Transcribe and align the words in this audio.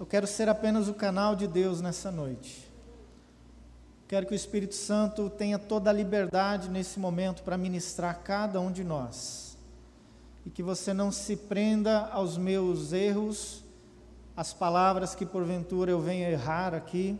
Eu 0.00 0.06
quero 0.06 0.28
ser 0.28 0.48
apenas 0.48 0.86
o 0.86 0.94
canal 0.94 1.34
de 1.34 1.48
Deus 1.48 1.80
nessa 1.80 2.12
noite. 2.12 2.70
Quero 4.06 4.26
que 4.26 4.32
o 4.32 4.36
Espírito 4.36 4.76
Santo 4.76 5.28
tenha 5.28 5.58
toda 5.58 5.90
a 5.90 5.92
liberdade 5.92 6.68
nesse 6.68 7.00
momento 7.00 7.42
para 7.42 7.58
ministrar 7.58 8.12
a 8.12 8.14
cada 8.14 8.60
um 8.60 8.70
de 8.70 8.84
nós. 8.84 9.58
E 10.46 10.50
que 10.50 10.62
você 10.62 10.94
não 10.94 11.10
se 11.10 11.34
prenda 11.34 12.06
aos 12.12 12.38
meus 12.38 12.92
erros, 12.92 13.64
às 14.36 14.52
palavras 14.52 15.16
que 15.16 15.26
porventura 15.26 15.90
eu 15.90 16.00
venha 16.00 16.30
errar 16.30 16.74
aqui, 16.74 17.18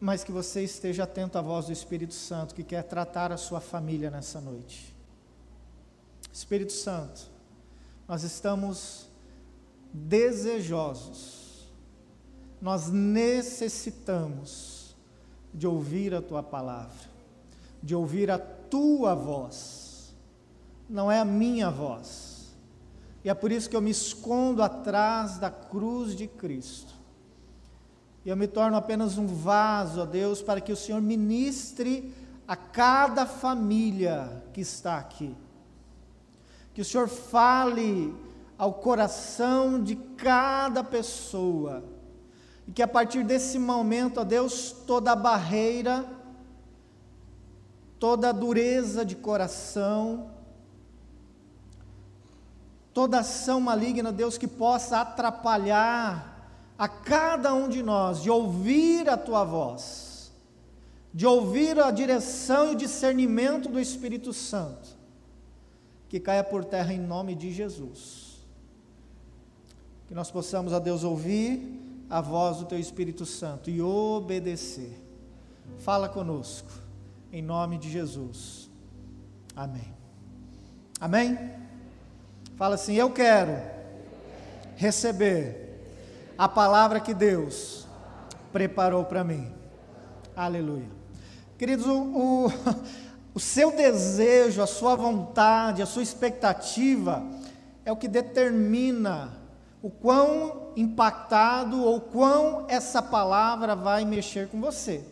mas 0.00 0.24
que 0.24 0.32
você 0.32 0.64
esteja 0.64 1.04
atento 1.04 1.38
à 1.38 1.40
voz 1.40 1.66
do 1.66 1.72
Espírito 1.72 2.14
Santo 2.14 2.56
que 2.56 2.64
quer 2.64 2.82
tratar 2.82 3.30
a 3.30 3.36
sua 3.36 3.60
família 3.60 4.10
nessa 4.10 4.40
noite. 4.40 4.92
Espírito 6.32 6.72
Santo, 6.72 7.30
nós 8.08 8.24
estamos 8.24 9.11
desejosos 9.92 11.42
nós 12.62 12.88
necessitamos 12.88 14.96
de 15.52 15.66
ouvir 15.66 16.14
a 16.14 16.22
tua 16.22 16.42
palavra, 16.44 17.10
de 17.82 17.92
ouvir 17.92 18.30
a 18.30 18.38
tua 18.38 19.16
voz, 19.16 20.14
não 20.88 21.10
é 21.10 21.18
a 21.18 21.24
minha 21.24 21.68
voz. 21.68 22.54
E 23.24 23.28
é 23.28 23.34
por 23.34 23.50
isso 23.50 23.68
que 23.68 23.74
eu 23.74 23.80
me 23.80 23.90
escondo 23.90 24.62
atrás 24.62 25.38
da 25.38 25.50
cruz 25.50 26.14
de 26.14 26.28
Cristo. 26.28 26.94
E 28.24 28.28
eu 28.28 28.36
me 28.36 28.46
torno 28.46 28.76
apenas 28.76 29.18
um 29.18 29.26
vaso, 29.26 30.00
ó 30.00 30.06
Deus, 30.06 30.40
para 30.40 30.60
que 30.60 30.70
o 30.70 30.76
Senhor 30.76 31.02
ministre 31.02 32.14
a 32.46 32.54
cada 32.54 33.26
família 33.26 34.40
que 34.52 34.60
está 34.60 34.98
aqui. 34.98 35.34
Que 36.72 36.82
o 36.82 36.84
Senhor 36.84 37.08
fale 37.08 38.14
ao 38.62 38.74
coração 38.74 39.82
de 39.82 39.96
cada 39.96 40.84
pessoa 40.84 41.82
e 42.64 42.70
que 42.70 42.80
a 42.80 42.86
partir 42.86 43.24
desse 43.24 43.58
momento, 43.58 44.20
ó 44.20 44.24
Deus, 44.24 44.70
toda 44.86 45.16
barreira, 45.16 46.06
toda 47.98 48.30
dureza 48.30 49.04
de 49.04 49.16
coração, 49.16 50.30
toda 52.94 53.18
ação 53.18 53.60
maligna, 53.60 54.12
Deus, 54.12 54.38
que 54.38 54.46
possa 54.46 55.00
atrapalhar 55.00 56.48
a 56.78 56.86
cada 56.86 57.52
um 57.52 57.68
de 57.68 57.82
nós 57.82 58.22
de 58.22 58.30
ouvir 58.30 59.08
a 59.08 59.16
tua 59.16 59.42
voz, 59.42 60.30
de 61.12 61.26
ouvir 61.26 61.80
a 61.80 61.90
direção 61.90 62.68
e 62.68 62.74
o 62.74 62.78
discernimento 62.78 63.68
do 63.68 63.80
Espírito 63.80 64.32
Santo, 64.32 64.88
que 66.08 66.20
caia 66.20 66.44
por 66.44 66.64
terra 66.64 66.94
em 66.94 67.00
nome 67.00 67.34
de 67.34 67.50
Jesus. 67.50 68.31
Que 70.12 70.16
nós 70.16 70.30
possamos, 70.30 70.74
a 70.74 70.78
Deus, 70.78 71.04
ouvir 71.04 72.04
a 72.10 72.20
voz 72.20 72.58
do 72.58 72.66
Teu 72.66 72.78
Espírito 72.78 73.24
Santo 73.24 73.70
e 73.70 73.80
obedecer. 73.80 74.92
Fala 75.78 76.06
conosco, 76.06 76.68
em 77.32 77.40
nome 77.40 77.78
de 77.78 77.90
Jesus. 77.90 78.68
Amém. 79.56 79.90
Amém? 81.00 81.38
Fala 82.58 82.74
assim: 82.74 82.92
Eu 82.92 83.10
quero 83.10 83.58
receber 84.76 85.80
a 86.36 86.46
palavra 86.46 87.00
que 87.00 87.14
Deus 87.14 87.86
preparou 88.52 89.06
para 89.06 89.24
mim. 89.24 89.50
Aleluia. 90.36 90.90
Queridos, 91.56 91.86
o, 91.86 92.02
o, 92.02 92.52
o 93.32 93.40
seu 93.40 93.74
desejo, 93.74 94.60
a 94.60 94.66
sua 94.66 94.94
vontade, 94.94 95.80
a 95.80 95.86
sua 95.86 96.02
expectativa 96.02 97.24
é 97.82 97.90
o 97.90 97.96
que 97.96 98.08
determina 98.08 99.40
o 99.82 99.90
quão 99.90 100.72
impactado 100.76 101.82
ou 101.84 102.00
quão 102.00 102.64
essa 102.68 103.02
palavra 103.02 103.74
vai 103.74 104.04
mexer 104.04 104.48
com 104.48 104.60
você. 104.60 105.04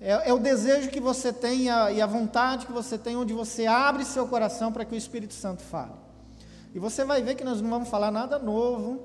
É, 0.00 0.30
é, 0.30 0.32
o 0.32 0.38
desejo 0.38 0.88
que 0.88 1.00
você 1.00 1.32
tem 1.32 1.64
e 1.64 2.00
a 2.00 2.06
vontade 2.06 2.66
que 2.66 2.72
você 2.72 2.96
tem, 2.96 3.16
onde 3.16 3.34
você 3.34 3.66
abre 3.66 4.04
seu 4.04 4.26
coração 4.26 4.72
para 4.72 4.84
que 4.84 4.94
o 4.94 4.96
Espírito 4.96 5.34
Santo 5.34 5.60
fale. 5.62 5.92
E 6.74 6.78
você 6.78 7.04
vai 7.04 7.20
ver 7.20 7.34
que 7.34 7.44
nós 7.44 7.60
não 7.60 7.68
vamos 7.68 7.88
falar 7.88 8.12
nada 8.12 8.38
novo, 8.38 9.02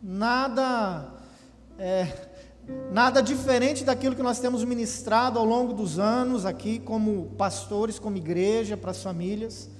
nada, 0.00 1.08
é, 1.78 2.06
nada 2.92 3.22
diferente 3.22 3.82
daquilo 3.82 4.14
que 4.14 4.22
nós 4.22 4.38
temos 4.38 4.62
ministrado 4.62 5.38
ao 5.38 5.44
longo 5.44 5.72
dos 5.72 5.98
anos 5.98 6.44
aqui, 6.44 6.78
como 6.78 7.30
pastores, 7.38 7.98
como 7.98 8.16
igreja, 8.16 8.76
para 8.76 8.90
as 8.90 9.02
famílias. 9.02 9.70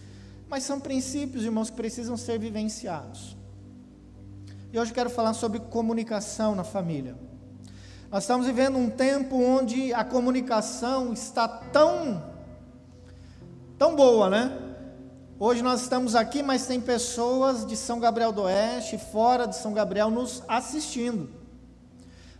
Mas 0.49 0.65
são 0.65 0.81
princípios, 0.81 1.45
irmãos, 1.45 1.69
que 1.69 1.77
precisam 1.77 2.17
ser 2.17 2.39
vivenciados. 2.39 3.42
E 4.73 4.79
hoje 4.79 4.91
quero 4.91 5.11
falar 5.11 5.35
sobre 5.35 5.61
comunicação 5.61 6.55
na 6.55 6.65
família. 6.65 7.15
Nós 8.11 8.23
estamos 8.23 8.47
vivendo 8.47 8.79
um 8.79 8.89
tempo 8.89 9.37
onde 9.37 9.93
a 9.93 10.03
comunicação 10.03 11.13
está 11.13 11.47
tão 11.47 12.23
tão 13.77 13.95
boa, 13.95 14.31
né? 14.31 14.59
Hoje 15.39 15.61
nós 15.61 15.83
estamos 15.83 16.15
aqui, 16.15 16.43
mas 16.43 16.67
tem 16.67 16.81
pessoas 16.81 17.67
de 17.67 17.77
São 17.77 18.01
Gabriel 18.01 18.33
do 18.33 18.43
Oeste, 18.45 18.97
fora 18.97 19.47
de 19.47 19.57
São 19.57 19.75
Gabriel, 19.75 20.09
nos 20.09 20.43
assistindo. 20.49 21.29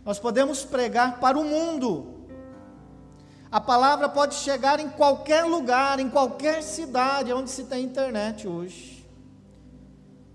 Nós 0.03 0.17
podemos 0.17 0.65
pregar 0.65 1.19
para 1.19 1.37
o 1.37 1.43
mundo. 1.43 2.25
A 3.51 3.61
palavra 3.61 4.09
pode 4.09 4.33
chegar 4.33 4.79
em 4.79 4.89
qualquer 4.89 5.43
lugar, 5.43 5.99
em 5.99 6.09
qualquer 6.09 6.63
cidade 6.63 7.31
onde 7.31 7.51
se 7.51 7.65
tem 7.65 7.85
internet 7.85 8.47
hoje. 8.47 8.92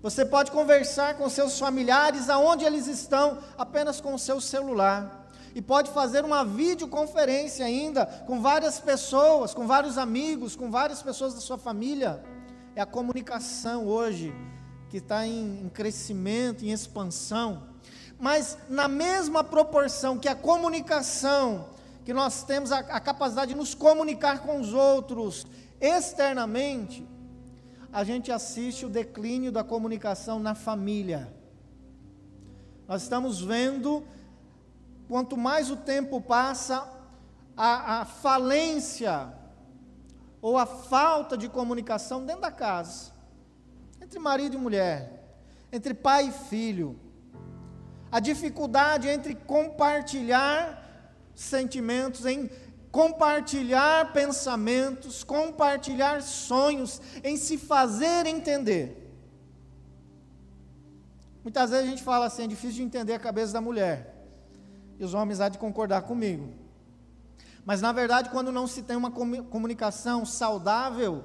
Você 0.01 0.25
pode 0.25 0.51
conversar 0.51 1.15
com 1.15 1.27
seus 1.29 1.59
familiares 1.59 2.29
aonde 2.29 2.63
eles 2.63 2.87
estão, 2.87 3.39
apenas 3.57 3.99
com 3.99 4.13
o 4.13 4.19
seu 4.19 4.39
celular. 4.39 5.27
E 5.53 5.61
pode 5.61 5.91
fazer 5.91 6.23
uma 6.23 6.45
videoconferência 6.45 7.65
ainda 7.65 8.05
com 8.25 8.41
várias 8.41 8.79
pessoas, 8.79 9.53
com 9.53 9.67
vários 9.67 9.97
amigos, 9.97 10.55
com 10.55 10.71
várias 10.71 11.01
pessoas 11.01 11.33
da 11.33 11.41
sua 11.41 11.57
família. 11.57 12.23
É 12.75 12.81
a 12.81 12.85
comunicação 12.85 13.85
hoje 13.85 14.33
que 14.89 14.97
está 14.97 15.27
em, 15.27 15.63
em 15.63 15.69
crescimento, 15.69 16.63
em 16.63 16.71
expansão. 16.71 17.63
Mas 18.17 18.57
na 18.69 18.87
mesma 18.87 19.43
proporção 19.43 20.17
que 20.17 20.29
a 20.29 20.35
comunicação, 20.35 21.71
que 22.05 22.13
nós 22.13 22.43
temos 22.43 22.71
a, 22.71 22.79
a 22.79 22.99
capacidade 23.01 23.51
de 23.53 23.57
nos 23.57 23.75
comunicar 23.75 24.39
com 24.39 24.61
os 24.61 24.73
outros 24.73 25.45
externamente, 25.81 27.05
a 27.91 28.03
gente 28.03 28.31
assiste 28.31 28.85
o 28.85 28.89
declínio 28.89 29.51
da 29.51 29.63
comunicação 29.63 30.39
na 30.39 30.53
família. 30.53 31.33
Nós 32.87 33.03
estamos 33.03 33.41
vendo, 33.41 34.03
quanto 35.07 35.35
mais 35.35 35.69
o 35.71 35.75
tempo 35.75 36.21
passa, 36.21 36.87
a, 37.55 38.01
a 38.01 38.05
falência 38.05 39.33
ou 40.41 40.57
a 40.57 40.65
falta 40.65 41.37
de 41.37 41.49
comunicação 41.49 42.25
dentro 42.25 42.41
da 42.41 42.51
casa, 42.51 43.11
entre 44.01 44.19
marido 44.19 44.55
e 44.55 44.59
mulher, 44.59 45.35
entre 45.71 45.93
pai 45.93 46.29
e 46.29 46.31
filho, 46.31 46.99
a 48.11 48.19
dificuldade 48.19 49.07
entre 49.07 49.35
compartilhar 49.35 50.79
sentimentos, 51.35 52.25
em 52.25 52.49
compartilhar 52.91 54.11
pensamentos, 54.13 55.23
compartilhar 55.23 56.21
sonhos, 56.21 57.01
em 57.23 57.37
se 57.37 57.57
fazer 57.57 58.25
entender. 58.25 58.95
Muitas 61.43 61.69
vezes 61.69 61.85
a 61.85 61.89
gente 61.89 62.03
fala 62.03 62.25
assim, 62.25 62.43
é 62.43 62.47
difícil 62.47 62.77
de 62.77 62.83
entender 62.83 63.13
a 63.13 63.19
cabeça 63.19 63.53
da 63.53 63.61
mulher. 63.61 64.27
E 64.99 65.03
os 65.03 65.13
homens 65.13 65.39
há 65.39 65.49
de 65.49 65.57
concordar 65.57 66.01
comigo. 66.01 66.53
Mas 67.63 67.81
na 67.81 67.91
verdade, 67.91 68.29
quando 68.29 68.51
não 68.51 68.67
se 68.67 68.81
tem 68.81 68.97
uma 68.97 69.11
comunicação 69.11 70.25
saudável, 70.25 71.23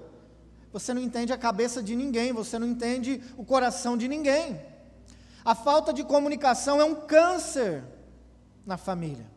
você 0.73 0.93
não 0.93 1.01
entende 1.01 1.33
a 1.33 1.39
cabeça 1.39 1.83
de 1.83 1.97
ninguém, 1.97 2.33
você 2.33 2.59
não 2.59 2.67
entende 2.67 3.23
o 3.37 3.45
coração 3.45 3.97
de 3.97 4.07
ninguém. 4.07 4.61
A 5.45 5.55
falta 5.55 5.93
de 5.93 6.05
comunicação 6.05 6.81
é 6.81 6.85
um 6.85 6.94
câncer 6.94 7.85
na 8.67 8.77
família. 8.77 9.34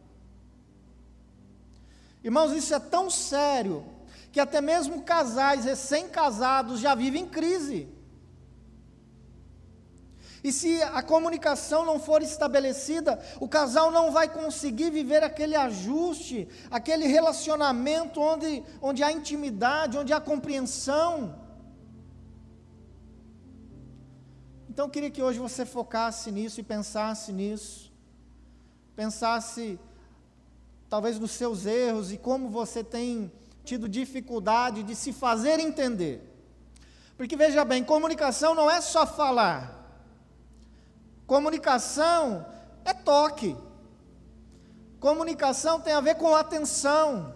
Irmãos, 2.27 2.51
isso 2.51 2.73
é 2.75 2.79
tão 2.79 3.09
sério 3.09 3.85
que 4.33 4.39
até 4.41 4.59
mesmo 4.59 5.03
casais 5.03 5.63
recém-casados 5.63 6.81
já 6.81 6.93
vivem 6.93 7.25
crise. 7.25 7.87
E 10.43 10.51
se 10.51 10.71
a 10.83 11.01
comunicação 11.01 11.85
não 11.85 11.97
for 12.07 12.21
estabelecida, 12.21 13.17
o 13.39 13.47
casal 13.47 13.91
não 13.91 14.11
vai 14.11 14.27
conseguir 14.27 14.89
viver 14.89 15.23
aquele 15.23 15.55
ajuste, 15.55 16.49
aquele 16.69 17.07
relacionamento 17.07 18.19
onde, 18.19 18.61
onde 18.81 19.03
há 19.03 19.09
intimidade, 19.09 19.97
onde 19.97 20.11
há 20.11 20.19
compreensão. 20.19 21.33
Então 24.69 24.87
eu 24.87 24.91
queria 24.91 25.09
que 25.09 25.23
hoje 25.23 25.39
você 25.39 25.65
focasse 25.65 26.29
nisso 26.29 26.59
e 26.59 26.63
pensasse 26.75 27.31
nisso. 27.31 27.89
Pensasse 28.97 29.79
talvez 30.89 31.19
nos 31.19 31.31
seus 31.31 31.65
erros 31.65 32.11
e 32.11 32.17
como 32.17 32.49
você 32.49 32.83
tem 32.83 33.31
tido 33.63 33.89
dificuldade 33.89 34.83
de 34.83 34.95
se 34.95 35.11
fazer 35.11 35.59
entender. 35.59 36.23
Porque 37.17 37.35
veja 37.35 37.65
bem, 37.65 37.83
comunicação 37.83 38.55
não 38.55 38.69
é 38.69 38.79
só 38.79 39.05
falar. 39.05 39.75
Comunicação 41.25 42.45
é 42.85 42.93
toque. 42.93 43.55
Comunicação 44.99 45.81
tem 45.81 45.93
a 45.93 46.01
ver 46.01 46.15
com 46.15 46.33
atenção. 46.33 47.35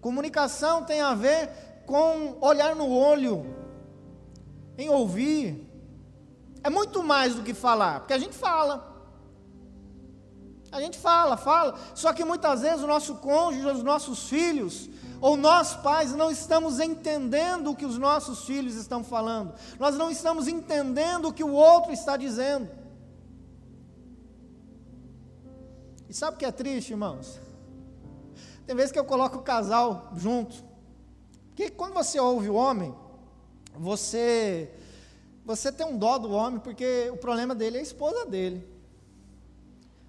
Comunicação 0.00 0.84
tem 0.84 1.00
a 1.00 1.14
ver 1.14 1.50
com 1.86 2.36
olhar 2.40 2.76
no 2.76 2.88
olho, 2.88 3.56
em 4.78 4.88
ouvir. 4.88 5.68
É 6.62 6.70
muito 6.70 7.02
mais 7.02 7.34
do 7.34 7.42
que 7.42 7.52
falar, 7.52 8.00
porque 8.00 8.12
a 8.12 8.18
gente 8.18 8.36
fala. 8.36 8.93
A 10.74 10.80
gente 10.80 10.98
fala, 10.98 11.36
fala, 11.36 11.78
só 11.94 12.12
que 12.12 12.24
muitas 12.24 12.62
vezes 12.62 12.82
o 12.82 12.88
nosso 12.88 13.14
cônjuge, 13.18 13.64
os 13.64 13.84
nossos 13.84 14.28
filhos, 14.28 14.90
ou 15.20 15.36
nós 15.36 15.76
pais 15.76 16.10
não 16.10 16.32
estamos 16.32 16.80
entendendo 16.80 17.70
o 17.70 17.76
que 17.76 17.86
os 17.86 17.96
nossos 17.96 18.44
filhos 18.44 18.74
estão 18.74 19.04
falando, 19.04 19.54
nós 19.78 19.94
não 19.94 20.10
estamos 20.10 20.48
entendendo 20.48 21.28
o 21.28 21.32
que 21.32 21.44
o 21.44 21.52
outro 21.52 21.92
está 21.92 22.16
dizendo. 22.16 22.68
E 26.08 26.12
sabe 26.12 26.34
o 26.34 26.38
que 26.40 26.44
é 26.44 26.50
triste, 26.50 26.90
irmãos? 26.90 27.38
Tem 28.66 28.74
vezes 28.74 28.90
que 28.90 28.98
eu 28.98 29.04
coloco 29.04 29.38
o 29.38 29.42
casal 29.42 30.10
junto, 30.16 30.56
porque 31.50 31.70
quando 31.70 31.94
você 31.94 32.18
ouve 32.18 32.50
o 32.50 32.54
homem, 32.54 32.92
você 33.76 34.74
você 35.44 35.70
tem 35.70 35.86
um 35.86 35.96
dó 35.96 36.18
do 36.18 36.32
homem, 36.32 36.58
porque 36.58 37.08
o 37.12 37.16
problema 37.16 37.54
dele 37.54 37.76
é 37.76 37.80
a 37.80 37.84
esposa 37.84 38.26
dele. 38.26 38.73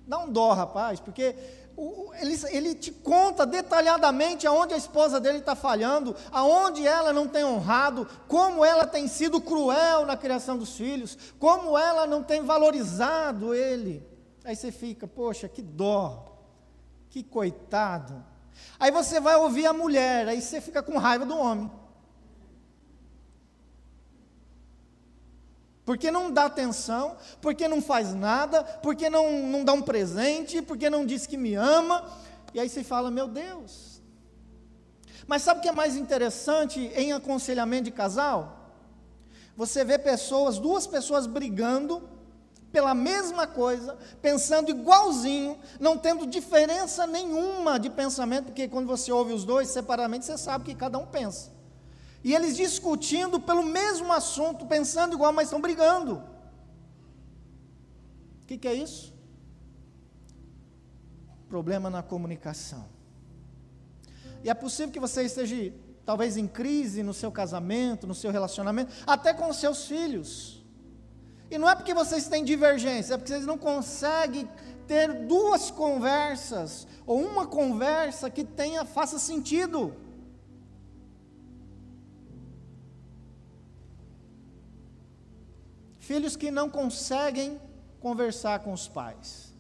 Dá 0.07 0.19
um 0.19 0.31
dó, 0.31 0.54
rapaz, 0.54 1.00
porque 1.00 1.36
ele, 2.22 2.40
ele 2.50 2.75
te 2.75 2.92
conta 2.92 3.46
detalhadamente 3.46 4.48
aonde 4.48 4.74
a 4.74 4.78
esposa 4.78 5.19
dele 5.19 5.40
está 5.40 5.56
falhando, 5.56 6.16
aonde 6.31 6.88
ela 6.88 7.12
não 7.12 7.28
tem 7.28 7.44
honrado, 7.44 8.07
como 8.28 8.63
ela 8.63 8.86
tem 8.88 9.07
sido 9.07 9.42
cruel 9.42 10.06
na 10.06 10.16
criação 10.16 10.57
dos 10.57 10.75
filhos, 10.75 11.18
como 11.40 11.78
ela 11.78 12.07
não 12.07 12.24
tem 12.24 12.44
valorizado 12.44 13.54
ele. 13.54 14.06
Aí 14.44 14.56
você 14.56 14.72
fica, 14.72 15.07
poxa, 15.07 15.50
que 15.50 15.62
dó, 15.62 16.25
que 17.10 17.24
coitado. 17.24 18.24
Aí 18.80 18.92
você 18.92 19.19
vai 19.19 19.36
ouvir 19.36 19.66
a 19.66 19.74
mulher, 19.74 20.28
aí 20.28 20.42
você 20.42 20.62
fica 20.62 20.81
com 20.81 20.98
raiva 20.98 21.25
do 21.25 21.38
homem. 21.38 21.69
Porque 25.85 26.09
não 26.09 26.31
dá 26.31 26.45
atenção, 26.45 27.15
porque 27.39 27.67
não 27.67 27.81
faz 27.81 28.13
nada, 28.13 28.63
porque 28.63 29.09
não, 29.09 29.43
não 29.43 29.63
dá 29.63 29.73
um 29.73 29.81
presente, 29.81 30.61
porque 30.61 30.89
não 30.89 31.05
diz 31.05 31.27
que 31.27 31.37
me 31.37 31.53
ama. 31.53 32.03
E 32.53 32.59
aí 32.59 32.67
você 32.67 32.83
fala, 32.83 33.11
meu 33.11 33.27
Deus. 33.27 34.01
Mas 35.27 35.43
sabe 35.43 35.59
o 35.59 35.63
que 35.63 35.69
é 35.69 35.71
mais 35.71 35.95
interessante 35.95 36.79
em 36.95 37.13
aconselhamento 37.13 37.85
de 37.85 37.91
casal? 37.91 38.71
Você 39.55 39.83
vê 39.85 39.97
pessoas, 39.97 40.57
duas 40.57 40.87
pessoas 40.87 41.27
brigando 41.27 42.09
pela 42.71 42.93
mesma 42.93 43.47
coisa, 43.47 43.97
pensando 44.21 44.69
igualzinho, 44.69 45.57
não 45.79 45.97
tendo 45.97 46.27
diferença 46.27 47.07
nenhuma 47.07 47.79
de 47.79 47.89
pensamento, 47.89 48.47
porque 48.47 48.67
quando 48.67 48.87
você 48.87 49.13
ouve 49.13 49.31
os 49.31 49.45
dois 49.45 49.69
separadamente, 49.69 50.25
você 50.25 50.37
sabe 50.37 50.65
que 50.65 50.75
cada 50.75 50.97
um 50.97 51.05
pensa. 51.05 51.55
E 52.25 52.33
eles 52.33 52.57
discutindo 52.57 53.39
pelo 53.39 53.62
mesmo 53.62 54.12
assunto, 54.12 54.66
pensando 54.66 55.13
igual, 55.13 55.31
mas 55.31 55.45
estão 55.45 55.62
brigando. 55.62 56.24
O 58.42 58.45
que, 58.48 58.57
que 58.57 58.68
é 58.68 58.74
isso? 58.74 59.13
Problema 61.48 61.88
na 61.88 62.01
comunicação. 62.01 62.89
E 64.44 64.50
é 64.50 64.56
possível 64.56 64.92
que 64.92 65.00
você 65.00 65.22
esteja, 65.22 65.72
talvez, 66.04 66.36
em 66.36 66.48
crise 66.48 67.04
no 67.04 67.13
seu 67.13 67.31
casamento, 67.31 68.07
no 68.07 68.16
seu 68.16 68.31
relacionamento, 68.31 68.92
até 69.06 69.31
com 69.31 69.48
os 69.48 69.57
seus 69.57 69.86
filhos. 69.86 70.66
E 71.51 71.60
não 71.60 71.69
é 71.69 71.75
porque 71.75 71.94
vocês 71.94 72.28
têm 72.28 72.44
divergência, 72.44 73.13
é 73.13 73.18
porque 73.18 73.33
vocês 73.33 73.45
não 73.45 73.60
conseguem 73.60 74.50
ter 74.88 75.28
duas 75.28 75.69
conversas, 75.69 76.88
ou 77.06 77.21
uma 77.21 77.45
conversa 77.45 78.31
que 78.31 78.44
tenha, 78.44 78.83
faça 78.83 79.19
sentido. 79.19 79.95
Filhos 86.06 86.36
que 86.36 86.52
não 86.52 86.69
conseguem 86.69 87.60
conversar 88.00 88.60
com 88.60 88.72
os 88.72 88.88
pais. 88.88 89.52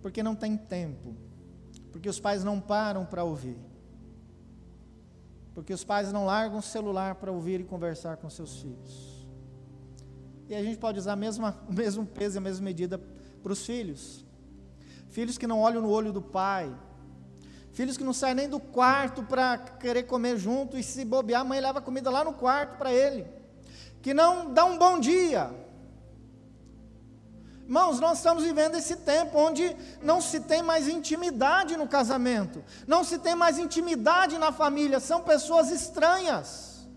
Porque 0.00 0.22
não 0.22 0.36
tem 0.36 0.56
tempo. 0.56 1.16
Porque 1.90 2.08
os 2.08 2.20
pais 2.20 2.44
não 2.44 2.60
param 2.60 3.04
para 3.04 3.24
ouvir. 3.24 3.58
Porque 5.52 5.72
os 5.72 5.82
pais 5.82 6.12
não 6.12 6.24
largam 6.24 6.60
o 6.60 6.62
celular 6.62 7.16
para 7.16 7.32
ouvir 7.32 7.58
e 7.58 7.64
conversar 7.64 8.16
com 8.18 8.30
seus 8.30 8.60
filhos. 8.62 9.26
E 10.48 10.54
a 10.54 10.62
gente 10.62 10.78
pode 10.78 11.00
usar 11.00 11.16
mesma, 11.16 11.60
o 11.68 11.72
mesmo 11.72 12.06
peso 12.06 12.36
e 12.36 12.38
a 12.38 12.42
mesma 12.42 12.64
medida 12.64 12.96
para 13.42 13.52
os 13.52 13.66
filhos. 13.66 14.24
Filhos 15.08 15.36
que 15.36 15.48
não 15.48 15.58
olham 15.58 15.82
no 15.82 15.90
olho 15.90 16.12
do 16.12 16.22
pai. 16.22 16.72
Filhos 17.72 17.96
que 17.96 18.04
não 18.04 18.12
saem 18.12 18.36
nem 18.36 18.48
do 18.48 18.60
quarto 18.60 19.24
para 19.24 19.58
querer 19.58 20.04
comer 20.04 20.38
junto 20.38 20.78
e 20.78 20.82
se 20.84 21.04
bobear, 21.04 21.40
a 21.40 21.44
mãe 21.44 21.58
leva 21.58 21.82
comida 21.82 22.08
lá 22.08 22.22
no 22.22 22.34
quarto 22.34 22.78
para 22.78 22.92
ele 22.92 23.39
que 24.02 24.14
não 24.14 24.52
dá 24.52 24.64
um 24.64 24.78
bom 24.78 24.98
dia. 24.98 25.50
Irmãos, 27.64 28.00
nós 28.00 28.18
estamos 28.18 28.42
vivendo 28.42 28.74
esse 28.74 28.96
tempo 28.96 29.38
onde 29.38 29.76
não 30.02 30.20
se 30.20 30.40
tem 30.40 30.60
mais 30.60 30.88
intimidade 30.88 31.76
no 31.76 31.86
casamento, 31.86 32.64
não 32.84 33.04
se 33.04 33.16
tem 33.18 33.36
mais 33.36 33.58
intimidade 33.58 34.38
na 34.38 34.50
família, 34.50 34.98
são 34.98 35.22
pessoas 35.22 35.70
estranhas. 35.70 36.88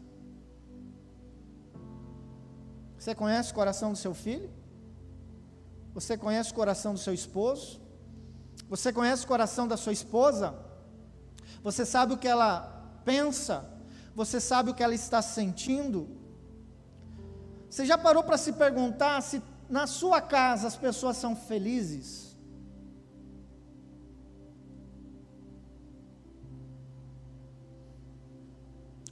Você 2.97 3.13
conhece 3.13 3.51
o 3.51 3.53
coração 3.53 3.91
do 3.91 3.97
seu 3.97 4.15
filho? 4.15 4.49
Você 5.94 6.17
conhece 6.17 6.51
o 6.51 6.56
coração 6.56 6.94
do 6.94 6.99
seu 6.99 7.13
esposo? 7.13 7.79
Você 8.67 8.91
conhece 8.91 9.25
o 9.25 9.27
coração 9.27 9.67
da 9.67 9.77
sua 9.77 9.94
esposa? 9.94 10.56
Você 11.61 11.85
sabe 11.85 12.13
o 12.13 12.17
que 12.17 12.27
ela 12.27 12.51
pensa? 13.06 13.69
Você 14.15 14.39
sabe 14.39 14.71
o 14.71 14.73
que 14.73 14.81
ela 14.81 14.95
está 14.95 15.21
sentindo? 15.21 16.22
Você 17.73 17.87
já 17.87 17.97
parou 17.97 18.23
para 18.23 18.37
se 18.37 18.53
perguntar 18.53 19.19
se 19.21 19.41
na 19.67 19.87
sua 19.87 20.21
casa 20.21 20.67
as 20.67 20.75
pessoas 20.75 21.17
são 21.17 21.35
felizes? 21.35 22.37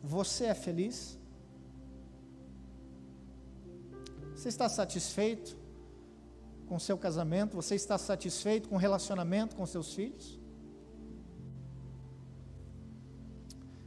Você 0.04 0.46
é 0.46 0.54
feliz? 0.54 1.18
Você 4.36 4.50
está 4.50 4.70
satisfeito 4.70 5.58
com 6.68 6.78
seu 6.78 7.00
casamento? 7.00 7.56
Você 7.56 7.74
está 7.74 7.98
satisfeito 7.98 8.70
com 8.70 8.76
o 8.76 8.84
relacionamento 8.88 9.56
com 9.56 9.66
seus 9.66 9.92
filhos? 9.96 10.40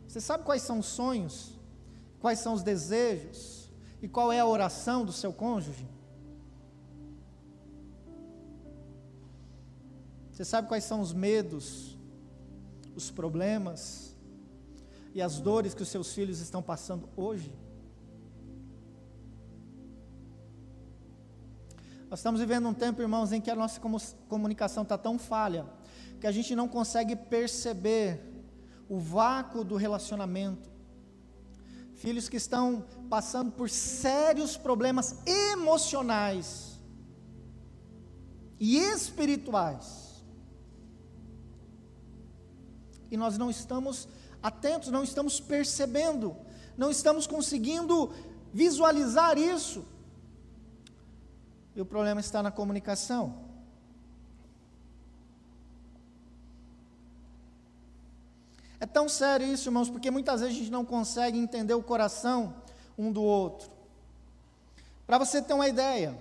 Você 0.09 0.21
sabe 0.21 0.43
quais 0.43 0.63
são 0.63 0.81
os 0.81 0.87
sonhos? 0.87 1.57
Quais 2.19 2.41
são 2.41 2.55
os 2.55 2.65
desejos? 2.65 3.54
E 4.05 4.09
qual 4.09 4.31
é 4.31 4.39
a 4.39 4.45
oração 4.45 5.03
do 5.03 5.13
seu 5.13 5.33
cônjuge? 5.33 5.89
Você 10.31 10.45
sabe 10.45 10.69
quais 10.69 10.85
são 10.85 11.01
os 11.01 11.15
medos, 11.15 11.97
os 12.95 13.11
problemas 13.11 14.15
e 15.15 15.23
as 15.23 15.41
dores 15.41 15.73
que 15.73 15.83
os 15.83 15.89
seus 15.89 16.13
filhos 16.13 16.41
estão 16.41 16.63
passando 16.63 17.09
hoje? 17.17 17.51
Nós 22.11 22.19
estamos 22.19 22.43
vivendo 22.43 22.69
um 22.69 22.75
tempo, 22.75 23.01
irmãos, 23.01 23.33
em 23.33 23.41
que 23.41 23.51
a 23.51 23.57
nossa 23.57 23.81
comunicação 24.29 24.83
está 24.83 24.99
tão 24.99 25.19
falha 25.19 25.65
que 26.21 26.27
a 26.27 26.33
gente 26.33 26.55
não 26.55 26.69
consegue 26.69 27.17
perceber 27.17 28.21
o 28.87 28.99
vácuo 28.99 29.65
do 29.65 29.77
relacionamento 29.77 30.74
filhos 32.05 32.29
que 32.29 32.37
estão 32.37 32.85
passando 33.09 33.51
por 33.51 33.71
sérios 33.71 34.59
problemas 34.59 35.17
emocionais 35.27 36.79
e 38.61 38.77
espirituais. 38.77 40.23
E 43.11 43.17
nós 43.17 43.39
não 43.39 43.49
estamos 43.49 44.07
atentos, 44.43 44.91
não 44.91 45.03
estamos 45.03 45.41
percebendo, 45.41 46.37
não 46.77 46.91
estamos 46.91 47.27
conseguindo 47.27 48.13
visualizar 48.53 49.39
isso. 49.39 49.83
E 51.75 51.81
o 51.81 51.87
problema 51.87 52.21
está 52.21 52.43
na 52.43 52.51
comunicação. 52.51 53.44
É 58.85 58.87
tão 58.87 59.09
sério 59.09 59.47
isso, 59.47 59.71
irmãos, 59.71 59.89
porque 59.89 60.11
muitas 60.11 60.43
vezes 60.43 60.55
a 60.55 60.59
gente 60.59 60.71
não 60.71 60.85
consegue 60.85 61.39
entender 61.39 61.73
o 61.73 61.83
coração 61.83 62.53
um 62.99 63.11
do 63.11 63.23
outro. 63.23 63.71
Para 65.07 65.17
você 65.17 65.41
ter 65.41 65.55
uma 65.55 65.67
ideia, 65.67 66.15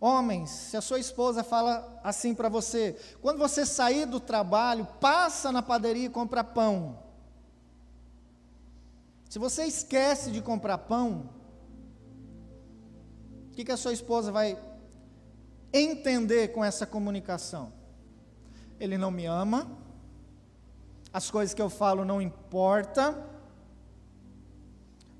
homens, 0.00 0.50
se 0.50 0.76
a 0.76 0.80
sua 0.80 0.98
esposa 0.98 1.44
fala 1.44 2.00
assim 2.02 2.34
para 2.34 2.48
você, 2.48 2.98
quando 3.22 3.38
você 3.38 3.64
sair 3.64 4.04
do 4.04 4.18
trabalho, 4.18 4.84
passa 5.00 5.52
na 5.52 5.62
padaria 5.62 6.06
e 6.06 6.10
compra 6.10 6.42
pão. 6.42 6.98
Se 9.30 9.38
você 9.38 9.62
esquece 9.62 10.32
de 10.32 10.42
comprar 10.42 10.78
pão, 10.78 11.30
que, 13.52 13.64
que 13.64 13.70
a 13.70 13.76
sua 13.76 13.92
esposa 13.92 14.32
vai 14.32 14.58
entender 15.72 16.48
com 16.48 16.64
essa 16.64 16.84
comunicação? 16.84 17.72
Ele 18.80 18.98
não 18.98 19.12
me 19.12 19.24
ama, 19.24 19.86
as 21.12 21.30
coisas 21.30 21.54
que 21.54 21.62
eu 21.62 21.70
falo 21.70 22.04
não 22.04 22.20
importa, 22.20 23.16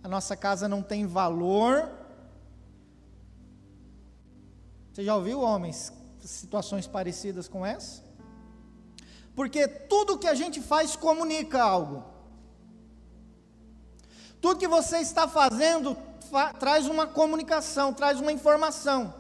a 0.03 0.09
nossa 0.09 0.37
casa 0.37 0.69
não 0.69 0.83
tem 0.83 1.07
valor. 1.07 1.91
Você 4.93 5.05
já 5.05 5.15
ouviu 5.17 5.41
homens 5.41 5.93
situações 6.29 6.87
parecidas 6.87 7.49
com 7.49 7.65
essa? 7.65 8.03
Porque 9.35 9.67
tudo 9.67 10.19
que 10.19 10.27
a 10.27 10.35
gente 10.35 10.61
faz 10.61 10.97
comunica 10.97 11.63
algo. 11.63 12.05
Tudo 14.41 14.59
que 14.59 14.69
você 14.69 14.99
está 14.99 15.27
fazendo 15.27 15.97
fa 16.31 16.53
traz 16.53 16.87
uma 16.87 17.07
comunicação, 17.07 17.93
traz 17.93 18.21
uma 18.21 18.33
informação. 18.33 19.15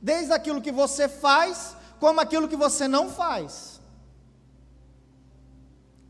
Desde 0.00 0.32
aquilo 0.32 0.62
que 0.62 0.72
você 0.72 1.08
faz, 1.08 1.76
como 2.00 2.20
aquilo 2.20 2.48
que 2.48 2.56
você 2.56 2.88
não 2.88 3.10
faz. 3.10 3.73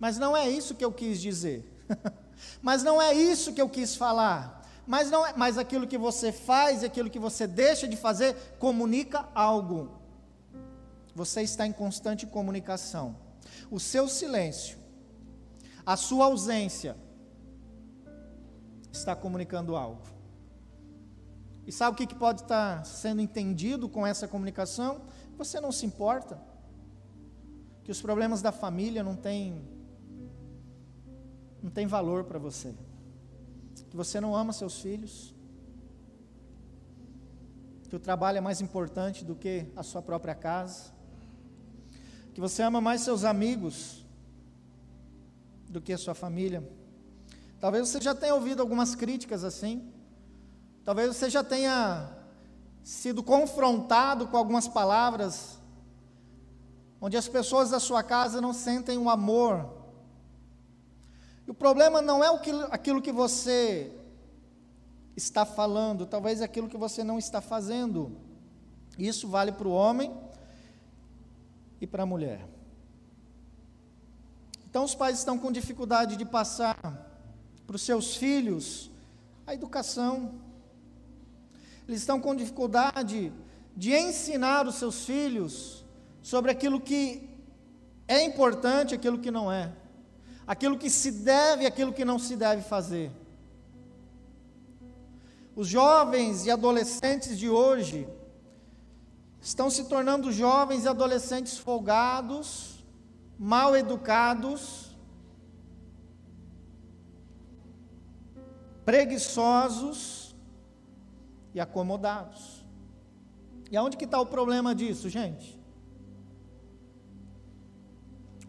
Mas 0.05 0.19
não 0.19 0.37
é 0.37 0.47
isso 0.47 0.75
que 0.75 0.85
eu 0.85 0.93
quis 0.93 1.19
dizer. 1.19 1.65
mas 2.61 2.83
não 2.83 3.01
é 3.01 3.15
isso 3.15 3.55
que 3.55 3.63
eu 3.63 3.71
quis 3.71 3.97
falar. 3.97 4.63
Mas, 4.87 5.11
não 5.11 5.27
é, 5.27 5.33
mas 5.35 5.57
aquilo 5.57 5.87
que 5.87 5.97
você 5.97 6.31
faz 6.31 6.83
e 6.83 6.85
aquilo 6.85 7.09
que 7.09 7.19
você 7.19 7.47
deixa 7.47 7.89
de 7.89 7.97
fazer 7.97 8.37
comunica 8.59 9.27
algo. 9.35 9.93
Você 11.15 11.41
está 11.41 11.67
em 11.67 11.73
constante 11.73 12.27
comunicação. 12.27 13.17
O 13.71 13.81
seu 13.81 14.07
silêncio, 14.07 14.77
a 15.87 15.97
sua 15.97 16.27
ausência, 16.27 16.99
está 18.93 19.17
comunicando 19.17 19.75
algo. 19.75 20.03
E 21.67 21.73
sabe 21.73 21.95
o 21.95 22.07
que 22.07 22.15
pode 22.15 22.43
estar 22.43 22.85
sendo 22.85 23.23
entendido 23.23 23.89
com 23.89 24.07
essa 24.07 24.29
comunicação? 24.29 25.01
Você 25.39 25.63
não 25.63 25.73
se 25.73 25.87
importa. 25.87 26.39
Que 27.83 27.91
os 27.91 28.03
problemas 28.03 28.43
da 28.43 28.53
família 28.53 29.03
não 29.03 29.17
têm 29.17 29.73
não 31.65 31.71
tem 31.71 31.87
valor 31.87 32.25
para 32.25 32.39
você. 32.39 32.75
Que 33.89 33.97
você 33.97 34.21
não 34.21 34.37
ama 34.37 34.53
seus 34.53 34.83
filhos. 34.83 35.35
Que 37.89 37.97
o 37.97 37.99
trabalho 37.99 38.37
é 38.37 38.41
mais 38.43 38.61
importante 38.61 39.25
do 39.25 39.35
que 39.35 39.73
a 39.75 39.83
sua 39.83 40.03
própria 40.03 40.35
casa. 40.35 40.93
Que 42.35 42.41
você 42.41 42.63
ama 42.63 42.83
mais 42.83 43.01
seus 43.01 43.25
amigos 43.25 44.05
do 45.67 45.81
que 45.81 45.95
a 45.95 45.97
sua 45.97 46.15
família. 46.15 46.63
Talvez 47.59 47.89
você 47.89 47.99
já 47.99 48.15
tenha 48.15 48.35
ouvido 48.35 48.61
algumas 48.61 48.95
críticas 48.95 49.43
assim. 49.43 49.91
Talvez 50.85 51.17
você 51.17 51.31
já 51.31 51.43
tenha 51.43 52.15
sido 52.83 53.23
confrontado 53.23 54.29
com 54.29 54.37
algumas 54.37 54.69
palavras 54.69 55.59
onde 57.01 57.17
as 57.17 57.27
pessoas 57.27 57.71
da 57.71 57.81
sua 57.81 58.03
casa 58.03 58.39
não 58.39 58.53
sentem 58.53 58.99
o 58.99 59.09
amor 59.09 59.84
e 61.47 61.51
o 61.51 61.55
problema 61.55 62.01
não 62.01 62.25
é 62.25 62.29
aquilo 62.71 63.03
que 63.03 63.13
você 63.13 63.93
está 65.17 65.45
falando, 65.45 66.07
talvez 66.07 66.41
é 66.41 66.45
aquilo 66.45 66.69
que 66.69 66.77
você 66.77 67.05
não 67.05 67.19
está 67.19 67.41
fazendo. 67.41 68.17
Isso 68.99 69.29
vale 69.29 69.53
para 69.53 69.69
o 69.69 69.73
homem 69.73 70.13
e 71.81 71.87
para 71.87 72.05
a 72.05 72.07
mulher. 72.07 72.47
Então, 74.69 74.85
os 74.85 74.95
pais 74.95 75.19
estão 75.19 75.39
com 75.39 75.53
dificuldade 75.53 76.17
de 76.17 76.25
passar 76.25 76.77
para 77.67 77.77
os 77.77 77.83
seus 77.83 78.17
filhos 78.17 78.91
a 79.47 79.55
educação. 79.55 80.35
Eles 81.87 82.01
estão 82.01 82.19
com 82.19 82.35
dificuldade 82.35 83.33
de 83.77 83.95
ensinar 83.95 84.67
os 84.67 84.77
seus 84.77 85.05
filhos 85.05 85.85
sobre 86.23 86.51
aquilo 86.51 86.81
que 86.81 87.29
é 88.09 88.23
importante, 88.23 88.95
aquilo 88.95 89.19
que 89.19 89.31
não 89.31 89.53
é 89.53 89.84
aquilo 90.47 90.79
que 90.79 90.91
se 90.91 91.11
deve 91.11 91.65
e 91.65 91.67
aquilo 91.67 91.93
que 91.93 92.05
não 92.05 92.19
se 92.19 92.37
deve 92.37 92.63
fazer. 92.63 93.11
Os 95.57 95.69
jovens 95.69 96.47
e 96.47 96.51
adolescentes 96.51 97.39
de 97.39 97.49
hoje 97.49 98.09
estão 99.41 99.71
se 99.71 99.85
tornando 99.85 100.33
jovens 100.33 100.85
e 100.85 100.89
adolescentes 100.89 101.57
folgados, 101.59 102.85
mal 103.39 103.77
educados, 103.77 104.97
preguiçosos 108.85 110.35
e 111.55 111.61
acomodados. 111.61 112.65
E 113.71 113.77
aonde 113.77 113.97
que 113.97 114.05
está 114.05 114.21
o 114.21 114.27
problema 114.27 114.75
disso, 114.75 115.09
gente? 115.09 115.61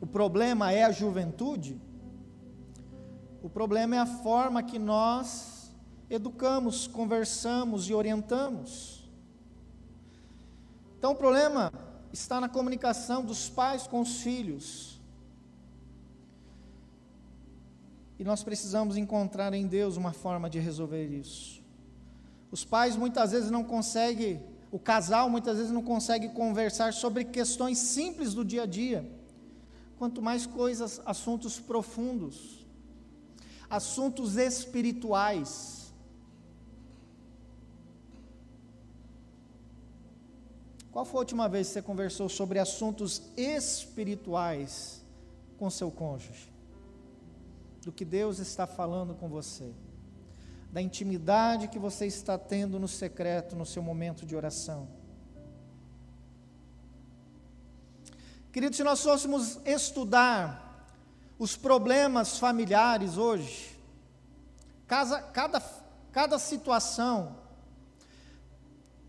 O 0.02 0.08
problema 0.08 0.72
é 0.72 0.84
a 0.84 0.92
juventude? 0.92 1.82
O 3.46 3.50
problema 3.50 3.96
é 3.96 4.00
a 4.00 4.08
forma 4.08 4.64
que 4.64 4.80
nós 4.80 5.72
educamos, 6.10 6.88
conversamos 6.88 7.88
e 7.88 7.94
orientamos. 7.94 9.08
Então 10.98 11.12
o 11.12 11.16
problema 11.16 11.72
está 12.12 12.42
na 12.42 12.50
comunicação 12.50 13.24
dos 13.24 13.48
pais 13.48 13.86
com 13.86 14.02
os 14.02 14.22
filhos. 14.22 15.00
E 18.18 18.24
nós 18.24 18.44
precisamos 18.44 18.98
encontrar 18.98 19.54
em 19.54 19.68
Deus 19.68 19.96
uma 19.96 20.12
forma 20.12 20.50
de 20.50 20.58
resolver 20.58 21.06
isso. 21.06 21.62
Os 22.50 22.66
pais 22.66 22.96
muitas 22.96 23.32
vezes 23.32 23.52
não 23.52 23.64
conseguem, 23.64 24.44
o 24.72 24.80
casal 24.80 25.30
muitas 25.30 25.58
vezes 25.58 25.72
não 25.72 25.84
consegue 25.84 26.30
conversar 26.30 26.94
sobre 26.94 27.24
questões 27.24 27.78
simples 27.78 28.34
do 28.34 28.44
dia 28.44 28.64
a 28.64 28.66
dia. 28.66 29.08
Quanto 30.00 30.20
mais 30.20 30.48
coisas, 30.48 31.00
assuntos 31.06 31.60
profundos 31.60 32.65
assuntos 33.76 34.38
espirituais. 34.38 35.94
Qual 40.92 41.04
foi 41.04 41.18
a 41.18 41.20
última 41.20 41.50
vez 41.50 41.68
que 41.68 41.74
você 41.74 41.82
conversou 41.82 42.30
sobre 42.30 42.58
assuntos 42.58 43.22
espirituais 43.36 45.04
com 45.58 45.70
seu 45.70 45.92
cônjuge? 45.92 46.50
Do 47.82 47.92
que 47.92 48.06
Deus 48.06 48.40
está 48.40 48.66
falando 48.66 49.14
com 49.14 49.28
você? 49.28 49.74
Da 50.72 50.82
intimidade 50.82 51.68
que 51.68 51.78
você 51.78 52.06
está 52.06 52.38
tendo 52.38 52.80
no 52.80 52.88
secreto, 52.88 53.56
no 53.56 53.66
seu 53.66 53.84
momento 53.84 54.26
de 54.26 54.36
oração? 54.36 54.88
Queridos, 58.54 58.78
se 58.78 58.84
nós 58.86 59.04
fôssemos 59.04 59.60
estudar 59.66 60.65
os 61.38 61.56
problemas 61.56 62.38
familiares 62.38 63.18
hoje, 63.18 63.78
cada, 64.88 65.22
cada, 65.22 65.62
cada 66.12 66.40
situação, 66.40 67.36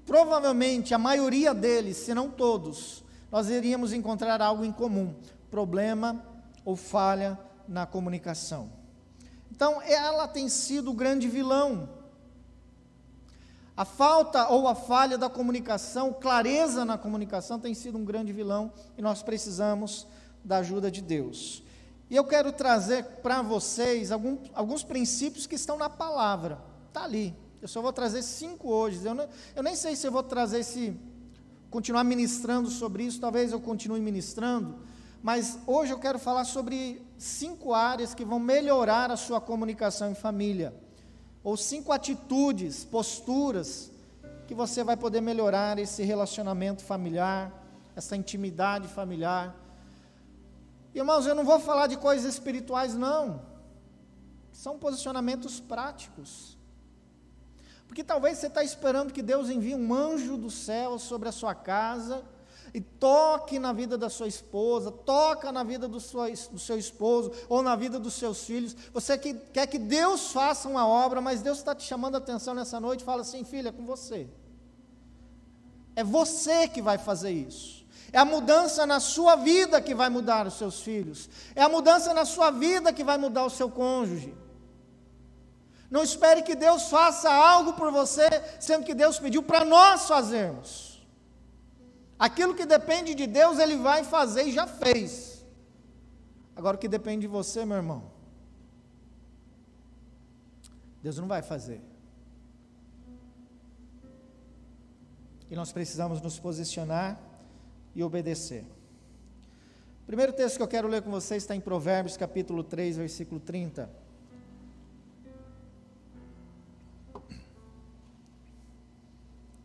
provavelmente 0.05 0.93
a 0.93 0.99
maioria 0.99 1.55
deles, 1.55 1.99
se 1.99 2.15
não 2.15 2.31
todos, 2.31 3.05
nós 3.31 3.49
iríamos 3.49 3.93
encontrar 3.93 4.41
algo 4.43 4.65
em 4.65 4.73
comum: 4.73 5.15
problema 5.51 6.25
ou 6.65 6.77
falha 6.77 7.39
na 7.69 7.87
comunicação. 7.87 8.71
Então, 9.51 9.81
ela 9.83 10.27
tem 10.29 10.49
sido 10.49 10.91
o 10.91 10.95
grande 10.95 11.29
vilão. 11.29 11.89
A 13.77 13.85
falta 13.85 14.49
ou 14.49 14.67
a 14.67 14.75
falha 14.75 15.19
da 15.19 15.29
comunicação, 15.29 16.13
clareza 16.13 16.85
na 16.85 16.97
comunicação, 16.97 17.61
tem 17.61 17.75
sido 17.75 17.99
um 17.99 18.05
grande 18.05 18.33
vilão 18.33 18.73
e 18.97 19.03
nós 19.03 19.23
precisamos 19.23 20.07
da 20.43 20.59
ajuda 20.59 20.91
de 20.91 21.03
Deus. 21.03 21.63
E 22.09 22.15
eu 22.15 22.25
quero 22.25 22.53
trazer 22.53 23.05
para 23.23 23.43
vocês 23.43 24.13
algum, 24.13 24.39
alguns 24.55 24.85
princípios 24.85 25.47
que 25.47 25.57
estão 25.57 25.77
na 25.77 25.91
palavra. 25.91 26.59
Está 26.89 27.05
ali. 27.05 27.35
Eu 27.61 27.67
só 27.67 27.83
vou 27.83 27.93
trazer 27.93 28.23
cinco 28.23 28.69
hoje. 28.71 29.05
Eu, 29.05 29.15
não, 29.15 29.29
eu 29.57 29.63
nem 29.63 29.75
sei 29.75 29.97
se 29.97 30.07
eu 30.07 30.13
vou 30.13 30.23
trazer 30.23 30.61
esse. 30.61 30.97
continuar 31.69 32.05
ministrando 32.05 32.71
sobre 32.71 33.03
isso, 33.03 33.21
talvez 33.21 33.51
eu 33.51 33.61
continue 33.61 34.01
ministrando. 34.01 34.77
Mas 35.21 35.59
hoje 35.67 35.93
eu 35.93 35.99
quero 35.99 36.19
falar 36.19 36.45
sobre 36.45 37.05
cinco 37.19 37.75
áreas 37.75 38.15
que 38.15 38.25
vão 38.25 38.39
melhorar 38.39 39.11
a 39.11 39.17
sua 39.17 39.41
comunicação 39.41 40.09
em 40.09 40.15
família. 40.15 40.73
Ou 41.43 41.57
cinco 41.57 41.91
atitudes, 41.91 42.85
posturas, 42.85 43.91
que 44.47 44.55
você 44.55 44.85
vai 44.85 44.97
poder 44.97 45.21
melhorar 45.21 45.77
esse 45.81 46.05
relacionamento 46.05 46.85
familiar, 46.85 47.53
essa 47.97 48.15
intimidade 48.17 48.87
familiar 48.87 49.66
Irmãos, 50.97 51.27
eu 51.27 51.35
não 51.35 51.45
vou 51.45 51.61
falar 51.61 51.89
de 51.89 51.99
coisas 51.99 52.33
espirituais, 52.33 52.95
não. 52.95 53.43
São 54.51 54.79
posicionamentos 54.79 55.61
práticos. 55.61 56.57
Porque 57.87 58.03
talvez 58.03 58.39
você 58.39 58.47
está 58.47 58.65
esperando 58.65 59.13
que 59.13 59.21
Deus 59.21 59.51
envie 59.51 59.75
um 59.75 59.93
anjo 59.93 60.39
do 60.39 60.51
céu 60.51 60.99
sobre 60.99 61.29
a 61.29 61.33
sua 61.33 61.55
casa 61.55 62.25
e 62.73 62.81
toque 62.81 63.59
na 63.59 63.75
vida 63.75 63.99
da 63.99 64.09
sua 64.09 64.27
esposa, 64.27 64.91
toca 64.91 65.53
na 65.53 65.63
vida 65.63 65.87
do, 65.87 65.99
do 65.99 66.59
seu 66.59 66.79
esposo 66.79 67.31
ou 67.47 67.63
na 67.63 67.77
vida 67.77 67.99
dos 67.99 68.15
seus 68.15 68.45
filhos. 68.47 68.75
Você 68.95 69.19
que, 69.19 69.35
quer 69.35 69.67
que 69.67 69.79
Deus 69.79 70.33
faça 70.33 70.67
uma 70.67 70.89
obra, 70.89 71.21
mas 71.21 71.43
Deus 71.43 71.59
está 71.59 71.75
te 71.75 71.85
chamando 71.85 72.15
a 72.15 72.19
atenção 72.19 72.55
nessa 72.55 72.81
noite 72.81 73.03
e 73.03 73.05
fala 73.05 73.21
assim: 73.21 73.45
filha, 73.45 73.69
é 73.69 73.73
com 73.73 73.85
você. 73.85 74.31
É 75.95 76.03
você 76.03 76.67
que 76.67 76.81
vai 76.81 76.97
fazer 76.97 77.33
isso. 77.33 77.76
É 78.17 78.19
a 78.19 78.25
mudança 78.25 78.87
na 78.87 78.99
sua 78.99 79.37
vida 79.37 79.79
que 79.79 79.95
vai 79.95 80.09
mudar 80.09 80.47
os 80.47 80.55
seus 80.55 80.81
filhos. 80.81 81.29
É 81.55 81.61
a 81.61 81.69
mudança 81.69 82.15
na 82.15 82.25
sua 82.25 82.51
vida 82.51 82.91
que 82.91 83.05
vai 83.05 83.19
mudar 83.19 83.45
o 83.45 83.51
seu 83.51 83.69
cônjuge. 83.71 84.35
Não 85.91 86.03
espere 86.03 86.41
que 86.41 86.55
Deus 86.55 86.85
faça 86.89 87.31
algo 87.31 87.75
por 87.75 87.93
você, 87.93 88.27
sendo 88.59 88.87
que 88.87 88.95
Deus 88.95 89.19
pediu 89.19 89.43
para 89.43 89.67
nós 89.67 90.09
fazermos. 90.09 91.07
Aquilo 92.19 92.55
que 92.55 92.65
depende 92.65 93.15
de 93.15 93.27
Deus, 93.27 93.59
Ele 93.59 93.77
vai 93.77 94.03
fazer 94.03 94.45
e 94.45 94.53
já 94.53 94.67
fez. 94.67 95.45
Agora 96.57 96.77
o 96.77 96.81
que 96.81 96.89
depende 96.89 97.21
de 97.27 97.27
você, 97.27 97.67
meu 97.67 97.77
irmão, 97.77 98.11
Deus 101.03 101.19
não 101.19 101.29
vai 101.29 101.43
fazer. 101.43 101.83
E 105.51 105.55
nós 105.55 105.71
precisamos 105.71 106.23
nos 106.23 106.39
posicionar 106.39 107.26
e 107.97 108.05
obedecer. 108.05 108.63
O 110.03 110.07
primeiro 110.07 110.33
texto 110.35 110.59
que 110.59 110.63
eu 110.63 110.69
quero 110.69 110.87
ler 110.87 111.01
com 111.01 111.11
vocês 111.11 111.43
está 111.43 111.57
em 111.57 111.61
Provérbios 111.61 112.15
capítulo 112.15 112.63
3, 112.63 112.99
versículo 112.99 113.41
30. 113.41 113.91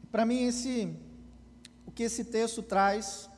Para 0.09 0.25
mim, 0.25 0.45
esse, 0.45 0.95
o 1.85 1.91
que 1.91 2.03
esse 2.03 2.23
texto 2.23 2.63
traz 2.63 3.29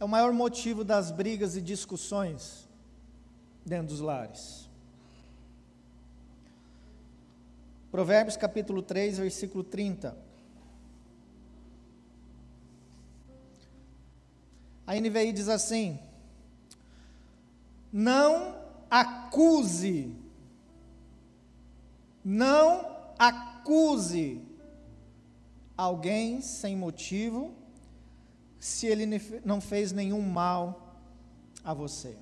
é 0.00 0.04
o 0.04 0.08
maior 0.08 0.32
motivo 0.32 0.82
das 0.82 1.12
brigas 1.12 1.56
e 1.56 1.62
discussões 1.62 2.68
dentro 3.64 3.86
dos 3.86 4.00
lares. 4.00 4.68
Provérbios 7.92 8.36
capítulo 8.36 8.82
3, 8.82 9.18
versículo 9.18 9.62
30. 9.62 10.25
A 14.86 14.94
NVI 14.94 15.32
diz 15.32 15.48
assim: 15.48 15.98
Não 17.92 18.54
acuse, 18.88 20.14
não 22.24 23.14
acuse 23.18 24.40
alguém 25.76 26.40
sem 26.40 26.76
motivo, 26.76 27.52
se 28.60 28.86
ele 28.86 29.06
não 29.44 29.60
fez 29.60 29.92
nenhum 29.92 30.22
mal 30.22 30.96
a 31.64 31.74
você. 31.74 32.16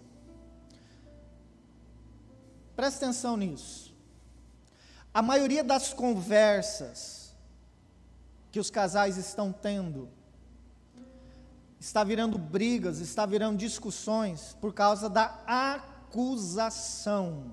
Presta 2.75 3.04
atenção 3.04 3.37
nisso. 3.37 3.94
A 5.12 5.23
maioria 5.23 5.62
das 5.62 5.92
conversas 5.92 7.33
que 8.50 8.59
os 8.59 8.71
casais 8.71 9.16
estão 9.16 9.52
tendo 9.52 10.09
está 11.84 12.02
virando 12.02 12.38
brigas, 12.38 12.98
está 12.98 13.26
virando 13.26 13.58
discussões 13.58 14.56
por 14.58 14.72
causa 14.72 15.06
da 15.06 15.38
acusação. 15.46 17.50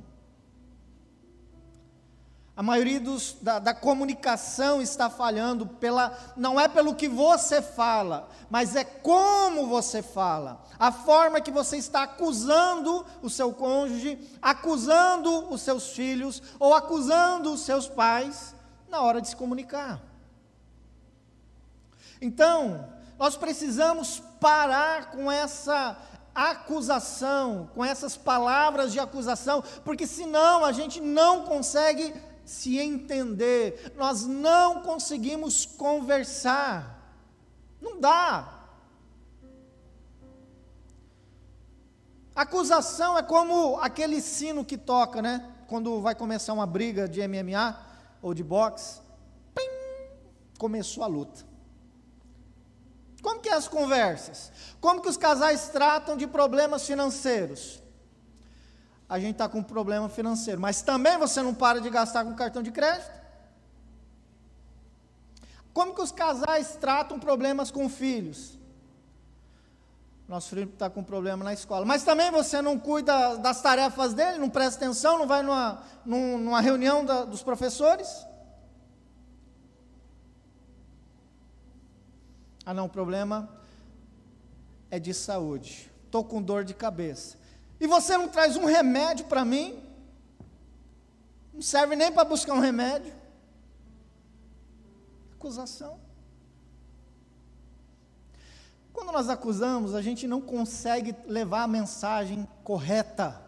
A 2.55 2.63
maioria 2.63 3.01
dos, 3.01 3.35
da, 3.41 3.59
da, 3.59 3.73
comunicação 3.73 4.81
está 4.81 5.09
falhando 5.09 5.67
pela, 5.67 6.17
não 6.38 6.57
é 6.57 6.69
pelo 6.69 6.95
que 6.95 7.09
você 7.09 7.61
fala, 7.61 8.29
mas 8.50 8.73
é 8.73 8.85
como 8.85 9.67
você 9.67 10.01
fala. 10.01 10.63
A 10.79 10.93
forma 10.93 11.41
que 11.41 11.51
você 11.51 11.75
está 11.75 12.03
acusando 12.03 13.05
o 13.21 13.29
seu 13.29 13.51
cônjuge, 13.51 14.17
acusando 14.41 15.51
os 15.51 15.61
seus 15.61 15.89
filhos 15.89 16.41
ou 16.57 16.73
acusando 16.73 17.51
os 17.51 17.65
seus 17.65 17.85
pais 17.85 18.55
na 18.89 19.01
hora 19.01 19.21
de 19.21 19.27
se 19.27 19.35
comunicar. 19.35 20.01
Então, 22.21 23.00
nós 23.21 23.38
precisamos 23.38 24.19
parar 24.39 25.12
com 25.12 25.31
essa 25.31 25.95
acusação, 26.34 27.69
com 27.75 27.86
essas 27.86 28.17
palavras 28.17 28.91
de 28.91 28.99
acusação, 28.99 29.63
porque 29.86 30.07
senão 30.07 30.65
a 30.65 30.71
gente 30.71 30.99
não 30.99 31.45
consegue 31.45 32.15
se 32.43 32.79
entender, 32.79 33.93
nós 33.95 34.25
não 34.25 34.81
conseguimos 34.81 35.67
conversar. 35.67 36.99
Não 37.79 37.99
dá. 37.99 38.60
Acusação 42.36 43.19
é 43.19 43.21
como 43.21 43.77
aquele 43.81 44.19
sino 44.19 44.65
que 44.65 44.79
toca, 44.79 45.21
né? 45.21 45.47
Quando 45.67 46.01
vai 46.01 46.15
começar 46.15 46.53
uma 46.53 46.65
briga 46.65 47.07
de 47.07 47.21
MMA 47.27 47.79
ou 48.19 48.34
de 48.34 48.43
boxe. 48.43 48.99
Pim, 49.53 49.69
começou 50.57 51.03
a 51.03 51.07
luta. 51.07 51.50
Como 53.21 53.39
que 53.39 53.49
é 53.49 53.53
as 53.53 53.67
conversas? 53.67 54.51
Como 54.79 55.01
que 55.01 55.10
os 55.10 55.17
casais 55.17 55.69
tratam 55.69 56.17
de 56.17 56.25
problemas 56.25 56.86
financeiros? 56.86 57.81
a 59.12 59.19
gente 59.19 59.34
está 59.34 59.49
com 59.49 59.57
um 59.57 59.63
problema 59.63 60.07
financeiro. 60.07 60.62
Mas 60.62 60.81
também 60.81 61.17
você 61.17 61.41
não 61.41 61.53
para 61.53 61.81
de 61.81 61.89
gastar 61.89 62.23
com 62.23 62.34
cartão 62.34 62.63
de 62.63 62.71
crédito. 62.71 63.12
Como 65.73 65.93
que 65.93 66.01
os 66.01 66.13
casais 66.13 66.77
tratam 66.79 67.19
problemas 67.19 67.69
com 67.69 67.89
filhos? 67.89 68.57
Nosso 70.29 70.51
filho 70.51 70.63
está 70.63 70.89
com 70.89 71.03
problema 71.03 71.43
na 71.43 71.51
escola. 71.51 71.86
Mas 71.86 72.03
também 72.03 72.31
você 72.31 72.62
não 72.62 72.79
cuida 72.79 73.36
das 73.36 73.62
tarefas 73.62 74.13
dele, 74.13 74.38
não 74.38 74.49
presta 74.49 74.86
atenção, 74.86 75.19
não 75.19 75.27
vai 75.27 75.43
numa, 75.43 75.84
numa 76.05 76.62
reunião 76.62 77.03
da, 77.03 77.25
dos 77.25 77.43
professores? 77.43 78.25
Ah, 82.65 82.74
não, 82.74 82.86
o 82.86 82.89
problema 82.89 83.50
é 84.89 85.00
de 85.00 85.13
saúde. 85.13 85.91
Estou 86.06 86.24
com 86.24 86.41
dor 86.41 86.63
de 86.63 86.74
cabeça 86.74 87.38
e 87.82 87.88
você 87.88 88.15
não 88.15 88.28
traz 88.28 88.56
um 88.56 88.65
remédio 88.65 89.26
para 89.26 89.43
mim, 89.43 89.82
não 91.52 91.63
serve 91.63 91.95
nem 91.95 92.12
para 92.12 92.24
buscar 92.24 92.54
um 92.54 92.60
remédio. 92.60 93.12
Acusação. 95.34 96.00
Quando 98.93 99.12
nós 99.12 99.30
acusamos, 99.30 99.95
a 99.95 100.02
gente 100.02 100.28
não 100.28 100.39
consegue 100.39 101.15
levar 101.26 101.63
a 101.63 101.67
mensagem 101.67 102.47
correta. 102.63 103.41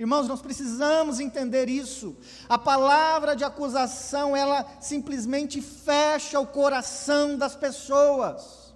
Irmãos, 0.00 0.26
nós 0.26 0.40
precisamos 0.40 1.20
entender 1.20 1.68
isso. 1.68 2.16
A 2.48 2.56
palavra 2.56 3.36
de 3.36 3.44
acusação, 3.44 4.34
ela 4.34 4.64
simplesmente 4.80 5.60
fecha 5.60 6.40
o 6.40 6.46
coração 6.46 7.36
das 7.36 7.54
pessoas. 7.54 8.72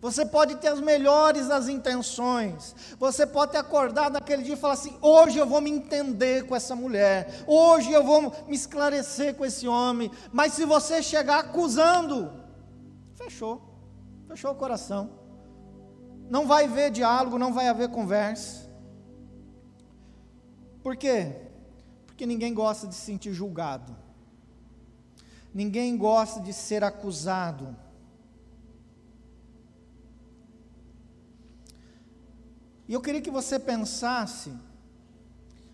Você 0.00 0.26
pode 0.26 0.56
ter 0.56 0.66
as 0.66 0.80
melhores 0.80 1.46
das 1.46 1.68
intenções. 1.68 2.74
Você 2.98 3.24
pode 3.24 3.52
ter 3.52 3.58
acordado 3.58 4.14
naquele 4.14 4.42
dia 4.42 4.54
e 4.54 4.56
falar 4.56 4.74
assim: 4.74 4.98
hoje 5.00 5.38
eu 5.38 5.46
vou 5.46 5.60
me 5.60 5.70
entender 5.70 6.44
com 6.44 6.56
essa 6.56 6.74
mulher. 6.74 7.44
Hoje 7.46 7.92
eu 7.92 8.02
vou 8.02 8.34
me 8.48 8.56
esclarecer 8.56 9.36
com 9.36 9.44
esse 9.44 9.68
homem. 9.68 10.10
Mas 10.32 10.54
se 10.54 10.64
você 10.64 11.04
chegar 11.04 11.38
acusando, 11.38 12.32
fechou. 13.14 13.62
Fechou 14.26 14.50
o 14.50 14.56
coração. 14.56 15.08
Não 16.28 16.48
vai 16.48 16.64
haver 16.64 16.90
diálogo, 16.90 17.38
não 17.38 17.52
vai 17.52 17.68
haver 17.68 17.90
conversa. 17.90 18.63
Por 20.84 20.96
quê? 20.96 21.34
Porque 22.06 22.26
ninguém 22.26 22.52
gosta 22.52 22.86
de 22.86 22.94
se 22.94 23.00
sentir 23.00 23.32
julgado. 23.32 23.96
Ninguém 25.52 25.96
gosta 25.96 26.40
de 26.40 26.52
ser 26.52 26.84
acusado. 26.84 27.74
E 32.86 32.92
eu 32.92 33.00
queria 33.00 33.22
que 33.22 33.30
você 33.30 33.58
pensasse 33.58 34.52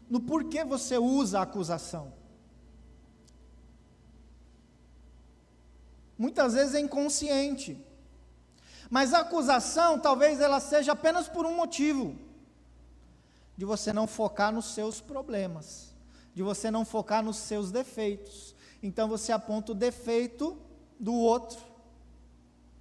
no 0.08 0.20
porquê 0.20 0.64
você 0.64 0.96
usa 0.96 1.40
a 1.40 1.42
acusação. 1.42 2.12
Muitas 6.16 6.54
vezes 6.54 6.74
é 6.76 6.80
inconsciente. 6.80 7.84
Mas 8.88 9.12
a 9.12 9.20
acusação, 9.20 9.98
talvez 9.98 10.40
ela 10.40 10.60
seja 10.60 10.92
apenas 10.92 11.28
por 11.28 11.44
um 11.44 11.56
motivo: 11.56 12.29
de 13.60 13.66
você 13.66 13.92
não 13.92 14.06
focar 14.06 14.50
nos 14.50 14.72
seus 14.72 15.02
problemas, 15.02 15.94
de 16.34 16.42
você 16.42 16.70
não 16.70 16.82
focar 16.82 17.22
nos 17.22 17.36
seus 17.36 17.70
defeitos. 17.70 18.54
Então 18.82 19.06
você 19.06 19.32
aponta 19.32 19.72
o 19.72 19.74
defeito 19.74 20.56
do 20.98 21.12
outro 21.12 21.60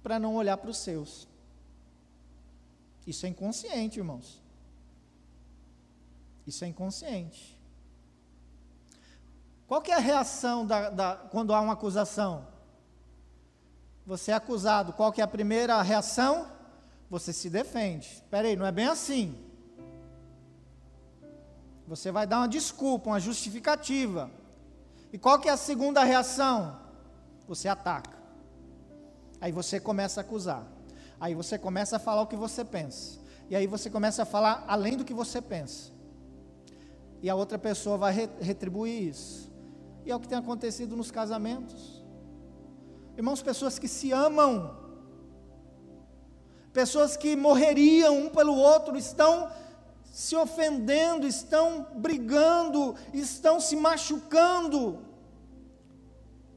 para 0.02 0.18
não 0.18 0.34
olhar 0.36 0.56
para 0.56 0.70
os 0.70 0.78
seus. 0.78 1.28
Isso 3.06 3.26
é 3.26 3.28
inconsciente, 3.28 3.98
irmãos. 3.98 4.40
Isso 6.46 6.64
é 6.64 6.68
inconsciente. 6.68 7.60
Qual 9.68 9.82
que 9.82 9.92
é 9.92 9.96
a 9.96 10.00
reação 10.00 10.66
da, 10.66 10.88
da, 10.88 11.16
quando 11.30 11.52
há 11.52 11.60
uma 11.60 11.74
acusação? 11.74 12.48
Você 14.06 14.30
é 14.30 14.34
acusado, 14.34 14.94
qual 14.94 15.12
que 15.12 15.20
é 15.20 15.24
a 15.24 15.28
primeira 15.28 15.82
reação? 15.82 16.50
Você 17.10 17.34
se 17.34 17.50
defende. 17.50 18.06
Espera 18.06 18.48
aí, 18.48 18.56
não 18.56 18.64
é 18.64 18.72
bem 18.72 18.86
assim. 18.86 19.49
Você 21.90 22.10
vai 22.10 22.26
dar 22.26 22.38
uma 22.38 22.48
desculpa, 22.48 23.10
uma 23.10 23.20
justificativa. 23.20 24.30
E 25.12 25.18
qual 25.18 25.38
que 25.40 25.48
é 25.48 25.52
a 25.52 25.56
segunda 25.56 26.02
reação? 26.02 26.80
você 27.50 27.66
ataca. 27.66 28.16
Aí 29.40 29.50
você 29.50 29.80
começa 29.80 30.20
a 30.20 30.22
acusar. 30.22 30.64
Aí 31.18 31.34
você 31.34 31.58
começa 31.58 31.96
a 31.96 31.98
falar 31.98 32.22
o 32.22 32.28
que 32.28 32.36
você 32.36 32.64
pensa. 32.64 33.18
E 33.48 33.56
aí 33.56 33.66
você 33.66 33.90
começa 33.90 34.22
a 34.22 34.24
falar 34.24 34.64
além 34.68 34.96
do 34.96 35.04
que 35.04 35.12
você 35.12 35.42
pensa. 35.42 35.90
E 37.20 37.28
a 37.28 37.34
outra 37.34 37.58
pessoa 37.58 37.98
vai 37.98 38.12
retribuir 38.40 39.02
isso. 39.02 39.50
E 40.06 40.12
é 40.12 40.14
o 40.14 40.20
que 40.20 40.28
tem 40.28 40.38
acontecido 40.38 40.96
nos 40.96 41.10
casamentos. 41.10 42.04
Irmãos, 43.16 43.42
pessoas 43.42 43.80
que 43.80 43.88
se 43.88 44.12
amam, 44.12 44.78
pessoas 46.72 47.16
que 47.16 47.34
morreriam 47.34 48.16
um 48.16 48.30
pelo 48.30 48.54
outro, 48.54 48.96
estão 48.96 49.50
se 50.10 50.34
ofendendo, 50.34 51.26
estão 51.26 51.86
brigando, 51.94 52.96
estão 53.14 53.60
se 53.60 53.76
machucando, 53.76 54.98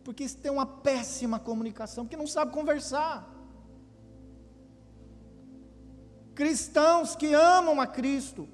porque 0.03 0.27
tem 0.27 0.51
uma 0.51 0.65
péssima 0.65 1.39
comunicação, 1.39 2.03
porque 2.03 2.17
não 2.17 2.27
sabe 2.27 2.51
conversar. 2.51 3.29
Cristãos 6.33 7.15
que 7.15 7.31
amam 7.33 7.79
a 7.79 7.85
Cristo, 7.85 8.49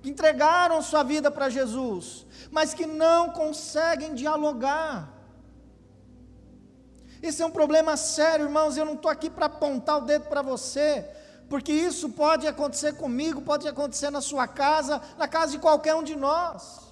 que 0.00 0.08
entregaram 0.08 0.80
sua 0.80 1.02
vida 1.02 1.28
para 1.28 1.50
Jesus, 1.50 2.24
mas 2.52 2.72
que 2.72 2.86
não 2.86 3.30
conseguem 3.30 4.14
dialogar. 4.14 5.12
Esse 7.20 7.42
é 7.42 7.46
um 7.46 7.50
problema 7.50 7.96
sério, 7.96 8.46
irmãos. 8.46 8.76
Eu 8.76 8.84
não 8.84 8.94
estou 8.94 9.10
aqui 9.10 9.28
para 9.28 9.46
apontar 9.46 9.98
o 9.98 10.02
dedo 10.02 10.28
para 10.28 10.40
você, 10.40 11.04
porque 11.48 11.72
isso 11.72 12.10
pode 12.10 12.46
acontecer 12.46 12.94
comigo, 12.94 13.40
pode 13.40 13.66
acontecer 13.66 14.10
na 14.10 14.20
sua 14.20 14.46
casa, 14.46 15.00
na 15.16 15.26
casa 15.26 15.52
de 15.52 15.58
qualquer 15.58 15.94
um 15.94 16.02
de 16.02 16.14
nós. 16.14 16.86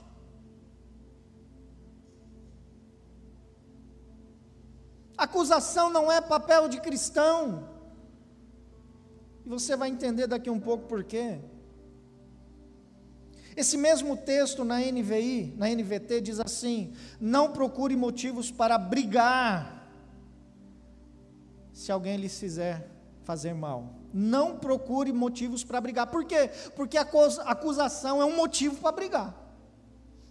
Acusação 5.17 5.91
não 5.91 6.11
é 6.11 6.21
papel 6.21 6.69
de 6.69 6.81
cristão. 6.81 7.69
E 9.45 9.49
você 9.49 9.77
vai 9.77 9.91
entender 9.91 10.27
daqui 10.27 10.49
um 10.49 10.61
pouco 10.61 10.87
por 10.87 11.05
quê. 11.05 11.39
Esse 13.55 13.77
mesmo 13.77 14.17
texto 14.17 14.65
na 14.65 14.81
NVI, 14.81 15.55
na 15.57 15.69
NVT, 15.69 16.21
diz 16.21 16.41
assim: 16.41 16.95
Não 17.21 17.53
procure 17.53 17.97
motivos 17.97 18.51
para 18.51 18.77
brigar 18.77 19.91
se 21.73 21.93
alguém 21.93 22.17
lhes 22.17 22.39
fizer 22.39 22.96
fazer 23.27 23.53
mal. 23.53 23.93
Não 24.15 24.57
procure 24.57 25.13
motivos 25.13 25.65
para 25.65 25.81
brigar. 25.81 26.07
Por 26.07 26.25
quê? 26.25 26.49
Porque 26.77 26.97
a 26.97 27.07
acusação 27.45 28.23
é 28.23 28.25
um 28.25 28.37
motivo 28.37 28.77
para 28.81 28.93
brigar. 28.93 29.35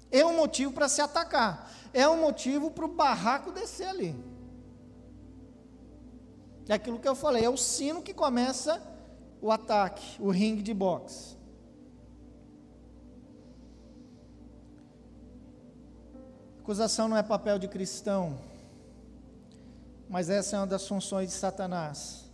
É 0.10 0.26
um 0.26 0.38
motivo 0.38 0.72
para 0.72 0.88
se 0.88 1.02
atacar. 1.02 1.70
É 1.94 2.08
um 2.08 2.20
motivo 2.20 2.72
para 2.72 2.86
o 2.86 2.88
barraco 2.88 3.52
descer 3.52 3.88
ali. 3.88 4.16
É 6.68 6.74
aquilo 6.74 6.98
que 6.98 7.08
eu 7.08 7.14
falei, 7.14 7.44
é 7.44 7.50
o 7.50 7.58
sino 7.58 8.02
que 8.02 8.14
começa 8.14 8.82
o 9.40 9.52
ataque, 9.52 10.20
o 10.20 10.32
ringue 10.32 10.64
de 10.64 10.74
boxe. 10.74 11.36
Acusação 16.62 17.08
não 17.08 17.18
é 17.18 17.22
papel 17.22 17.60
de 17.60 17.68
cristão, 17.68 18.40
mas 20.10 20.32
essa 20.32 20.56
é 20.56 20.60
uma 20.60 20.66
das 20.66 20.88
funções 20.88 21.30
de 21.30 21.36
Satanás. 21.36 22.25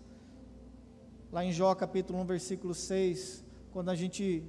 Lá 1.32 1.46
em 1.46 1.54
Jó 1.54 1.74
capítulo 1.74 2.20
1, 2.20 2.26
versículo 2.26 2.76
6, 2.76 3.41
quando 3.72 3.88
a 3.88 3.96
gente 3.96 4.44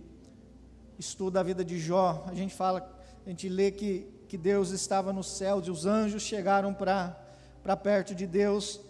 estuda 0.99 1.39
a 1.39 1.43
vida 1.45 1.65
de 1.65 1.79
Jó, 1.79 2.25
a 2.27 2.35
gente 2.35 2.53
fala, 2.53 2.99
a 3.25 3.29
gente 3.29 3.49
lê 3.49 3.71
que, 3.71 4.05
que 4.27 4.37
Deus 4.37 4.71
estava 4.71 5.13
no 5.13 5.23
céu, 5.23 5.63
e 5.65 5.71
os 5.71 5.87
anjos 5.87 6.25
chegaram 6.25 6.75
para 6.75 7.77
perto 7.81 8.17
de 8.17 8.27
Deus, 8.27 8.81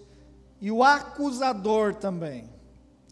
e 0.59 0.70
o 0.70 0.83
acusador 0.83 1.94
também. 1.94 2.48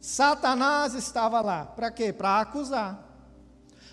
Satanás 0.01 0.95
estava 0.95 1.43
lá. 1.43 1.67
Para 1.67 1.91
quê? 1.91 2.11
Para 2.11 2.41
acusar. 2.41 3.07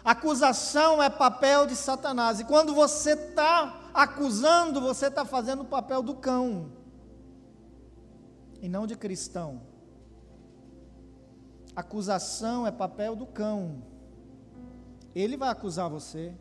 Acusação 0.05 1.03
é 1.03 1.09
papel 1.09 1.67
de 1.67 1.75
Satanás. 1.75 2.39
E 2.39 2.45
quando 2.45 2.73
você 2.73 3.11
está 3.11 3.89
acusando, 3.93 4.79
você 4.79 5.07
está 5.07 5.25
fazendo 5.25 5.63
o 5.63 5.65
papel 5.65 6.01
do 6.01 6.15
cão. 6.15 6.71
E 8.61 8.69
não 8.69 8.87
de 8.87 8.95
cristão. 8.95 9.75
Acusação 11.77 12.67
é 12.67 12.71
papel 12.71 13.15
do 13.15 13.25
cão. 13.25 13.83
Ele 15.15 15.37
vai 15.37 15.49
acusar 15.49 15.89
você. 15.89 16.33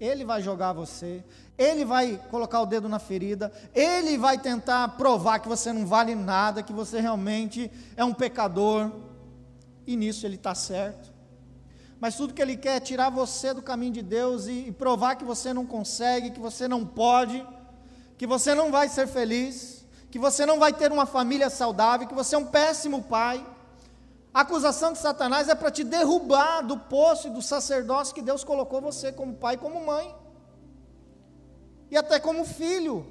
Ele 0.00 0.24
vai 0.24 0.40
jogar 0.40 0.72
você, 0.72 1.22
ele 1.58 1.84
vai 1.84 2.18
colocar 2.30 2.62
o 2.62 2.64
dedo 2.64 2.88
na 2.88 2.98
ferida, 2.98 3.52
ele 3.74 4.16
vai 4.16 4.38
tentar 4.38 4.96
provar 4.96 5.40
que 5.40 5.46
você 5.46 5.74
não 5.74 5.84
vale 5.84 6.14
nada, 6.14 6.62
que 6.62 6.72
você 6.72 7.00
realmente 7.00 7.70
é 7.94 8.02
um 8.02 8.14
pecador, 8.14 8.90
e 9.86 9.94
nisso 9.94 10.26
ele 10.26 10.36
está 10.36 10.54
certo. 10.54 11.12
Mas 12.00 12.16
tudo 12.16 12.32
que 12.32 12.40
ele 12.40 12.56
quer 12.56 12.76
é 12.76 12.80
tirar 12.80 13.10
você 13.10 13.52
do 13.52 13.60
caminho 13.60 13.92
de 13.92 14.00
Deus 14.00 14.46
e, 14.46 14.68
e 14.68 14.72
provar 14.72 15.16
que 15.16 15.24
você 15.24 15.52
não 15.52 15.66
consegue, 15.66 16.30
que 16.30 16.40
você 16.40 16.66
não 16.66 16.86
pode, 16.86 17.46
que 18.16 18.26
você 18.26 18.54
não 18.54 18.70
vai 18.70 18.88
ser 18.88 19.06
feliz, 19.06 19.84
que 20.10 20.18
você 20.18 20.46
não 20.46 20.58
vai 20.58 20.72
ter 20.72 20.90
uma 20.90 21.04
família 21.04 21.50
saudável, 21.50 22.08
que 22.08 22.14
você 22.14 22.34
é 22.34 22.38
um 22.38 22.46
péssimo 22.46 23.02
pai. 23.02 23.44
A 24.32 24.42
acusação 24.42 24.92
de 24.92 24.98
Satanás 24.98 25.48
é 25.48 25.54
para 25.54 25.70
te 25.72 25.82
derrubar 25.82 26.62
do 26.62 26.78
poço 26.78 27.26
e 27.26 27.30
do 27.30 27.42
sacerdócio 27.42 28.14
que 28.14 28.22
Deus 28.22 28.44
colocou 28.44 28.80
você 28.80 29.10
como 29.12 29.34
pai 29.34 29.56
como 29.56 29.84
mãe. 29.84 30.14
E 31.90 31.96
até 31.96 32.20
como 32.20 32.44
filho, 32.44 33.04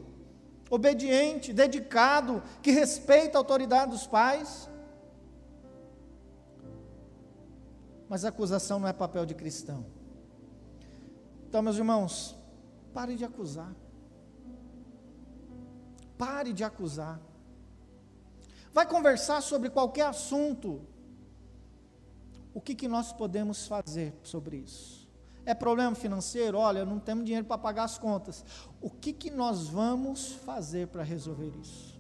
obediente, 0.70 1.52
dedicado, 1.52 2.42
que 2.62 2.72
respeita 2.72 3.38
a 3.38 3.42
autoridade 3.42 3.92
dos 3.92 4.08
pais. 4.08 4.70
Mas 8.08 8.24
a 8.24 8.30
acusação 8.30 8.80
não 8.80 8.88
é 8.88 8.94
papel 8.94 9.26
de 9.26 9.36
cristão. 9.36 9.86
Então, 11.50 11.62
meus 11.62 11.76
irmãos, 11.76 12.34
pare 12.94 13.16
de 13.16 13.26
acusar. 13.26 13.76
Pare 16.18 16.54
de 16.54 16.64
acusar. 16.64 17.20
Vai 18.74 18.86
conversar 18.86 19.42
sobre 19.42 19.70
qualquer 19.70 20.06
assunto 20.06 20.88
o 22.54 22.62
que, 22.62 22.74
que 22.76 22.88
nós 22.88 23.14
podemos 23.14 23.68
fazer 23.68 24.14
sobre 24.24 24.58
isso? 24.58 25.08
É 25.46 25.54
problema 25.54 25.96
financeiro? 25.96 26.58
Olha, 26.58 26.86
não 26.86 27.00
temos 27.00 27.26
dinheiro 27.26 27.46
para 27.46 27.58
pagar 27.58 27.84
as 27.86 27.98
contas. 27.98 28.44
O 28.82 28.90
que, 28.90 29.14
que 29.14 29.32
nós 29.32 29.68
vamos 29.68 30.34
fazer 30.34 30.88
para 30.88 31.04
resolver 31.04 31.52
isso? 31.62 32.00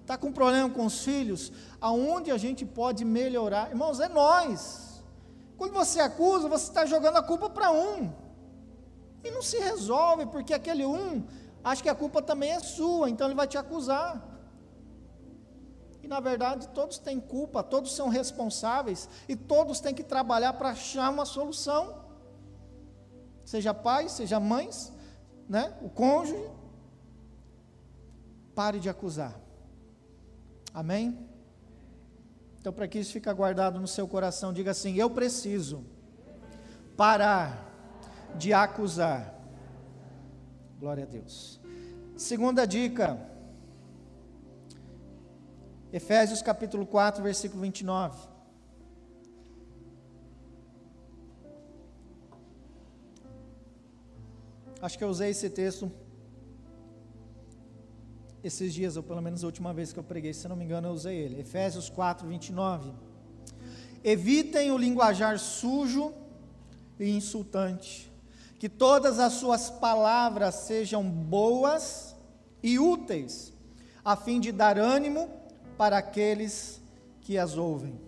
Está 0.00 0.16
com 0.16 0.32
problema 0.32 0.70
com 0.70 0.86
os 0.86 1.04
filhos? 1.04 1.52
Aonde 1.80 2.30
a 2.30 2.38
gente 2.38 2.64
pode 2.64 3.04
melhorar? 3.04 3.70
Irmãos, 3.70 4.00
é 4.00 4.08
nós. 4.08 5.02
Quando 5.56 5.72
você 5.72 6.00
acusa, 6.00 6.48
você 6.48 6.68
está 6.68 6.86
jogando 6.86 7.16
a 7.16 7.22
culpa 7.22 7.50
para 7.50 7.70
um. 7.70 8.12
E 9.24 9.30
não 9.30 9.42
se 9.42 9.58
resolve, 9.58 10.26
porque 10.26 10.54
aquele 10.54 10.86
um 10.86 11.26
acha 11.62 11.82
que 11.82 11.88
a 11.88 11.94
culpa 11.94 12.22
também 12.22 12.52
é 12.52 12.60
sua, 12.60 13.10
então 13.10 13.26
ele 13.26 13.34
vai 13.34 13.46
te 13.46 13.58
acusar. 13.58 14.24
Na 16.08 16.20
verdade 16.20 16.66
todos 16.68 16.98
têm 16.98 17.20
culpa, 17.20 17.62
todos 17.62 17.94
são 17.94 18.08
responsáveis 18.08 19.08
e 19.28 19.36
todos 19.36 19.78
têm 19.78 19.94
que 19.94 20.02
trabalhar 20.02 20.54
para 20.54 20.70
achar 20.70 21.10
uma 21.10 21.26
solução. 21.26 22.02
Seja 23.44 23.74
pais, 23.74 24.12
seja 24.12 24.40
mães, 24.40 24.90
né? 25.48 25.76
o 25.82 25.90
cônjuge. 25.90 26.50
Pare 28.54 28.80
de 28.80 28.88
acusar. 28.88 29.38
Amém? 30.72 31.28
Então, 32.58 32.72
para 32.72 32.88
que 32.88 32.98
isso 32.98 33.12
fique 33.12 33.32
guardado 33.32 33.78
no 33.78 33.86
seu 33.86 34.08
coração, 34.08 34.52
diga 34.52 34.72
assim: 34.72 34.96
Eu 34.96 35.10
preciso 35.10 35.84
parar 36.96 37.70
de 38.34 38.52
acusar. 38.52 39.34
Glória 40.80 41.04
a 41.04 41.06
Deus. 41.06 41.60
Segunda 42.16 42.66
dica 42.66 43.20
Efésios 45.92 46.42
capítulo 46.42 46.86
4, 46.86 47.22
versículo 47.22 47.62
29. 47.62 48.28
Acho 54.80 54.98
que 54.98 55.02
eu 55.02 55.08
usei 55.08 55.30
esse 55.30 55.48
texto 55.50 55.90
esses 58.42 58.72
dias, 58.72 58.96
ou 58.96 59.02
pelo 59.02 59.20
menos 59.20 59.42
a 59.42 59.46
última 59.46 59.72
vez 59.74 59.92
que 59.92 59.98
eu 59.98 60.04
preguei, 60.04 60.32
se 60.32 60.46
não 60.46 60.56
me 60.56 60.64
engano, 60.64 60.88
eu 60.88 60.92
usei 60.92 61.16
ele. 61.16 61.40
Efésios 61.40 61.88
4, 61.88 62.26
29. 62.28 62.92
Evitem 64.04 64.70
o 64.70 64.78
linguajar 64.78 65.38
sujo 65.38 66.12
e 67.00 67.10
insultante, 67.10 68.12
que 68.58 68.68
todas 68.68 69.18
as 69.18 69.34
suas 69.34 69.70
palavras 69.70 70.54
sejam 70.54 71.02
boas 71.02 72.14
e 72.62 72.78
úteis, 72.78 73.52
a 74.04 74.16
fim 74.16 74.38
de 74.38 74.52
dar 74.52 74.78
ânimo 74.78 75.28
para 75.78 75.96
aqueles 75.96 76.82
que 77.20 77.38
as 77.38 77.56
ouvem. 77.56 77.98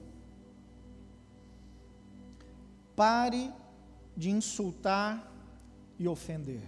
Pare 2.96 3.50
de 4.16 4.28
insultar 4.28 5.32
e 5.98 6.08
ofender. 6.08 6.62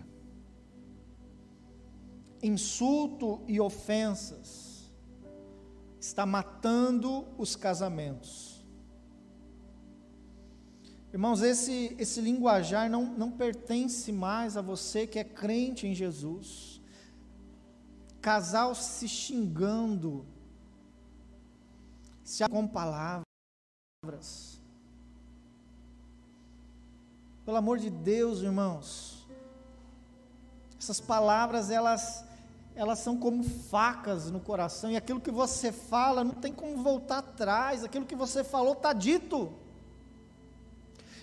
insulto 2.42 3.40
e 3.46 3.60
ofensas 3.60 4.90
está 6.00 6.26
matando 6.26 7.24
os 7.38 7.54
casamentos. 7.54 8.64
Irmãos, 11.12 11.40
esse, 11.40 11.94
esse 11.98 12.20
linguajar 12.20 12.90
não, 12.90 13.04
não 13.04 13.30
pertence 13.30 14.10
mais 14.10 14.56
a 14.56 14.62
você 14.62 15.06
que 15.06 15.20
é 15.20 15.24
crente 15.24 15.86
em 15.86 15.94
Jesus. 15.94 16.80
Casal 18.20 18.74
se 18.74 19.06
xingando, 19.06 20.26
se 22.32 22.48
com 22.48 22.66
palavras. 22.66 23.26
Pelo 27.44 27.58
amor 27.58 27.78
de 27.78 27.90
Deus, 27.90 28.40
irmãos, 28.40 29.26
essas 30.78 30.98
palavras 30.98 31.70
elas 31.70 32.24
elas 32.74 33.00
são 33.00 33.18
como 33.18 33.44
facas 33.44 34.30
no 34.30 34.40
coração 34.40 34.90
e 34.90 34.96
aquilo 34.96 35.20
que 35.20 35.30
você 35.30 35.70
fala 35.70 36.24
não 36.24 36.32
tem 36.32 36.54
como 36.54 36.82
voltar 36.82 37.18
atrás, 37.18 37.84
aquilo 37.84 38.06
que 38.06 38.16
você 38.16 38.42
falou 38.42 38.72
está 38.72 38.94
dito. 38.94 39.52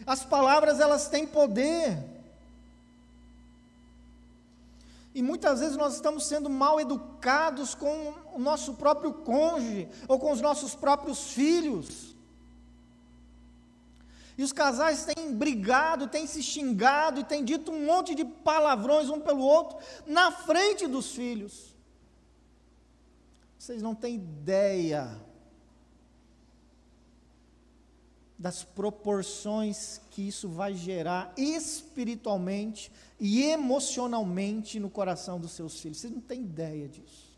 As 0.05 0.23
palavras 0.23 0.79
elas 0.79 1.07
têm 1.07 1.25
poder. 1.25 2.18
E 5.13 5.21
muitas 5.21 5.59
vezes 5.59 5.75
nós 5.75 5.95
estamos 5.95 6.27
sendo 6.27 6.49
mal 6.49 6.79
educados 6.79 7.73
com 7.73 8.13
o 8.33 8.39
nosso 8.39 8.75
próprio 8.75 9.13
cônjuge 9.13 9.89
ou 10.07 10.19
com 10.19 10.31
os 10.31 10.39
nossos 10.39 10.75
próprios 10.75 11.31
filhos. 11.31 12.15
E 14.37 14.43
os 14.43 14.53
casais 14.53 15.03
têm 15.03 15.33
brigado, 15.33 16.07
têm 16.07 16.25
se 16.25 16.41
xingado 16.41 17.19
e 17.19 17.23
têm 17.25 17.43
dito 17.43 17.71
um 17.71 17.85
monte 17.85 18.15
de 18.15 18.23
palavrões 18.23 19.09
um 19.09 19.19
pelo 19.19 19.43
outro 19.43 19.77
na 20.05 20.31
frente 20.31 20.87
dos 20.87 21.11
filhos. 21.11 21.75
Vocês 23.57 23.81
não 23.81 23.93
têm 23.93 24.15
ideia 24.15 25.19
das 28.39 28.63
proporções 28.63 29.99
que 30.11 30.25
isso 30.25 30.47
vai 30.47 30.73
gerar 30.73 31.33
espiritualmente 31.35 32.89
e 33.19 33.43
emocionalmente 33.43 34.79
no 34.79 34.89
coração 34.89 35.37
dos 35.37 35.51
seus 35.51 35.77
filhos. 35.77 35.97
Vocês 35.97 36.13
não 36.13 36.21
têm 36.21 36.43
ideia 36.43 36.87
disso. 36.87 37.29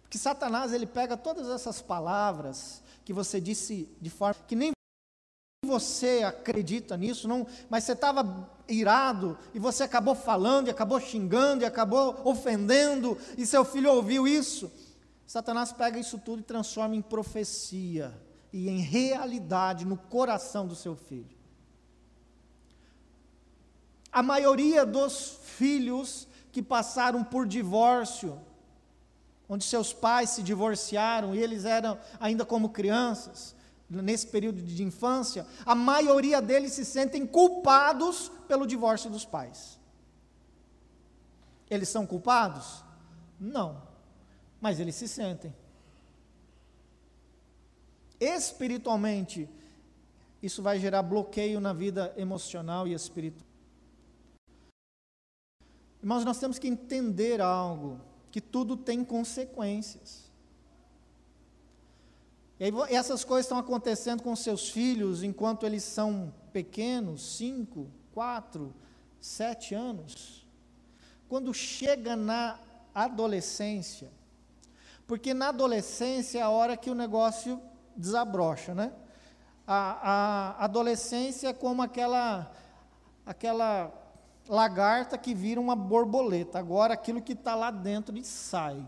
Porque 0.00 0.16
Satanás, 0.16 0.72
ele 0.72 0.86
pega 0.86 1.16
todas 1.16 1.48
essas 1.48 1.82
palavras 1.82 2.80
que 3.04 3.12
você 3.12 3.40
disse 3.40 3.88
de 4.00 4.10
forma 4.10 4.40
que 4.46 4.54
nem 4.54 4.70
você 5.66 6.22
acredita 6.22 6.96
nisso, 6.96 7.26
não, 7.26 7.46
mas 7.68 7.82
você 7.84 7.92
estava 7.92 8.48
irado 8.68 9.36
e 9.52 9.58
você 9.58 9.82
acabou 9.82 10.14
falando, 10.14 10.68
e 10.68 10.70
acabou 10.70 11.00
xingando, 11.00 11.64
e 11.64 11.66
acabou 11.66 12.20
ofendendo, 12.24 13.18
e 13.36 13.44
seu 13.44 13.64
filho 13.64 13.92
ouviu 13.92 14.26
isso. 14.26 14.70
Satanás 15.26 15.72
pega 15.72 15.98
isso 15.98 16.18
tudo 16.18 16.40
e 16.40 16.44
transforma 16.44 16.94
em 16.94 17.02
profecia 17.02 18.16
e 18.52 18.68
em 18.68 18.80
realidade 18.80 19.84
no 19.84 19.96
coração 19.96 20.66
do 20.66 20.74
seu 20.74 20.96
filho. 20.96 21.38
A 24.12 24.22
maioria 24.22 24.84
dos 24.84 25.38
filhos 25.44 26.26
que 26.50 26.62
passaram 26.62 27.22
por 27.22 27.46
divórcio, 27.46 28.40
onde 29.48 29.64
seus 29.64 29.92
pais 29.92 30.30
se 30.30 30.42
divorciaram 30.42 31.34
e 31.34 31.38
eles 31.38 31.64
eram 31.64 31.98
ainda 32.18 32.44
como 32.44 32.70
crianças, 32.70 33.54
nesse 33.88 34.26
período 34.26 34.62
de 34.62 34.82
infância, 34.82 35.46
a 35.66 35.74
maioria 35.74 36.40
deles 36.40 36.72
se 36.72 36.84
sentem 36.84 37.26
culpados 37.26 38.30
pelo 38.46 38.66
divórcio 38.66 39.10
dos 39.10 39.24
pais. 39.24 39.78
Eles 41.68 41.88
são 41.88 42.06
culpados? 42.06 42.84
Não, 43.38 43.82
mas 44.60 44.78
eles 44.78 44.94
se 44.94 45.08
sentem. 45.08 45.54
Espiritualmente, 48.20 49.48
isso 50.42 50.62
vai 50.62 50.78
gerar 50.78 51.02
bloqueio 51.02 51.58
na 51.58 51.72
vida 51.72 52.12
emocional 52.16 52.86
e 52.86 52.92
espiritual. 52.92 53.48
Irmãos, 56.02 56.24
nós 56.24 56.38
temos 56.38 56.58
que 56.58 56.68
entender 56.68 57.40
algo, 57.40 58.00
que 58.30 58.40
tudo 58.40 58.76
tem 58.76 59.04
consequências. 59.04 60.30
E 62.58 62.64
aí, 62.64 62.72
essas 62.90 63.24
coisas 63.24 63.46
estão 63.46 63.58
acontecendo 63.58 64.22
com 64.22 64.36
seus 64.36 64.68
filhos 64.68 65.22
enquanto 65.22 65.64
eles 65.64 65.82
são 65.82 66.32
pequenos, 66.52 67.36
cinco, 67.36 67.88
quatro, 68.12 68.74
sete 69.20 69.74
anos. 69.74 70.46
Quando 71.28 71.54
chega 71.54 72.16
na 72.16 72.58
adolescência, 72.94 74.10
porque 75.06 75.32
na 75.32 75.48
adolescência 75.48 76.38
é 76.38 76.42
a 76.42 76.50
hora 76.50 76.76
que 76.76 76.90
o 76.90 76.94
negócio 76.94 77.60
desabrocha, 77.96 78.74
né? 78.74 78.92
A, 79.66 80.56
a 80.60 80.64
adolescência 80.64 81.48
é 81.48 81.52
como 81.52 81.82
aquela, 81.82 82.50
aquela 83.24 83.92
lagarta 84.48 85.16
que 85.16 85.32
vira 85.32 85.60
uma 85.60 85.76
borboleta. 85.76 86.58
Agora 86.58 86.94
aquilo 86.94 87.22
que 87.22 87.32
está 87.32 87.54
lá 87.54 87.70
dentro 87.70 88.14
sai. 88.24 88.84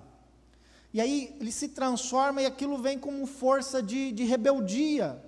E 0.92 1.00
aí 1.00 1.36
ele 1.40 1.52
se 1.52 1.68
transforma 1.68 2.42
e 2.42 2.46
aquilo 2.46 2.76
vem 2.78 2.98
como 2.98 3.26
força 3.26 3.82
de, 3.82 4.12
de 4.12 4.24
rebeldia, 4.24 5.22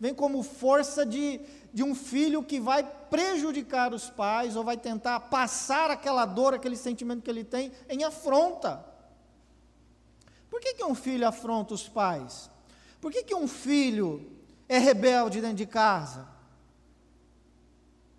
vem 0.00 0.14
como 0.14 0.42
força 0.42 1.04
de, 1.04 1.40
de 1.72 1.82
um 1.82 1.94
filho 1.94 2.42
que 2.42 2.58
vai 2.58 2.82
prejudicar 2.82 3.92
os 3.92 4.08
pais 4.08 4.56
ou 4.56 4.64
vai 4.64 4.76
tentar 4.76 5.20
passar 5.20 5.90
aquela 5.90 6.24
dor, 6.24 6.54
aquele 6.54 6.76
sentimento 6.76 7.22
que 7.22 7.30
ele 7.30 7.44
tem 7.44 7.72
em 7.90 8.04
afronta. 8.04 8.82
Por 10.48 10.60
que, 10.60 10.74
que 10.74 10.84
um 10.84 10.94
filho 10.94 11.28
afronta 11.28 11.74
os 11.74 11.88
pais? 11.88 12.50
Por 13.02 13.12
que, 13.12 13.22
que 13.22 13.34
um 13.34 13.46
filho 13.46 14.32
é 14.66 14.78
rebelde 14.78 15.42
dentro 15.42 15.56
de 15.56 15.66
casa? 15.66 16.26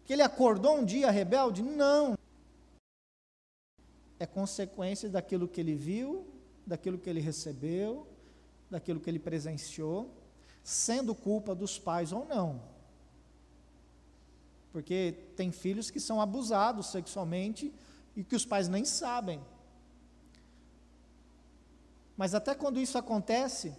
Que 0.06 0.13
ele 0.13 0.22
acordou 0.22 0.78
um 0.78 0.86
dia 0.86 1.10
rebelde? 1.10 1.63
Não. 1.63 2.15
É 4.19 4.28
consequência 4.28 5.10
daquilo 5.10 5.48
que 5.48 5.60
ele 5.60 5.74
viu 5.74 6.32
daquilo 6.65 6.98
que 6.98 7.10
ele 7.10 7.19
recebeu, 7.19 8.08
daquilo 8.69 9.00
que 9.00 9.10
ele 9.10 9.19
presenciou, 9.19 10.10
sendo 10.63 11.13
culpa 11.13 11.54
dos 11.54 11.78
pais 11.78 12.12
ou 12.12 12.26
não. 12.26 12.62
Porque 14.72 15.15
tem 15.36 15.52
filhos 15.52 15.91
que 15.91 16.00
são 16.00 16.19
abusados 16.19 16.88
sexualmente 16.88 17.72
e 18.15 18.24
que 18.24 18.36
os 18.36 18.46
pais 18.46 18.67
nem 18.67 18.86
sabem. 18.86 19.41
Mas 22.17 22.34
até 22.34 22.56
quando 22.56 22.80
isso 22.80 22.98
acontece, 22.98 23.76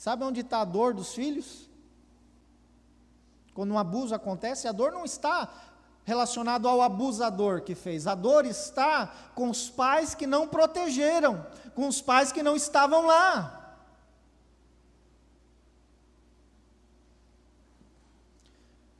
sabe 0.00 0.24
onde 0.24 0.40
está 0.40 0.62
a 0.62 0.64
dor 0.64 0.94
dos 0.94 1.12
filhos? 1.12 1.68
Quando 3.52 3.72
um 3.74 3.78
abuso 3.78 4.14
acontece, 4.14 4.66
a 4.66 4.72
dor 4.72 4.92
não 4.92 5.04
está 5.04 5.52
relacionado 6.06 6.66
ao 6.66 6.80
abusador 6.80 7.60
que 7.60 7.74
fez. 7.74 8.06
A 8.06 8.14
dor 8.14 8.46
está 8.46 9.14
com 9.34 9.50
os 9.50 9.68
pais 9.68 10.14
que 10.14 10.26
não 10.26 10.48
protegeram, 10.48 11.46
com 11.74 11.86
os 11.86 12.00
pais 12.00 12.32
que 12.32 12.42
não 12.42 12.56
estavam 12.56 13.04
lá. 13.04 13.76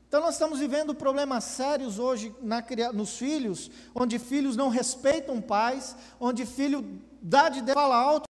Então, 0.06 0.20
nós 0.20 0.34
estamos 0.34 0.58
vivendo 0.58 0.94
problemas 0.94 1.44
sérios 1.44 1.98
hoje 1.98 2.34
na, 2.42 2.62
nos 2.92 3.16
filhos, 3.16 3.70
onde 3.94 4.18
filhos 4.18 4.54
não 4.54 4.68
respeitam 4.68 5.40
pais, 5.40 5.96
onde 6.20 6.44
filho 6.44 7.00
dá 7.22 7.48
de 7.48 7.72
fala 7.72 7.96
alto. 7.96 8.29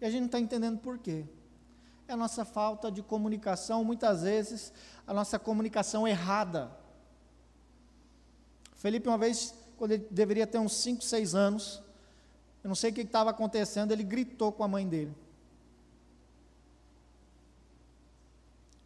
E 0.00 0.04
a 0.04 0.10
gente 0.10 0.20
não 0.20 0.26
está 0.26 0.40
entendendo 0.40 0.78
por 0.78 0.98
quê 0.98 1.24
é 2.08 2.12
a 2.12 2.16
nossa 2.16 2.44
falta 2.44 2.90
de 2.90 3.02
comunicação, 3.02 3.84
muitas 3.84 4.22
vezes 4.22 4.72
a 5.06 5.12
nossa 5.12 5.38
comunicação 5.38 6.06
errada. 6.06 6.70
Felipe, 8.76 9.08
uma 9.08 9.18
vez, 9.18 9.54
quando 9.76 9.92
ele 9.92 10.06
deveria 10.10 10.46
ter 10.46 10.58
uns 10.58 10.74
5, 10.74 11.02
6 11.02 11.34
anos, 11.34 11.82
eu 12.62 12.68
não 12.68 12.74
sei 12.74 12.90
o 12.90 12.94
que 12.94 13.00
estava 13.00 13.30
acontecendo, 13.30 13.92
ele 13.92 14.04
gritou 14.04 14.52
com 14.52 14.62
a 14.62 14.68
mãe 14.68 14.88
dele. 14.88 15.14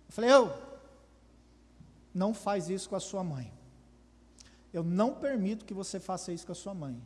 Eu 0.09 0.13
falei, 0.13 0.33
eu, 0.33 0.53
não 2.15 2.33
faz 2.33 2.69
isso 2.69 2.89
com 2.89 2.97
a 2.97 3.01
sua 3.01 3.23
mãe. 3.23 3.53
Eu 4.73 4.83
não 4.83 5.15
permito 5.15 5.65
que 5.65 5.75
você 5.75 6.01
faça 6.01 6.33
isso 6.33 6.47
com 6.47 6.53
a 6.53 6.55
sua 6.55 6.75
mãe. 6.75 7.01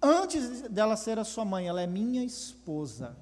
Antes 0.00 0.62
dela 0.62 0.96
ser 0.96 1.18
a 1.18 1.24
sua 1.24 1.44
mãe, 1.44 1.66
ela 1.66 1.80
é 1.80 1.86
minha 1.86 2.24
esposa. 2.24 3.16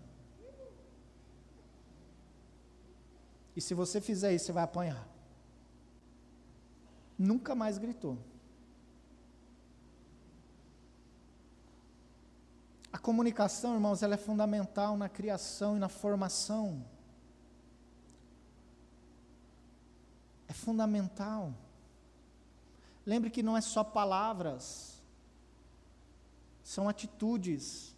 E 3.59 3.61
se 3.61 3.75
você 3.75 4.01
fizer 4.01 4.33
isso, 4.33 4.45
você 4.47 4.53
vai 4.53 4.63
apanhar. 4.63 5.05
Nunca 7.19 7.57
mais 7.57 7.77
gritou. 7.77 8.17
A 12.93 12.99
comunicação, 12.99 13.75
irmãos, 13.75 14.01
ela 14.01 14.15
é 14.15 14.17
fundamental 14.17 14.97
na 14.97 15.09
criação 15.09 15.75
e 15.77 15.81
na 15.81 15.89
formação. 15.89 16.87
É 20.47 20.53
fundamental. 20.53 21.53
lembre 23.05 23.29
que 23.29 23.43
não 23.43 23.57
é 23.57 23.61
só 23.61 23.83
palavras, 23.83 25.03
são 26.63 26.89
atitudes, 26.89 27.97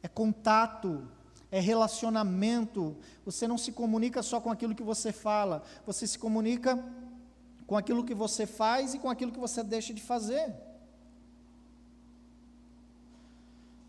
é 0.00 0.06
contato, 0.06 1.10
é 1.50 1.60
relacionamento. 1.60 2.96
Você 3.24 3.46
não 3.46 3.58
se 3.58 3.72
comunica 3.72 4.22
só 4.22 4.40
com 4.40 4.50
aquilo 4.50 4.74
que 4.74 4.82
você 4.82 5.12
fala, 5.12 5.62
você 5.84 6.06
se 6.06 6.18
comunica 6.18 6.82
com 7.66 7.76
aquilo 7.76 8.04
que 8.04 8.14
você 8.14 8.46
faz 8.46 8.94
e 8.94 8.98
com 8.98 9.10
aquilo 9.10 9.32
que 9.32 9.38
você 9.38 9.62
deixa 9.62 9.92
de 9.92 10.02
fazer. 10.02 10.54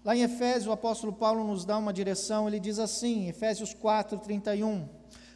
Lá 0.04 0.16
em 0.16 0.22
Efésios, 0.22 0.68
o 0.68 0.72
apóstolo 0.72 1.12
Paulo 1.12 1.44
nos 1.44 1.66
dá 1.66 1.78
uma 1.78 1.92
direção, 1.92 2.48
ele 2.48 2.60
diz 2.60 2.80
assim, 2.80 3.28
Efésios 3.28 3.74
4, 3.74 4.18
31. 4.20 4.88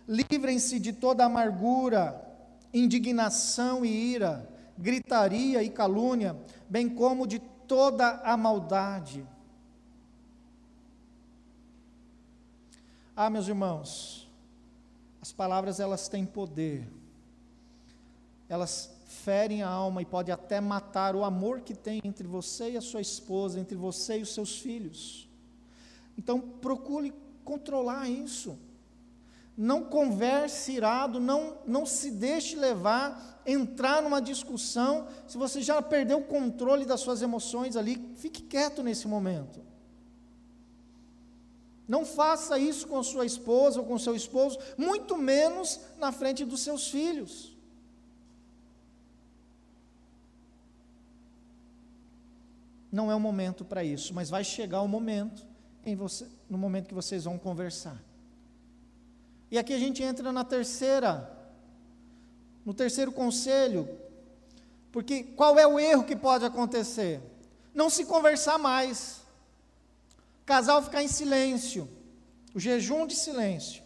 Livrem-se 0.07 0.79
de 0.79 0.93
toda 0.93 1.25
amargura, 1.25 2.25
indignação 2.73 3.85
e 3.85 3.89
ira, 3.89 4.49
gritaria 4.77 5.61
e 5.61 5.69
calúnia, 5.69 6.37
bem 6.69 6.87
como 6.87 7.27
de 7.27 7.39
toda 7.67 8.21
a 8.23 8.37
maldade. 8.37 9.27
Ah, 13.15 13.29
meus 13.29 13.47
irmãos, 13.47 14.29
as 15.21 15.31
palavras 15.31 15.79
elas 15.79 16.07
têm 16.07 16.25
poder. 16.25 16.87
Elas 18.47 18.91
ferem 19.05 19.61
a 19.61 19.69
alma 19.69 20.01
e 20.01 20.05
pode 20.05 20.31
até 20.31 20.61
matar 20.61 21.15
o 21.15 21.23
amor 21.23 21.61
que 21.61 21.73
tem 21.73 22.01
entre 22.03 22.25
você 22.25 22.71
e 22.71 22.77
a 22.77 22.81
sua 22.81 23.01
esposa, 23.01 23.59
entre 23.59 23.75
você 23.75 24.19
e 24.19 24.21
os 24.21 24.33
seus 24.33 24.59
filhos. 24.59 25.29
Então, 26.17 26.39
procure 26.39 27.13
controlar 27.43 28.09
isso. 28.09 28.57
Não 29.57 29.83
converse 29.83 30.71
irado, 30.71 31.19
não, 31.19 31.57
não 31.67 31.85
se 31.85 32.09
deixe 32.09 32.55
levar, 32.55 33.41
entrar 33.45 34.01
numa 34.01 34.21
discussão. 34.21 35.07
Se 35.27 35.37
você 35.37 35.61
já 35.61 35.81
perdeu 35.81 36.19
o 36.19 36.25
controle 36.25 36.85
das 36.85 37.01
suas 37.01 37.21
emoções 37.21 37.75
ali, 37.75 38.13
fique 38.15 38.41
quieto 38.41 38.81
nesse 38.81 39.07
momento. 39.07 39.70
Não 41.87 42.05
faça 42.05 42.57
isso 42.57 42.87
com 42.87 43.01
sua 43.03 43.25
esposa 43.25 43.79
ou 43.79 43.85
com 43.85 43.97
seu 43.97 44.15
esposo, 44.15 44.57
muito 44.77 45.17
menos 45.17 45.79
na 45.97 46.11
frente 46.11 46.45
dos 46.45 46.61
seus 46.61 46.87
filhos. 46.87 47.51
não 52.91 53.09
é 53.09 53.15
o 53.15 53.19
momento 53.19 53.63
para 53.63 53.83
isso, 53.83 54.13
mas 54.13 54.29
vai 54.29 54.43
chegar 54.43 54.81
o 54.81 54.87
momento 54.87 55.45
você, 55.95 56.27
no 56.49 56.57
momento 56.57 56.87
que 56.87 56.93
vocês 56.93 57.23
vão 57.23 57.37
conversar. 57.37 57.97
E 59.49 59.57
aqui 59.57 59.73
a 59.73 59.79
gente 59.79 60.03
entra 60.03 60.31
na 60.31 60.43
terceira, 60.43 61.31
no 62.65 62.73
terceiro 62.73 63.11
conselho, 63.11 63.87
porque 64.91 65.23
qual 65.23 65.57
é 65.57 65.65
o 65.65 65.79
erro 65.79 66.03
que 66.03 66.15
pode 66.15 66.43
acontecer? 66.43 67.21
Não 67.73 67.89
se 67.89 68.05
conversar 68.05 68.57
mais. 68.57 69.20
Casal 70.51 70.83
ficar 70.83 71.01
em 71.01 71.07
silêncio. 71.07 71.87
O 72.53 72.59
jejum 72.59 73.07
de 73.07 73.15
silêncio. 73.15 73.81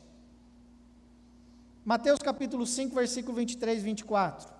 Mateus 1.86 2.18
capítulo 2.18 2.66
5, 2.66 2.96
versículo 2.96 3.38
23 3.38 3.82
e 3.82 3.84
24. 3.84 4.52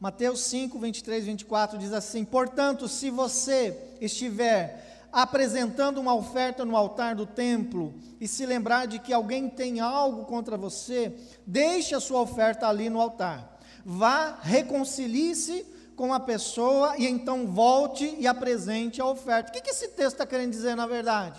Mateus 0.00 0.40
5, 0.40 0.76
23, 0.80 1.26
24 1.26 1.78
diz 1.78 1.92
assim: 1.92 2.24
Portanto, 2.24 2.88
se 2.88 3.08
você 3.08 3.78
estiver 4.00 5.06
apresentando 5.12 6.00
uma 6.00 6.16
oferta 6.16 6.64
no 6.64 6.76
altar 6.76 7.14
do 7.14 7.24
templo 7.24 7.94
e 8.20 8.26
se 8.26 8.44
lembrar 8.44 8.86
de 8.86 8.98
que 8.98 9.12
alguém 9.12 9.48
tem 9.48 9.78
algo 9.78 10.24
contra 10.24 10.56
você, 10.56 11.16
deixe 11.46 11.94
a 11.94 12.00
sua 12.00 12.20
oferta 12.20 12.66
ali 12.66 12.90
no 12.90 13.00
altar. 13.00 13.60
Vá, 13.84 14.40
reconcilie-se 14.42 15.70
com 16.02 16.12
a 16.12 16.18
pessoa 16.18 16.96
e 16.98 17.06
então 17.06 17.46
volte 17.46 18.16
e 18.18 18.26
apresente 18.26 19.00
a 19.00 19.06
oferta. 19.06 19.50
O 19.50 19.52
que, 19.52 19.60
que 19.60 19.70
esse 19.70 19.86
texto 19.86 20.14
está 20.14 20.26
querendo 20.26 20.50
dizer 20.50 20.74
na 20.74 20.84
verdade? 20.84 21.38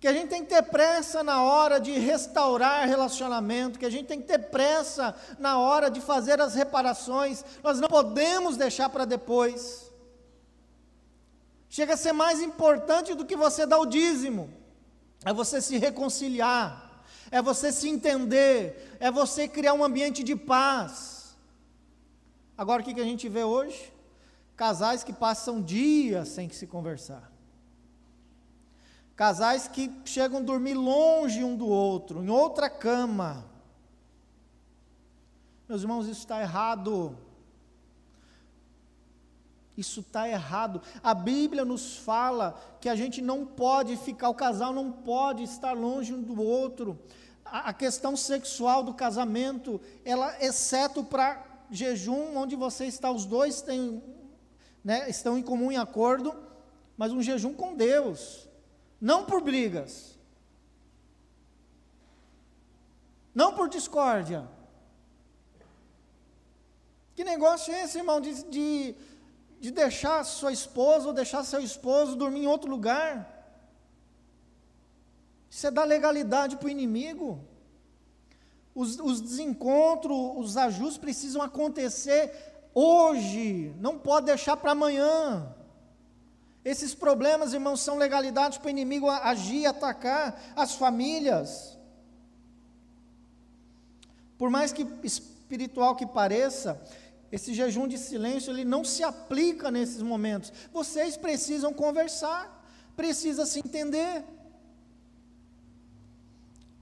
que 0.00 0.08
a 0.08 0.14
gente 0.14 0.30
tem 0.30 0.42
que 0.42 0.48
ter 0.48 0.62
pressa 0.62 1.22
na 1.22 1.42
hora 1.42 1.78
de 1.78 1.92
restaurar 1.98 2.88
relacionamento, 2.88 3.78
que 3.78 3.84
a 3.84 3.90
gente 3.90 4.06
tem 4.06 4.18
que 4.18 4.26
ter 4.26 4.38
pressa 4.38 5.14
na 5.38 5.58
hora 5.58 5.90
de 5.90 6.00
fazer 6.00 6.40
as 6.40 6.54
reparações, 6.54 7.44
nós 7.62 7.78
não 7.78 7.86
podemos 7.86 8.56
deixar 8.56 8.88
para 8.88 9.04
depois. 9.04 9.92
Chega 11.68 11.92
a 11.92 11.98
ser 11.98 12.12
mais 12.12 12.40
importante 12.40 13.14
do 13.14 13.26
que 13.26 13.36
você 13.36 13.66
dar 13.66 13.78
o 13.78 13.84
dízimo, 13.84 14.50
é 15.22 15.34
você 15.34 15.60
se 15.60 15.76
reconciliar, 15.76 17.04
é 17.30 17.42
você 17.42 17.70
se 17.70 17.90
entender, 17.90 18.96
é 18.98 19.10
você 19.10 19.46
criar 19.46 19.74
um 19.74 19.84
ambiente 19.84 20.24
de 20.24 20.34
paz. 20.34 21.19
Agora 22.60 22.82
o 22.82 22.84
que 22.84 23.00
a 23.00 23.04
gente 23.04 23.26
vê 23.26 23.42
hoje? 23.42 23.90
Casais 24.54 25.02
que 25.02 25.14
passam 25.14 25.62
dias 25.62 26.28
sem 26.28 26.50
se 26.50 26.66
conversar. 26.66 27.32
Casais 29.16 29.66
que 29.66 29.90
chegam 30.04 30.40
a 30.40 30.42
dormir 30.42 30.74
longe 30.74 31.42
um 31.42 31.56
do 31.56 31.66
outro, 31.66 32.22
em 32.22 32.28
outra 32.28 32.68
cama. 32.68 33.46
Meus 35.66 35.80
irmãos, 35.80 36.06
isso 36.06 36.20
está 36.20 36.42
errado. 36.42 37.16
Isso 39.74 40.00
está 40.00 40.28
errado. 40.28 40.82
A 41.02 41.14
Bíblia 41.14 41.64
nos 41.64 41.96
fala 41.96 42.60
que 42.78 42.90
a 42.90 42.94
gente 42.94 43.22
não 43.22 43.46
pode 43.46 43.96
ficar, 43.96 44.28
o 44.28 44.34
casal 44.34 44.74
não 44.74 44.92
pode 44.92 45.44
estar 45.44 45.72
longe 45.72 46.12
um 46.12 46.20
do 46.20 46.38
outro. 46.42 46.98
A, 47.42 47.70
a 47.70 47.72
questão 47.72 48.14
sexual 48.14 48.82
do 48.82 48.92
casamento, 48.92 49.80
ela, 50.04 50.36
exceto 50.44 51.02
para 51.02 51.48
jejum, 51.70 52.36
onde 52.36 52.56
você 52.56 52.86
está, 52.86 53.10
os 53.10 53.24
dois 53.24 53.62
têm, 53.62 54.02
né, 54.84 55.08
estão 55.08 55.38
em 55.38 55.42
comum 55.42 55.70
em 55.70 55.76
acordo, 55.76 56.34
mas 56.96 57.12
um 57.12 57.22
jejum 57.22 57.54
com 57.54 57.74
Deus 57.74 58.48
não 59.00 59.24
por 59.24 59.40
brigas, 59.40 60.18
não 63.34 63.54
por 63.54 63.68
discórdia. 63.68 64.46
Que 67.14 67.24
negócio 67.24 67.72
é 67.72 67.84
esse, 67.84 67.98
irmão, 67.98 68.20
de, 68.20 68.42
de, 68.44 68.94
de 69.60 69.70
deixar 69.70 70.24
sua 70.24 70.52
esposa 70.52 71.06
ou 71.06 71.12
deixar 71.12 71.44
seu 71.44 71.60
esposo 71.60 72.16
dormir 72.16 72.44
em 72.44 72.46
outro 72.46 72.70
lugar? 72.70 73.40
Isso 75.48 75.66
é 75.66 75.70
dar 75.70 75.84
legalidade 75.84 76.56
para 76.56 76.66
o 76.66 76.70
inimigo. 76.70 77.44
Os, 78.74 78.98
os 78.98 79.20
desencontros, 79.20 80.16
os 80.36 80.56
ajustes 80.56 80.98
precisam 80.98 81.42
acontecer 81.42 82.32
hoje, 82.74 83.74
não 83.80 83.98
pode 83.98 84.26
deixar 84.26 84.56
para 84.56 84.72
amanhã. 84.72 85.54
Esses 86.64 86.94
problemas, 86.94 87.52
irmãos, 87.52 87.80
são 87.80 87.96
legalidades 87.96 88.58
para 88.58 88.68
o 88.68 88.70
inimigo 88.70 89.08
agir, 89.08 89.66
atacar 89.66 90.40
as 90.54 90.74
famílias. 90.74 91.78
Por 94.36 94.50
mais 94.50 94.72
que 94.72 94.86
espiritual 95.02 95.96
que 95.96 96.06
pareça, 96.06 96.80
esse 97.32 97.54
jejum 97.54 97.86
de 97.86 97.96
silêncio 97.96 98.52
ele 98.52 98.64
não 98.64 98.84
se 98.84 99.02
aplica 99.02 99.70
nesses 99.70 100.02
momentos. 100.02 100.52
Vocês 100.72 101.16
precisam 101.16 101.72
conversar, 101.72 102.64
precisa 102.96 103.46
se 103.46 103.60
entender. 103.60 104.24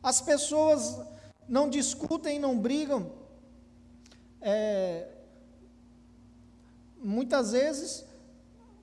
As 0.02 0.20
pessoas 0.20 0.98
não 1.48 1.68
discutem, 1.68 2.38
não 2.38 2.58
brigam. 2.58 3.10
É, 4.40 5.08
muitas 7.02 7.52
vezes 7.52 8.04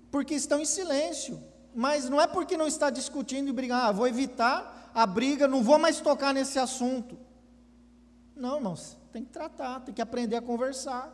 porque 0.09 0.33
estão 0.33 0.59
em 0.59 0.65
silêncio. 0.65 1.41
Mas 1.73 2.09
não 2.09 2.21
é 2.21 2.25
porque 2.25 2.55
não 2.55 2.67
está 2.67 2.89
discutindo 2.89 3.49
e 3.49 3.51
brigando, 3.51 3.83
ah, 3.83 3.91
vou 3.91 4.07
evitar 4.07 4.89
a 4.93 5.05
briga, 5.05 5.45
não 5.45 5.61
vou 5.61 5.77
mais 5.77 5.99
tocar 5.99 6.33
nesse 6.33 6.57
assunto. 6.57 7.17
Não, 8.33 8.55
irmãos, 8.55 8.97
tem 9.11 9.25
que 9.25 9.29
tratar, 9.29 9.81
tem 9.81 9.93
que 9.93 10.01
aprender 10.01 10.37
a 10.37 10.41
conversar. 10.41 11.13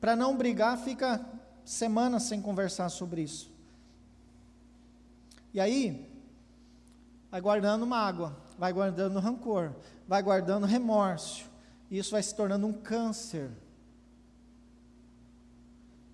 Para 0.00 0.14
não 0.14 0.36
brigar, 0.36 0.78
fica 0.78 1.26
semanas 1.64 2.22
sem 2.22 2.40
conversar 2.40 2.88
sobre 2.88 3.22
isso. 3.22 3.52
E 5.52 5.60
aí, 5.60 6.13
vai 7.34 7.40
guardando 7.40 7.84
mágoa, 7.84 8.36
vai 8.56 8.72
guardando 8.72 9.18
rancor, 9.18 9.74
vai 10.06 10.22
guardando 10.22 10.66
remorso. 10.66 11.50
E 11.90 11.98
isso 11.98 12.12
vai 12.12 12.22
se 12.22 12.32
tornando 12.32 12.64
um 12.64 12.72
câncer 12.72 13.50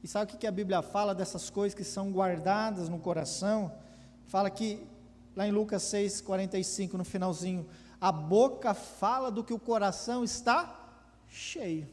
e 0.02 0.08
sabe 0.08 0.32
o 0.32 0.38
que 0.38 0.46
a 0.46 0.50
Bíblia 0.50 0.80
fala 0.80 1.14
dessas 1.14 1.50
coisas 1.50 1.76
que 1.76 1.84
são 1.84 2.10
guardadas 2.10 2.88
no 2.88 2.98
coração? 2.98 3.70
Fala 4.28 4.48
que, 4.48 4.86
lá 5.36 5.46
em 5.46 5.52
Lucas 5.52 5.82
6, 5.82 6.22
45, 6.22 6.96
no 6.96 7.04
finalzinho, 7.04 7.68
a 8.00 8.10
boca 8.10 8.72
fala 8.72 9.30
do 9.30 9.44
que 9.44 9.52
o 9.52 9.58
coração 9.58 10.24
está 10.24 10.74
cheio. 11.28 11.86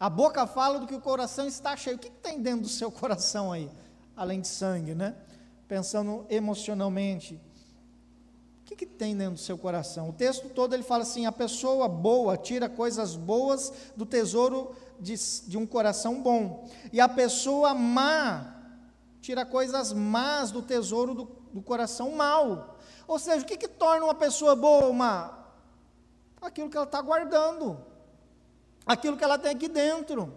A 0.00 0.10
boca 0.10 0.44
fala 0.44 0.80
do 0.80 0.88
que 0.88 0.94
o 0.94 1.00
coração 1.00 1.46
está 1.46 1.76
cheio. 1.76 1.96
O 1.96 2.00
que, 2.00 2.10
que 2.10 2.16
tem 2.16 2.42
dentro 2.42 2.62
do 2.62 2.68
seu 2.68 2.90
coração 2.90 3.52
aí? 3.52 3.70
Além 4.16 4.40
de 4.40 4.48
sangue, 4.48 4.92
né? 4.92 5.14
Pensando 5.74 6.24
emocionalmente, 6.30 7.34
o 8.60 8.64
que, 8.64 8.76
que, 8.76 8.86
tem 8.86 9.16
dentro 9.16 9.34
do 9.34 9.40
seu 9.40 9.58
coração? 9.58 10.08
O 10.08 10.12
texto 10.12 10.48
todo 10.48 10.72
ele 10.72 10.84
fala 10.84 11.02
assim: 11.02 11.26
a 11.26 11.32
pessoa 11.32 11.88
boa 11.88 12.36
tira 12.36 12.68
coisas 12.68 13.16
boas 13.16 13.72
do 13.96 14.06
tesouro 14.06 14.76
de, 15.00 15.16
de 15.48 15.58
um 15.58 15.66
coração 15.66 16.22
bom, 16.22 16.70
e 16.92 17.00
a 17.00 17.08
pessoa 17.08 17.74
má 17.74 18.54
tira 19.20 19.44
coisas 19.44 19.92
más 19.92 20.52
do 20.52 20.62
tesouro 20.62 21.12
do, 21.12 21.24
do 21.52 21.60
coração 21.60 22.12
mau. 22.12 22.78
Ou 23.08 23.18
seja, 23.18 23.42
o 23.42 23.44
que, 23.44 23.56
que 23.56 23.66
torna 23.66 24.04
uma 24.04 24.14
pessoa 24.14 24.54
boa 24.54 24.86
ou 24.86 24.92
má? 24.92 25.44
Aquilo 26.40 26.70
que 26.70 26.76
ela 26.76 26.86
está 26.86 27.02
guardando, 27.02 27.84
aquilo 28.86 29.16
que 29.16 29.24
ela 29.24 29.38
tem 29.38 29.50
aqui 29.50 29.66
dentro. 29.66 30.36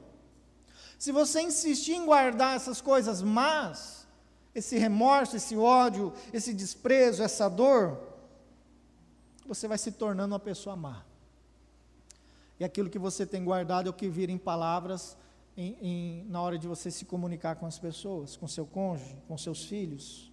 Se 0.98 1.12
você 1.12 1.42
insistir 1.42 1.94
em 1.94 2.08
guardar 2.08 2.56
essas 2.56 2.82
coisas 2.82 3.22
más, 3.22 4.07
esse 4.58 4.76
remorso, 4.76 5.36
esse 5.36 5.56
ódio, 5.56 6.12
esse 6.34 6.52
desprezo, 6.52 7.22
essa 7.22 7.48
dor, 7.48 8.00
você 9.46 9.68
vai 9.68 9.78
se 9.78 9.92
tornando 9.92 10.34
uma 10.34 10.40
pessoa 10.40 10.76
má. 10.76 11.04
E 12.60 12.66
aquilo 12.66 12.90
que 12.90 12.98
você 12.98 13.24
tem 13.24 13.44
guardado 13.44 13.86
é 13.86 13.90
o 13.92 13.94
que 13.94 14.10
vira 14.10 14.32
em 14.32 14.38
palavras 14.38 15.16
em, 15.56 15.78
em, 15.80 16.26
na 16.28 16.42
hora 16.42 16.58
de 16.58 16.68
você 16.68 16.90
se 16.90 17.06
comunicar 17.06 17.56
com 17.58 17.68
as 17.68 17.78
pessoas, 17.78 18.36
com 18.36 18.48
seu 18.48 18.66
cônjuge, 18.66 19.16
com 19.28 19.38
seus 19.38 19.64
filhos. 19.64 20.32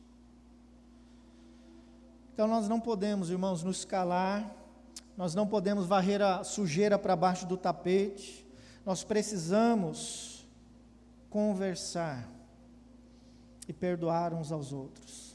Então 2.33 2.49
nós 2.49 2.67
não 2.67 2.81
podemos, 2.81 3.29
irmãos, 3.29 3.63
nos 3.63 3.85
calar, 3.85 4.51
nós 5.19 5.35
não 5.35 5.47
podemos 5.47 5.85
varrer 5.85 6.23
a 6.23 6.43
sujeira 6.43 6.99
para 6.99 7.15
baixo 7.15 7.45
do 7.45 7.59
tapete, 7.59 8.47
nós 8.87 9.05
precisamos 9.05 10.49
conversar 11.29 12.34
e 13.69 13.73
perdoar 13.73 14.33
uns 14.35 14.53
aos 14.53 14.73
outros. 14.73 15.35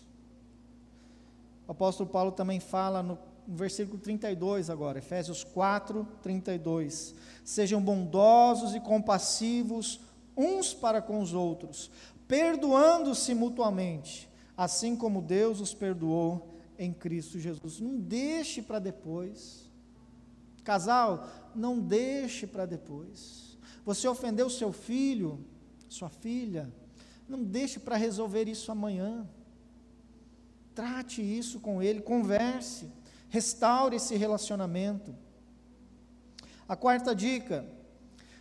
O 1.67 1.71
apóstolo 1.71 2.09
Paulo 2.09 2.31
também 2.31 2.59
fala 2.59 3.03
no 3.03 3.17
versículo 3.47 3.97
32 3.97 4.69
agora, 4.69 4.99
Efésios 4.99 5.43
4, 5.43 6.07
32. 6.21 7.15
Sejam 7.43 7.81
bondosos 7.81 8.75
e 8.75 8.79
compassivos 8.79 9.99
uns 10.35 10.73
para 10.73 11.01
com 11.01 11.19
os 11.19 11.33
outros, 11.33 11.91
perdoando-se 12.27 13.33
mutuamente, 13.33 14.29
assim 14.55 14.95
como 14.95 15.21
Deus 15.21 15.59
os 15.59 15.73
perdoou 15.73 16.55
em 16.77 16.93
Cristo 16.93 17.39
Jesus. 17.39 17.79
Não 17.79 17.99
deixe 17.99 18.61
para 18.61 18.79
depois. 18.79 19.69
Casal, 20.63 21.27
não 21.53 21.79
deixe 21.79 22.47
para 22.47 22.65
depois. 22.65 23.57
Você 23.83 24.07
ofendeu 24.07 24.49
seu 24.49 24.71
filho, 24.71 25.43
sua 25.89 26.09
filha, 26.09 26.71
não 27.29 27.43
deixe 27.43 27.79
para 27.79 27.95
resolver 27.95 28.47
isso 28.47 28.71
amanhã. 28.71 29.27
Trate 30.73 31.21
isso 31.21 31.59
com 31.59 31.81
ele, 31.81 32.01
converse. 32.01 32.91
Restaure 33.29 33.95
esse 33.95 34.15
relacionamento. 34.15 35.15
A 36.67 36.75
quarta 36.75 37.13
dica: 37.13 37.65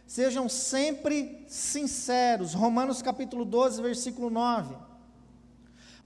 sejam 0.07 0.49
sempre 0.49 1.45
sinceros. 1.49 2.55
Romanos 2.55 3.03
capítulo 3.03 3.45
12, 3.45 3.83
versículo 3.83 4.31
9. 4.31 4.75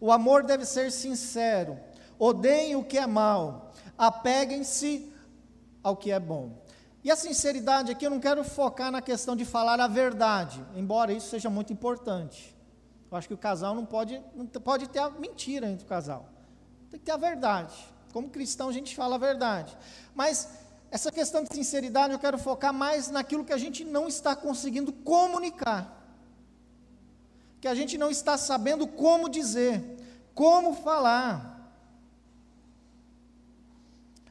O 0.01 0.11
amor 0.11 0.43
deve 0.43 0.65
ser 0.65 0.91
sincero. 0.91 1.79
Odeiem 2.19 2.75
o 2.75 2.85
que 2.85 2.99
é 2.99 3.07
mal. 3.07 3.73
Apeguem-se 3.97 5.13
ao 5.83 5.97
que 5.97 6.11
é 6.11 6.19
bom. 6.19 6.61
E 7.05 7.11
a 7.11 7.17
sinceridade 7.17 7.91
aqui 7.91 8.05
eu 8.05 8.11
não 8.11 8.21
quero 8.21 8.43
focar 8.45 8.91
na 8.91 9.03
questão 9.03 9.35
de 9.35 9.45
falar 9.45 9.81
a 9.81 9.89
verdade, 9.89 10.65
embora 10.77 11.13
isso 11.13 11.29
seja 11.29 11.51
muito 11.51 11.73
importante. 11.73 12.55
Eu 13.13 13.19
acho 13.19 13.29
que 13.29 13.35
o 13.35 13.39
casal 13.39 13.75
não 13.75 13.85
pode, 13.85 14.23
não 14.35 14.47
pode 14.47 14.89
ter 14.89 14.99
a 14.99 15.11
mentira 15.11 15.69
entre 15.69 15.85
o 15.85 15.89
casal. 15.89 16.31
Tem 16.91 16.99
que 16.99 17.05
ter 17.05 17.13
a 17.13 17.19
verdade. 17.19 17.75
Como 18.11 18.31
cristão, 18.31 18.71
a 18.71 18.73
gente 18.73 18.97
fala 18.97 19.17
a 19.17 19.19
verdade. 19.19 19.77
Mas 20.15 20.49
essa 20.91 21.13
questão 21.13 21.45
de 21.45 21.55
sinceridade, 21.55 22.15
eu 22.15 22.19
quero 22.19 22.39
focar 22.39 22.73
mais 22.73 23.11
naquilo 23.11 23.45
que 23.45 23.53
a 23.53 23.59
gente 23.59 23.85
não 23.85 24.09
está 24.09 24.35
conseguindo 24.35 24.95
comunicar. 24.95 25.95
Que 27.61 27.69
a 27.69 27.75
gente 27.75 27.99
não 27.99 28.11
está 28.11 28.39
sabendo 28.39 28.87
como 28.87 29.29
dizer, 29.29 29.85
como 30.35 30.75
falar. 30.75 31.71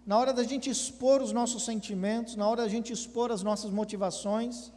Na 0.08 0.18
hora 0.18 0.34
da 0.34 0.44
gente 0.44 0.72
expor 0.72 1.22
os 1.22 1.32
nossos 1.32 1.64
sentimentos, 1.64 2.36
na 2.36 2.48
hora 2.48 2.64
da 2.64 2.68
gente 2.68 2.92
expor 2.92 3.32
as 3.32 3.44
nossas 3.44 3.70
motivações, 3.70 4.72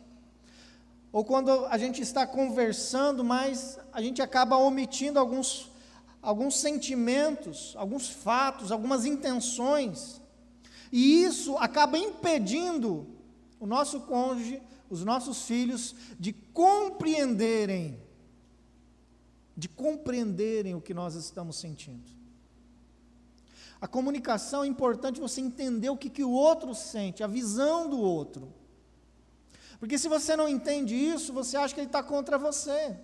ou 1.15 1.25
quando 1.25 1.65
a 1.67 1.79
gente 1.79 2.03
está 2.03 2.27
conversando, 2.27 3.23
mas 3.23 3.79
a 3.93 4.03
gente 4.03 4.21
acaba 4.21 4.57
omitindo 4.57 5.17
alguns 5.17 5.71
alguns 6.21 6.59
sentimentos, 6.59 7.73
alguns 7.77 8.09
fatos, 8.09 8.73
algumas 8.73 9.05
intenções, 9.05 10.21
e 10.91 11.23
isso 11.23 11.57
acaba 11.59 11.97
impedindo 11.97 13.07
o 13.61 13.67
nosso 13.67 14.01
cônjuge, 14.01 14.61
os 14.91 15.05
nossos 15.05 15.43
filhos, 15.43 15.95
de 16.19 16.33
compreenderem, 16.33 17.97
de 19.57 19.69
compreenderem 19.69 20.75
o 20.75 20.81
que 20.81 20.95
nós 20.95 21.15
estamos 21.15 21.55
sentindo. 21.57 22.11
A 23.81 23.87
comunicação 23.87 24.65
é 24.65 24.67
importante 24.67 25.21
você 25.21 25.41
entender 25.41 25.91
o 25.91 25.97
que, 25.97 26.11
que 26.11 26.25
o 26.25 26.31
outro 26.31 26.75
sente, 26.75 27.23
a 27.23 27.29
visão 27.29 27.89
do 27.89 28.01
outro. 28.01 28.64
Porque 29.79 29.99
se 29.99 30.09
você 30.09 30.37
não 30.37 30.49
entende 30.49 30.95
isso, 30.95 31.33
você 31.33 31.57
acha 31.57 31.75
que 31.75 31.81
ele 31.81 31.89
está 31.89 32.03
contra 32.03 32.39
você 32.39 32.97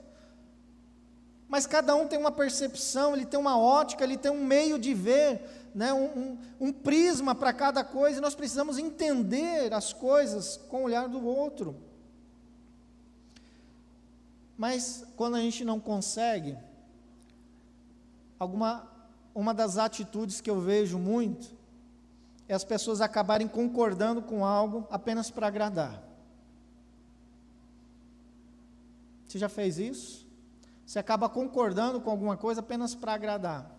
mas 1.51 1.67
cada 1.67 1.97
um 1.97 2.07
tem 2.07 2.17
uma 2.17 2.31
percepção, 2.31 3.13
ele 3.13 3.27
tem 3.27 3.39
uma 3.39 3.59
ótica, 3.59 4.05
ele 4.05 4.17
tem 4.17 4.31
um 4.31 4.45
meio 4.45 4.79
de 4.79 4.95
ver, 4.95 5.43
né, 5.75 5.93
um, 5.93 6.05
um, 6.05 6.39
um 6.61 6.73
prisma 6.73 7.35
para 7.35 7.53
cada 7.53 7.83
coisa, 7.83 8.19
e 8.19 8.21
nós 8.21 8.37
precisamos 8.37 8.79
entender 8.79 9.75
as 9.75 9.93
coisas 9.93 10.59
com 10.69 10.83
o 10.83 10.85
olhar 10.85 11.09
do 11.09 11.27
outro. 11.27 11.77
Mas 14.57 15.05
quando 15.17 15.35
a 15.35 15.41
gente 15.41 15.65
não 15.65 15.81
consegue, 15.81 16.57
alguma 18.39 18.89
uma 19.35 19.53
das 19.53 19.77
atitudes 19.77 20.41
que 20.41 20.51
eu 20.51 20.61
vejo 20.61 20.99
muito 20.99 21.53
é 22.49 22.55
as 22.55 22.65
pessoas 22.65 23.01
acabarem 23.01 23.49
concordando 23.49 24.23
com 24.23 24.45
algo 24.45 24.87
apenas 24.89 25.33
para 25.33 25.49
agradar. 25.49 26.10
Você 29.31 29.39
já 29.39 29.49
fez 29.49 29.79
isso? 29.79 30.27
Você 30.85 30.99
acaba 30.99 31.29
concordando 31.29 32.01
com 32.01 32.11
alguma 32.11 32.37
coisa 32.37 32.59
apenas 32.59 32.97
para 32.97 33.15
agradar. 33.15 33.71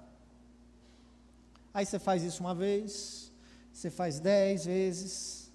Aí 1.73 1.85
você 1.85 1.99
faz 1.99 2.23
isso 2.23 2.39
uma 2.39 2.55
vez, 2.55 3.33
você 3.73 3.89
faz 3.89 4.17
dez 4.17 4.63
vezes. 4.63 5.51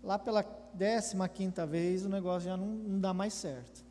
Lá 0.00 0.16
pela 0.16 0.42
décima 0.72 1.28
quinta 1.28 1.66
vez 1.66 2.06
o 2.06 2.08
negócio 2.08 2.50
já 2.50 2.56
não, 2.56 2.68
não 2.68 3.00
dá 3.00 3.12
mais 3.12 3.34
certo. 3.34 3.84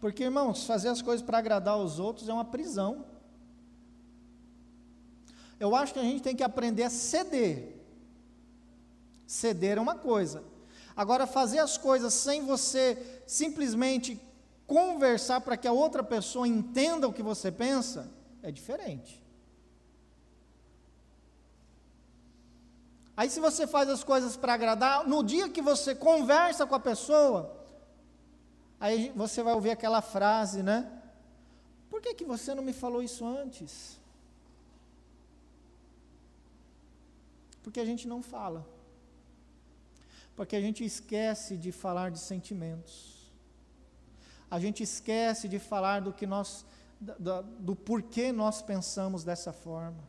Porque, 0.00 0.24
irmãos, 0.24 0.64
fazer 0.64 0.88
as 0.88 1.00
coisas 1.00 1.24
para 1.24 1.38
agradar 1.38 1.78
os 1.78 2.00
outros 2.00 2.28
é 2.28 2.32
uma 2.32 2.44
prisão. 2.44 3.04
Eu 5.60 5.76
acho 5.76 5.94
que 5.94 6.00
a 6.00 6.02
gente 6.02 6.24
tem 6.24 6.34
que 6.34 6.42
aprender 6.42 6.82
a 6.82 6.90
ceder. 6.90 7.76
Ceder 9.28 9.78
é 9.78 9.80
uma 9.80 9.94
coisa. 9.94 10.42
Agora, 10.96 11.26
fazer 11.26 11.58
as 11.58 11.78
coisas 11.78 12.12
sem 12.14 12.44
você 12.44 13.22
simplesmente 13.26 14.20
conversar 14.66 15.40
para 15.40 15.56
que 15.56 15.68
a 15.68 15.72
outra 15.72 16.02
pessoa 16.02 16.46
entenda 16.46 17.08
o 17.08 17.12
que 17.12 17.22
você 17.22 17.50
pensa, 17.50 18.10
é 18.42 18.50
diferente. 18.50 19.22
Aí, 23.16 23.28
se 23.28 23.40
você 23.40 23.66
faz 23.66 23.88
as 23.88 24.02
coisas 24.02 24.36
para 24.36 24.54
agradar, 24.54 25.06
no 25.06 25.22
dia 25.22 25.48
que 25.48 25.60
você 25.60 25.94
conversa 25.94 26.66
com 26.66 26.74
a 26.74 26.80
pessoa, 26.80 27.54
aí 28.80 29.12
você 29.14 29.42
vai 29.42 29.54
ouvir 29.54 29.70
aquela 29.70 30.00
frase, 30.00 30.62
né? 30.62 30.90
Por 31.90 32.00
que, 32.00 32.14
que 32.14 32.24
você 32.24 32.54
não 32.54 32.62
me 32.62 32.72
falou 32.72 33.02
isso 33.02 33.24
antes? 33.24 34.00
Porque 37.62 37.78
a 37.78 37.84
gente 37.84 38.08
não 38.08 38.22
fala. 38.22 38.66
Porque 40.34 40.56
a 40.56 40.60
gente 40.60 40.84
esquece 40.84 41.56
de 41.56 41.72
falar 41.72 42.10
de 42.10 42.18
sentimentos 42.18 43.12
a 44.52 44.60
gente 44.60 44.82
esquece 44.82 45.48
de 45.48 45.58
falar 45.58 46.02
do 46.02 46.12
que 46.12 46.26
nós, 46.26 46.66
do, 47.00 47.42
do 47.58 47.74
porquê 47.74 48.30
nós 48.32 48.60
pensamos 48.60 49.24
dessa 49.24 49.50
forma. 49.50 50.04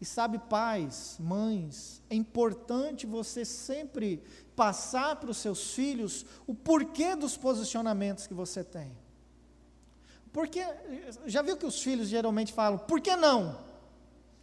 E 0.00 0.04
sabe, 0.04 0.40
pais, 0.40 1.16
mães, 1.20 2.02
é 2.10 2.16
importante 2.16 3.06
você 3.06 3.44
sempre 3.44 4.20
passar 4.56 5.14
para 5.14 5.30
os 5.30 5.36
seus 5.36 5.72
filhos 5.72 6.26
o 6.48 6.52
porquê 6.52 7.14
dos 7.14 7.36
posicionamentos 7.36 8.26
que 8.26 8.34
você 8.34 8.64
tem. 8.64 8.90
Porque, 10.32 10.66
já 11.26 11.42
viu 11.42 11.56
que 11.56 11.66
os 11.66 11.80
filhos 11.80 12.08
geralmente 12.08 12.52
falam, 12.52 12.80
por 12.80 13.00
que 13.00 13.14
não? 13.14 13.56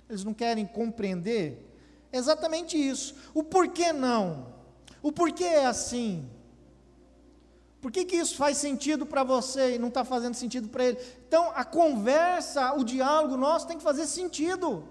Eles 0.07 0.23
não 0.23 0.33
querem 0.33 0.65
compreender? 0.65 1.69
Exatamente 2.11 2.77
isso. 2.77 3.15
O 3.33 3.43
porquê 3.43 3.93
não? 3.93 4.53
O 5.01 5.11
porquê 5.11 5.45
é 5.45 5.65
assim? 5.65 6.29
Por 7.81 7.91
que, 7.91 8.05
que 8.05 8.15
isso 8.15 8.35
faz 8.35 8.57
sentido 8.57 9.07
para 9.07 9.23
você 9.23 9.75
e 9.75 9.79
não 9.79 9.87
está 9.87 10.05
fazendo 10.05 10.35
sentido 10.35 10.69
para 10.69 10.85
ele? 10.85 10.99
Então, 11.27 11.51
a 11.55 11.65
conversa, 11.65 12.73
o 12.73 12.83
diálogo 12.83 13.35
nosso 13.35 13.65
tem 13.65 13.77
que 13.77 13.83
fazer 13.83 14.05
sentido. 14.05 14.87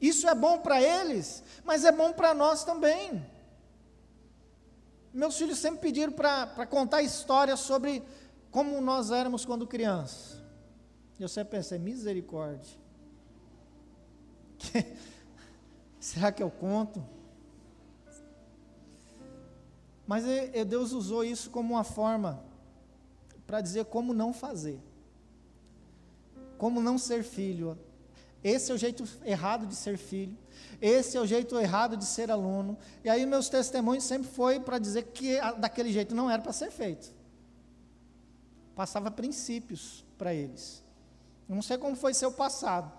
Isso 0.00 0.28
é 0.28 0.34
bom 0.34 0.58
para 0.58 0.82
eles, 0.82 1.44
mas 1.64 1.84
é 1.84 1.92
bom 1.92 2.12
para 2.12 2.34
nós 2.34 2.64
também. 2.64 3.24
Meus 5.14 5.38
filhos 5.38 5.58
sempre 5.58 5.80
pediram 5.80 6.12
para 6.12 6.66
contar 6.66 7.02
histórias 7.02 7.60
sobre 7.60 8.02
como 8.50 8.80
nós 8.80 9.12
éramos 9.12 9.44
quando 9.44 9.64
crianças. 9.64 10.42
Eu 11.20 11.28
sempre 11.28 11.56
pensei, 11.58 11.78
misericórdia. 11.78 12.81
será 15.98 16.30
que 16.32 16.42
eu 16.42 16.50
conto? 16.50 17.04
Mas 20.06 20.24
Deus 20.66 20.92
usou 20.92 21.24
isso 21.24 21.50
como 21.50 21.74
uma 21.74 21.84
forma 21.84 22.44
para 23.46 23.60
dizer 23.60 23.84
como 23.86 24.12
não 24.12 24.32
fazer. 24.32 24.80
Como 26.58 26.80
não 26.80 26.98
ser 26.98 27.22
filho. 27.22 27.78
Esse 28.42 28.72
é 28.72 28.74
o 28.74 28.78
jeito 28.78 29.04
errado 29.24 29.66
de 29.66 29.76
ser 29.76 29.96
filho. 29.96 30.36
Esse 30.80 31.16
é 31.16 31.20
o 31.20 31.26
jeito 31.26 31.58
errado 31.58 31.96
de 31.96 32.04
ser 32.04 32.30
aluno. 32.30 32.76
E 33.04 33.08
aí 33.08 33.24
meus 33.24 33.48
testemunhos 33.48 34.04
sempre 34.04 34.28
foi 34.28 34.58
para 34.58 34.78
dizer 34.78 35.04
que 35.04 35.38
daquele 35.58 35.92
jeito 35.92 36.14
não 36.14 36.30
era 36.30 36.42
para 36.42 36.52
ser 36.52 36.70
feito. 36.70 37.12
Passava 38.74 39.10
princípios 39.10 40.04
para 40.18 40.34
eles. 40.34 40.82
Não 41.48 41.62
sei 41.62 41.78
como 41.78 41.94
foi 41.94 42.14
seu 42.14 42.32
passado, 42.32 42.90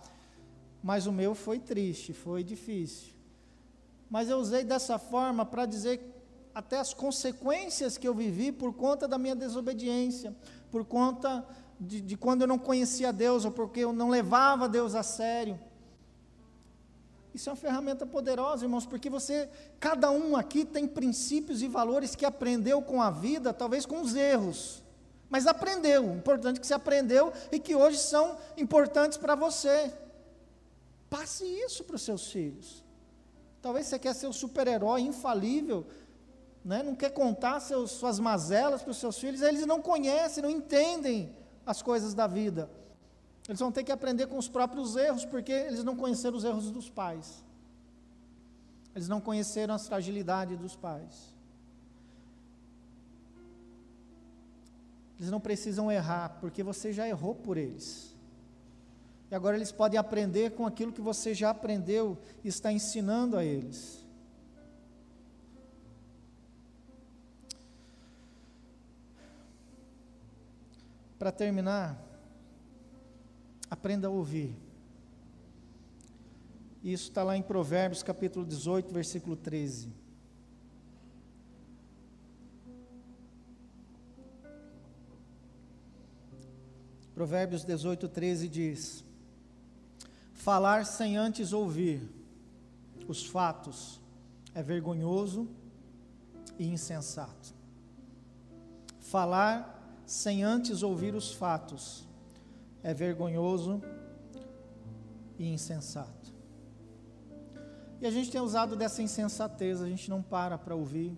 mas 0.84 1.07
o 1.07 1.11
meu 1.11 1.34
foi 1.34 1.59
triste, 1.59 2.11
foi 2.11 2.43
difícil. 2.43 3.13
Mas 4.09 4.29
eu 4.29 4.38
usei 4.38 4.65
dessa 4.65 4.99
forma 4.99 5.45
para 5.45 5.65
dizer 5.65 6.01
até 6.53 6.77
as 6.77 6.93
consequências 6.93 7.97
que 7.97 8.07
eu 8.07 8.13
vivi 8.13 8.51
por 8.51 8.73
conta 8.73 9.07
da 9.07 9.17
minha 9.17 9.36
desobediência, 9.36 10.36
por 10.69 10.84
conta 10.84 11.43
de, 11.79 12.01
de 12.01 12.17
quando 12.17 12.41
eu 12.41 12.47
não 12.47 12.59
conhecia 12.59 13.13
Deus, 13.13 13.45
ou 13.45 13.51
porque 13.51 13.79
eu 13.79 13.93
não 13.93 14.09
levava 14.09 14.67
Deus 14.67 14.93
a 14.93 15.01
sério. 15.01 15.57
Isso 17.34 17.49
é 17.49 17.53
uma 17.53 17.57
ferramenta 17.57 18.05
poderosa, 18.05 18.65
irmãos, 18.65 18.86
porque 18.86 19.09
você, 19.09 19.49
cada 19.79 20.11
um 20.11 20.36
aqui 20.36 20.63
tem 20.63 20.86
princípios 20.86 21.63
e 21.63 21.67
valores 21.67 22.13
que 22.13 22.25
aprendeu 22.25 22.81
com 22.81 23.01
a 23.01 23.09
vida, 23.09 23.51
talvez 23.51 23.86
com 23.86 24.01
os 24.01 24.13
erros, 24.13 24.84
mas 25.29 25.47
aprendeu. 25.47 26.13
Importante 26.13 26.59
que 26.59 26.67
você 26.67 26.75
aprendeu 26.75 27.34
e 27.51 27.57
que 27.57 27.73
hoje 27.73 27.97
são 27.97 28.38
importantes 28.55 29.17
para 29.17 29.34
você. 29.34 29.91
Passe 31.14 31.45
isso 31.45 31.84
para 31.84 31.95
os 31.95 32.01
seus 32.01 32.32
filhos. 32.32 32.84
Talvez 33.61 33.86
você 33.86 33.99
quer 33.99 34.16
ser 34.16 34.26
o 34.26 34.34
super-herói 34.34 35.01
infalível, 35.01 35.86
né? 36.66 36.82
não 36.82 36.95
quer 36.95 37.11
contar 37.11 37.59
seus, 37.59 37.91
suas 37.91 38.20
mazelas 38.20 38.82
para 38.82 38.89
os 38.89 38.97
seus 38.97 39.20
filhos, 39.20 39.43
eles 39.43 39.64
não 39.68 39.80
conhecem, 39.80 40.41
não 40.41 40.49
entendem 40.49 41.32
as 41.68 41.84
coisas 41.84 42.16
da 42.16 42.26
vida. 42.26 42.68
Eles 43.47 43.59
vão 43.59 43.72
ter 43.72 43.84
que 43.84 43.91
aprender 43.91 44.26
com 44.26 44.39
os 44.39 44.49
próprios 44.49 44.95
erros, 44.95 45.24
porque 45.24 45.51
eles 45.51 45.84
não 45.84 45.95
conheceram 45.95 46.36
os 46.36 46.43
erros 46.43 46.72
dos 46.72 46.89
pais. 46.89 47.43
Eles 48.95 49.07
não 49.07 49.22
conheceram 49.22 49.76
as 49.76 49.86
fragilidades 49.88 50.57
dos 50.57 50.76
pais. 50.76 51.32
Eles 55.20 55.30
não 55.30 55.39
precisam 55.39 55.91
errar, 55.91 56.39
porque 56.41 56.64
você 56.64 56.91
já 56.91 57.07
errou 57.07 57.36
por 57.36 57.55
eles. 57.55 58.12
E 59.30 59.36
agora 59.36 59.55
eles 59.55 59.71
podem 59.71 59.99
aprender 59.99 60.51
com 60.51 60.65
aquilo 60.65 60.91
que 60.91 61.01
você 61.01 61.34
já 61.34 61.49
aprendeu 61.49 62.17
e 62.43 62.47
está 62.47 62.71
ensinando 62.71 63.38
a 63.38 63.43
eles. 63.43 64.05
Para 71.17 71.32
terminar, 71.32 72.01
aprenda 73.69 74.07
a 74.07 74.11
ouvir. 74.11 74.55
Isso 76.84 77.09
está 77.09 77.24
lá 77.24 77.38
em 77.38 77.41
Provérbios 77.41 78.03
capítulo 78.03 78.45
18, 78.45 78.93
versículo 78.93 79.38
13. 79.38 80.03
Provérbios 87.15 87.63
18, 87.63 88.09
13 88.09 88.49
diz: 88.49 89.05
Falar 90.43 90.85
sem 90.85 91.15
antes 91.15 91.53
ouvir 91.53 92.01
os 93.07 93.25
fatos 93.25 94.01
é 94.53 94.61
vergonhoso 94.61 95.47
e 96.59 96.67
insensato. 96.67 97.53
Falar 98.99 100.01
sem 100.05 100.43
antes 100.43 100.83
ouvir 100.83 101.15
os 101.15 101.31
fatos 101.31 102.05
é 102.83 102.93
vergonhoso 102.93 103.81
e 105.39 105.47
insensato. 105.47 106.33
E 108.01 108.05
a 108.05 108.11
gente 108.11 108.29
tem 108.29 108.41
usado 108.41 108.75
dessa 108.75 109.01
insensatez, 109.01 109.81
a 109.81 109.87
gente 109.87 110.09
não 110.09 110.21
para 110.21 110.57
para 110.57 110.75
ouvir. 110.75 111.17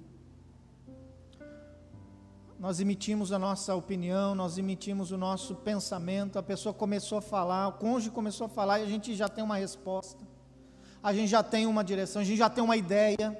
Nós 2.57 2.79
emitimos 2.79 3.31
a 3.31 3.39
nossa 3.39 3.75
opinião, 3.75 4.33
nós 4.33 4.57
emitimos 4.57 5.11
o 5.11 5.17
nosso 5.17 5.55
pensamento, 5.55 6.39
a 6.39 6.43
pessoa 6.43 6.73
começou 6.73 7.17
a 7.17 7.21
falar, 7.21 7.67
o 7.67 7.73
cônjuge 7.73 8.11
começou 8.11 8.45
a 8.45 8.49
falar 8.49 8.79
e 8.79 8.83
a 8.83 8.87
gente 8.87 9.13
já 9.13 9.27
tem 9.27 9.43
uma 9.43 9.57
resposta, 9.57 10.23
a 11.03 11.13
gente 11.13 11.27
já 11.27 11.43
tem 11.43 11.67
uma 11.67 11.83
direção, 11.83 12.21
a 12.21 12.25
gente 12.25 12.37
já 12.37 12.49
tem 12.49 12.63
uma 12.63 12.77
ideia, 12.77 13.37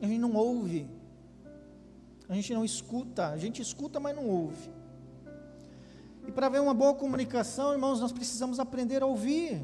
a 0.00 0.06
gente 0.06 0.18
não 0.18 0.34
ouve, 0.34 0.88
a 2.28 2.34
gente 2.34 2.54
não 2.54 2.64
escuta, 2.64 3.28
a 3.28 3.36
gente 3.36 3.60
escuta, 3.60 3.98
mas 3.98 4.14
não 4.14 4.26
ouve. 4.26 4.70
E 6.26 6.30
para 6.30 6.48
ver 6.48 6.60
uma 6.60 6.74
boa 6.74 6.94
comunicação, 6.94 7.72
irmãos, 7.72 8.00
nós 8.00 8.12
precisamos 8.12 8.60
aprender 8.60 9.02
a 9.02 9.06
ouvir. 9.06 9.62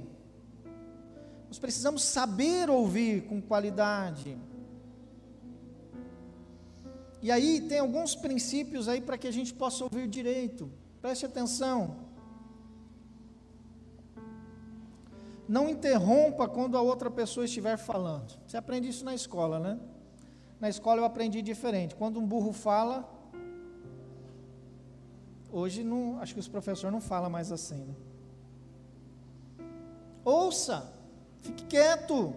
Nós 1.47 1.59
precisamos 1.59 2.03
saber 2.03 2.69
ouvir 2.69 3.27
com 3.27 3.41
qualidade. 3.41 4.37
E 7.25 7.31
aí 7.31 7.63
tem 7.71 7.79
alguns 7.81 8.15
princípios 8.15 8.87
aí 8.87 9.01
para 9.01 9.19
que 9.19 9.27
a 9.27 9.33
gente 9.33 9.53
possa 9.63 9.83
ouvir 9.83 10.07
direito. 10.07 10.71
Preste 11.01 11.25
atenção. 11.27 11.97
Não 15.49 15.69
interrompa 15.69 16.47
quando 16.47 16.77
a 16.77 16.83
outra 16.83 17.11
pessoa 17.11 17.47
estiver 17.47 17.77
falando. 17.77 18.39
Você 18.47 18.57
aprende 18.59 18.89
isso 18.89 19.05
na 19.05 19.15
escola, 19.15 19.59
né? 19.59 19.81
Na 20.61 20.69
escola 20.69 21.01
eu 21.01 21.05
aprendi 21.05 21.41
diferente. 21.43 21.97
Quando 21.97 22.21
um 22.21 22.27
burro 22.27 22.53
fala, 22.53 22.97
Hoje 25.57 25.85
não, 25.85 26.19
acho 26.21 26.35
que 26.35 26.41
os 26.41 26.49
professores 26.49 26.93
não 26.93 27.01
falam 27.01 27.31
mais 27.31 27.53
assim. 27.53 27.77
Né? 27.77 27.95
Ouça, 30.25 30.93
fique 31.43 31.65
quieto. 31.67 32.35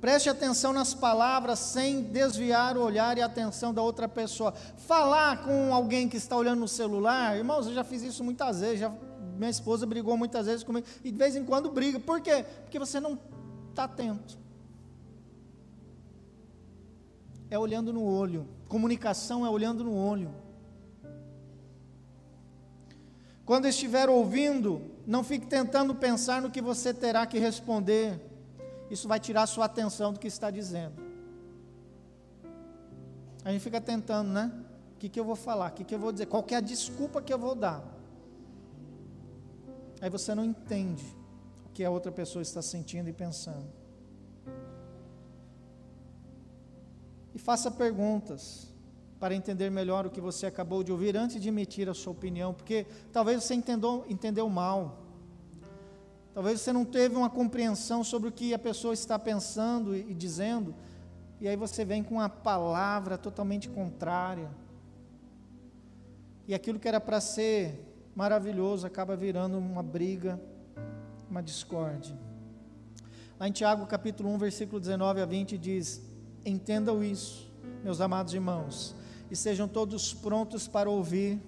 Preste 0.00 0.28
atenção 0.28 0.72
nas 0.72 0.92
palavras 0.92 1.58
sem 1.58 2.02
desviar 2.02 2.76
o 2.76 2.82
olhar 2.82 3.16
e 3.16 3.22
a 3.22 3.26
atenção 3.26 3.72
da 3.72 3.80
outra 3.80 4.06
pessoa. 4.06 4.52
Falar 4.52 5.42
com 5.44 5.72
alguém 5.72 6.08
que 6.08 6.18
está 6.18 6.36
olhando 6.36 6.60
no 6.60 6.68
celular, 6.68 7.36
irmãos, 7.36 7.66
eu 7.66 7.74
já 7.74 7.82
fiz 7.82 8.02
isso 8.02 8.22
muitas 8.22 8.60
vezes. 8.60 8.80
Já, 8.80 8.92
minha 9.36 9.50
esposa 9.50 9.86
brigou 9.86 10.16
muitas 10.16 10.46
vezes 10.46 10.62
comigo 10.62 10.86
e 11.02 11.10
de 11.10 11.16
vez 11.16 11.34
em 11.34 11.44
quando 11.44 11.70
briga. 11.70 11.98
Por 11.98 12.20
quê? 12.20 12.44
Porque 12.62 12.78
você 12.78 13.00
não 13.00 13.18
está 13.70 13.84
atento. 13.84 14.38
É 17.50 17.58
olhando 17.58 17.92
no 17.92 18.04
olho. 18.04 18.46
Comunicação 18.68 19.46
é 19.46 19.50
olhando 19.50 19.82
no 19.82 19.94
olho. 19.94 20.30
Quando 23.46 23.66
estiver 23.66 24.10
ouvindo, 24.10 24.82
não 25.06 25.22
fique 25.22 25.46
tentando 25.46 25.94
pensar 25.94 26.42
no 26.42 26.50
que 26.50 26.60
você 26.60 26.92
terá 26.92 27.24
que 27.24 27.38
responder. 27.38 28.20
Isso 28.90 29.08
vai 29.08 29.18
tirar 29.18 29.46
sua 29.46 29.64
atenção 29.64 30.12
do 30.12 30.20
que 30.20 30.28
está 30.28 30.50
dizendo. 30.50 30.94
A 33.44 33.50
gente 33.52 33.62
fica 33.62 33.80
tentando, 33.80 34.30
né? 34.30 34.52
O 34.94 34.98
que, 34.98 35.08
que 35.08 35.20
eu 35.20 35.24
vou 35.24 35.36
falar? 35.36 35.70
O 35.70 35.74
que, 35.74 35.84
que 35.84 35.94
eu 35.94 35.98
vou 35.98 36.12
dizer? 36.12 36.26
Qual 36.26 36.44
é 36.50 36.54
a 36.54 36.60
desculpa 36.60 37.20
que 37.20 37.32
eu 37.32 37.38
vou 37.38 37.54
dar? 37.54 37.82
Aí 40.00 40.10
você 40.10 40.34
não 40.34 40.44
entende 40.44 41.04
o 41.66 41.68
que 41.70 41.84
a 41.84 41.90
outra 41.90 42.10
pessoa 42.10 42.42
está 42.42 42.62
sentindo 42.62 43.08
e 43.08 43.12
pensando. 43.12 43.66
e 47.36 47.38
faça 47.38 47.70
perguntas 47.70 48.66
para 49.20 49.34
entender 49.34 49.70
melhor 49.70 50.06
o 50.06 50.10
que 50.10 50.22
você 50.22 50.46
acabou 50.46 50.82
de 50.82 50.90
ouvir 50.90 51.14
antes 51.18 51.38
de 51.38 51.50
emitir 51.50 51.86
a 51.86 51.92
sua 51.92 52.10
opinião, 52.10 52.54
porque 52.54 52.86
talvez 53.12 53.44
você 53.44 53.52
entendeu, 53.52 54.06
entendeu 54.08 54.48
mal. 54.48 55.05
Talvez 56.36 56.60
você 56.60 56.70
não 56.70 56.84
teve 56.84 57.16
uma 57.16 57.30
compreensão 57.30 58.04
sobre 58.04 58.28
o 58.28 58.32
que 58.32 58.52
a 58.52 58.58
pessoa 58.58 58.92
está 58.92 59.18
pensando 59.18 59.96
e, 59.96 60.10
e 60.10 60.12
dizendo, 60.12 60.74
e 61.40 61.48
aí 61.48 61.56
você 61.56 61.82
vem 61.82 62.02
com 62.02 62.16
uma 62.16 62.28
palavra 62.28 63.16
totalmente 63.16 63.70
contrária. 63.70 64.50
E 66.46 66.54
aquilo 66.54 66.78
que 66.78 66.86
era 66.86 67.00
para 67.00 67.22
ser 67.22 67.82
maravilhoso 68.14 68.86
acaba 68.86 69.16
virando 69.16 69.56
uma 69.56 69.82
briga, 69.82 70.38
uma 71.30 71.42
discórdia. 71.42 72.14
Lá 73.40 73.48
em 73.48 73.52
Tiago 73.52 73.86
capítulo 73.86 74.28
1, 74.34 74.36
versículo 74.36 74.78
19 74.78 75.22
a 75.22 75.24
20 75.24 75.56
diz: 75.56 76.02
Entendam 76.44 77.02
isso, 77.02 77.50
meus 77.82 77.98
amados 77.98 78.34
irmãos, 78.34 78.94
e 79.30 79.36
sejam 79.36 79.66
todos 79.66 80.12
prontos 80.12 80.68
para 80.68 80.90
ouvir, 80.90 81.40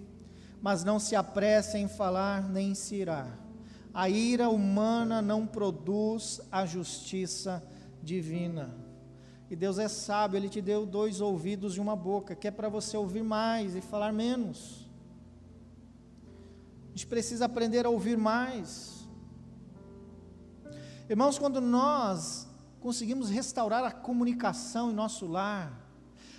mas 0.62 0.82
não 0.82 0.98
se 0.98 1.14
apressem 1.14 1.84
em 1.84 1.88
falar 1.88 2.48
nem 2.48 2.70
em 2.70 2.74
se 2.74 2.94
irar. 2.94 3.47
A 3.92 4.08
ira 4.08 4.48
humana 4.48 5.20
não 5.20 5.46
produz 5.46 6.40
a 6.50 6.64
justiça 6.66 7.62
divina. 8.02 8.74
E 9.50 9.56
Deus 9.56 9.78
é 9.78 9.88
sábio, 9.88 10.36
Ele 10.36 10.48
te 10.48 10.60
deu 10.60 10.84
dois 10.84 11.20
ouvidos 11.20 11.76
e 11.76 11.80
uma 11.80 11.96
boca, 11.96 12.34
que 12.34 12.46
é 12.46 12.50
para 12.50 12.68
você 12.68 12.96
ouvir 12.96 13.22
mais 13.22 13.74
e 13.74 13.80
falar 13.80 14.12
menos. 14.12 14.88
A 16.86 16.90
gente 16.90 17.06
precisa 17.06 17.46
aprender 17.46 17.86
a 17.86 17.90
ouvir 17.90 18.18
mais. 18.18 19.08
Irmãos, 21.08 21.38
quando 21.38 21.60
nós 21.60 22.46
conseguimos 22.80 23.30
restaurar 23.30 23.84
a 23.84 23.90
comunicação 23.90 24.90
em 24.90 24.94
nosso 24.94 25.26
lar, 25.26 25.88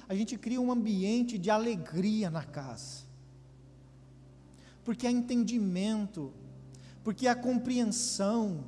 a 0.07 0.13
gente 0.13 0.37
cria 0.37 0.61
um 0.61 0.71
ambiente 0.71 1.37
de 1.37 1.49
alegria 1.49 2.29
na 2.29 2.43
casa. 2.43 3.03
Porque 4.83 5.07
há 5.07 5.11
entendimento, 5.11 6.33
porque 7.09 7.27
há 7.27 7.33
compreensão. 7.33 8.65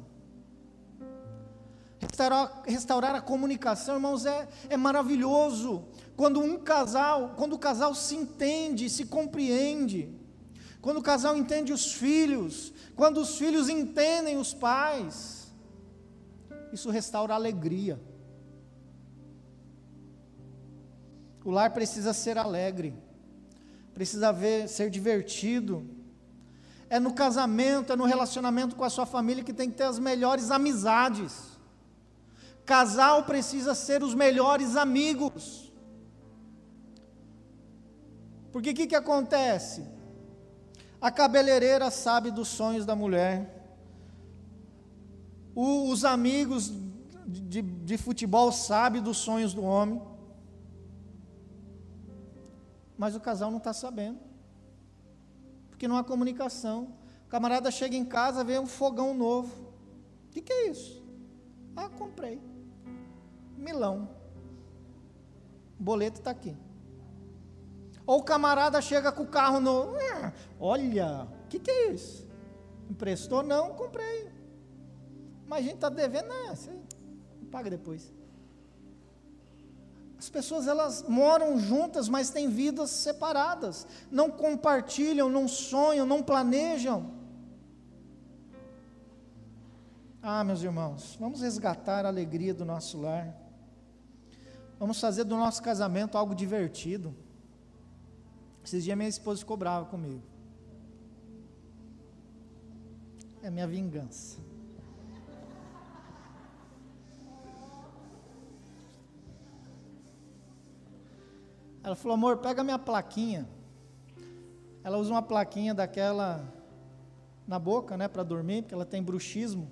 Restaurar, 1.99 2.63
restaurar 2.65 3.13
a 3.13 3.21
comunicação, 3.21 3.93
irmãos, 3.93 4.25
é, 4.25 4.49
é 4.67 4.75
maravilhoso. 4.75 5.85
Quando 6.17 6.39
um 6.39 6.57
casal, 6.57 7.35
quando 7.37 7.53
o 7.53 7.59
casal 7.59 7.93
se 7.93 8.15
entende, 8.15 8.89
se 8.89 9.05
compreende, 9.05 10.09
quando 10.81 10.97
o 10.97 11.03
casal 11.03 11.37
entende 11.37 11.71
os 11.71 11.93
filhos, 11.93 12.73
quando 12.95 13.21
os 13.21 13.37
filhos 13.37 13.69
entendem 13.69 14.37
os 14.37 14.55
pais, 14.55 15.53
isso 16.73 16.89
restaura 16.89 17.33
a 17.33 17.37
alegria. 17.37 18.01
O 21.45 21.51
lar 21.51 21.71
precisa 21.71 22.11
ser 22.11 22.39
alegre, 22.39 22.91
precisa 23.93 24.33
ver, 24.33 24.67
ser 24.67 24.89
divertido. 24.89 26.00
É 26.95 26.99
no 27.05 27.11
casamento, 27.13 27.93
é 27.93 27.95
no 28.01 28.07
relacionamento 28.13 28.75
com 28.75 28.83
a 28.83 28.89
sua 28.95 29.05
família 29.05 29.45
que 29.47 29.53
tem 29.59 29.69
que 29.71 29.77
ter 29.77 29.87
as 29.93 29.99
melhores 30.09 30.51
amizades. 30.57 31.33
Casal 32.73 33.23
precisa 33.31 33.73
ser 33.73 33.99
os 34.07 34.13
melhores 34.13 34.75
amigos. 34.75 35.71
Porque 38.51 38.71
o 38.71 38.73
que, 38.77 38.87
que 38.91 38.99
acontece? 39.03 39.79
A 40.99 41.09
cabeleireira 41.09 41.89
sabe 41.89 42.29
dos 42.29 42.49
sonhos 42.49 42.85
da 42.85 42.95
mulher. 43.03 43.35
O, 45.55 45.89
os 45.89 46.03
amigos 46.03 46.71
de, 47.25 47.61
de 47.61 47.97
futebol 47.97 48.51
sabem 48.51 49.01
dos 49.01 49.17
sonhos 49.17 49.53
do 49.53 49.63
homem 49.63 50.01
mas 53.01 53.15
o 53.15 53.19
casal 53.19 53.49
não 53.49 53.57
está 53.57 53.73
sabendo, 53.73 54.19
porque 55.81 55.87
não 55.87 55.97
há 55.97 56.03
comunicação. 56.03 56.93
O 57.25 57.27
camarada 57.27 57.71
chega 57.71 57.95
em 57.95 58.05
casa, 58.05 58.43
vê 58.43 58.59
um 58.59 58.67
fogão 58.67 59.15
novo. 59.15 59.51
O 60.27 60.29
que, 60.29 60.39
que 60.39 60.53
é 60.53 60.69
isso? 60.69 61.03
Ah, 61.75 61.89
comprei. 61.89 62.39
Milão. 63.57 64.07
O 65.79 65.83
boleto 65.83 66.19
está 66.19 66.29
aqui. 66.29 66.55
Ou 68.05 68.19
o 68.19 68.23
camarada 68.23 68.79
chega 68.79 69.11
com 69.11 69.23
o 69.23 69.27
carro 69.27 69.59
novo. 69.59 69.97
Ah, 70.13 70.31
olha, 70.59 71.27
o 71.45 71.47
que, 71.47 71.57
que 71.57 71.71
é 71.71 71.91
isso? 71.91 72.27
Emprestou? 72.87 73.41
Não, 73.41 73.73
comprei. 73.73 74.29
Mas 75.47 75.61
a 75.61 75.63
gente 75.63 75.75
está 75.75 75.89
devendo, 75.89 76.27
não, 76.27 76.55
você 76.55 76.69
paga 77.49 77.71
depois. 77.71 78.13
As 80.21 80.29
pessoas 80.29 80.67
elas 80.67 81.03
moram 81.09 81.57
juntas, 81.57 82.07
mas 82.07 82.29
têm 82.29 82.47
vidas 82.47 82.91
separadas, 82.91 83.87
não 84.11 84.29
compartilham, 84.29 85.27
não 85.27 85.47
sonham, 85.47 86.05
não 86.05 86.21
planejam. 86.21 87.11
Ah, 90.21 90.43
meus 90.43 90.61
irmãos, 90.61 91.17
vamos 91.19 91.41
resgatar 91.41 92.05
a 92.05 92.09
alegria 92.09 92.53
do 92.53 92.63
nosso 92.63 93.01
lar. 93.01 93.35
Vamos 94.77 95.01
fazer 95.01 95.23
do 95.23 95.35
nosso 95.35 95.63
casamento 95.63 96.15
algo 96.15 96.35
divertido. 96.35 97.15
Esses 98.63 98.83
dias 98.83 98.95
minha 98.95 99.09
esposa 99.09 99.39
ficou 99.39 99.57
brava 99.57 99.87
comigo. 99.87 100.21
É 103.41 103.49
minha 103.49 103.65
vingança. 103.65 104.50
Ela 111.83 111.95
falou: 111.95 112.13
amor, 112.15 112.37
pega 112.37 112.63
minha 112.63 112.79
plaquinha. 112.79 113.47
Ela 114.83 114.97
usa 114.97 115.11
uma 115.11 115.21
plaquinha 115.21 115.73
daquela 115.73 116.43
na 117.47 117.59
boca, 117.59 117.97
né, 117.97 118.07
para 118.07 118.23
dormir, 118.23 118.61
porque 118.61 118.73
ela 118.73 118.85
tem 118.85 119.01
bruxismo. 119.01 119.69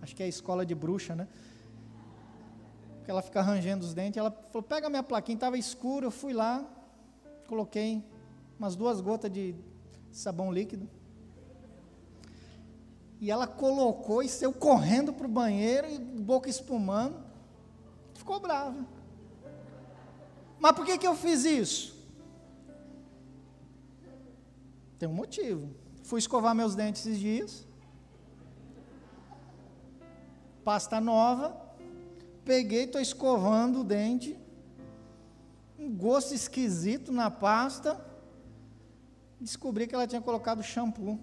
Acho 0.00 0.14
que 0.14 0.22
é 0.22 0.28
escola 0.28 0.64
de 0.64 0.74
bruxa, 0.74 1.14
né? 1.14 1.28
Porque 2.96 3.10
ela 3.10 3.22
fica 3.22 3.40
arranjando 3.40 3.84
os 3.84 3.94
dentes. 3.94 4.16
Ela 4.18 4.30
falou: 4.30 4.62
pega 4.62 4.88
minha 4.88 5.02
plaquinha. 5.02 5.36
Estava 5.36 5.58
escuro, 5.58 6.06
eu 6.06 6.10
fui 6.10 6.32
lá, 6.32 6.64
coloquei 7.46 8.02
umas 8.58 8.74
duas 8.74 9.00
gotas 9.00 9.30
de 9.30 9.54
sabão 10.10 10.50
líquido. 10.50 10.88
E 13.20 13.30
ela 13.30 13.46
colocou 13.46 14.22
e 14.22 14.28
saiu 14.28 14.52
correndo 14.52 15.12
para 15.12 15.26
o 15.26 15.30
banheiro, 15.30 15.88
e 15.88 15.98
boca 15.98 16.48
espumando. 16.50 17.16
Ficou 18.14 18.40
brava. 18.40 18.95
Mas 20.58 20.72
por 20.72 20.84
que, 20.84 20.98
que 20.98 21.06
eu 21.06 21.14
fiz 21.14 21.44
isso? 21.44 21.96
Tem 24.98 25.08
um 25.08 25.12
motivo. 25.12 25.74
Fui 26.02 26.18
escovar 26.18 26.54
meus 26.54 26.74
dentes 26.74 27.04
esses 27.04 27.18
dias. 27.18 27.66
Pasta 30.64 31.00
nova. 31.00 31.56
Peguei, 32.44 32.84
estou 32.84 33.00
escovando 33.00 33.80
o 33.80 33.84
dente. 33.84 34.38
Um 35.78 35.94
gosto 35.94 36.32
esquisito 36.32 37.12
na 37.12 37.30
pasta. 37.30 38.04
Descobri 39.40 39.86
que 39.86 39.94
ela 39.94 40.06
tinha 40.06 40.22
colocado 40.22 40.62
shampoo. 40.62 41.18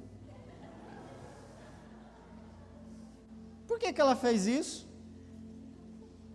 Por 3.67 3.79
que, 3.79 3.91
que 3.91 3.99
ela 3.99 4.15
fez 4.15 4.45
isso? 4.45 4.92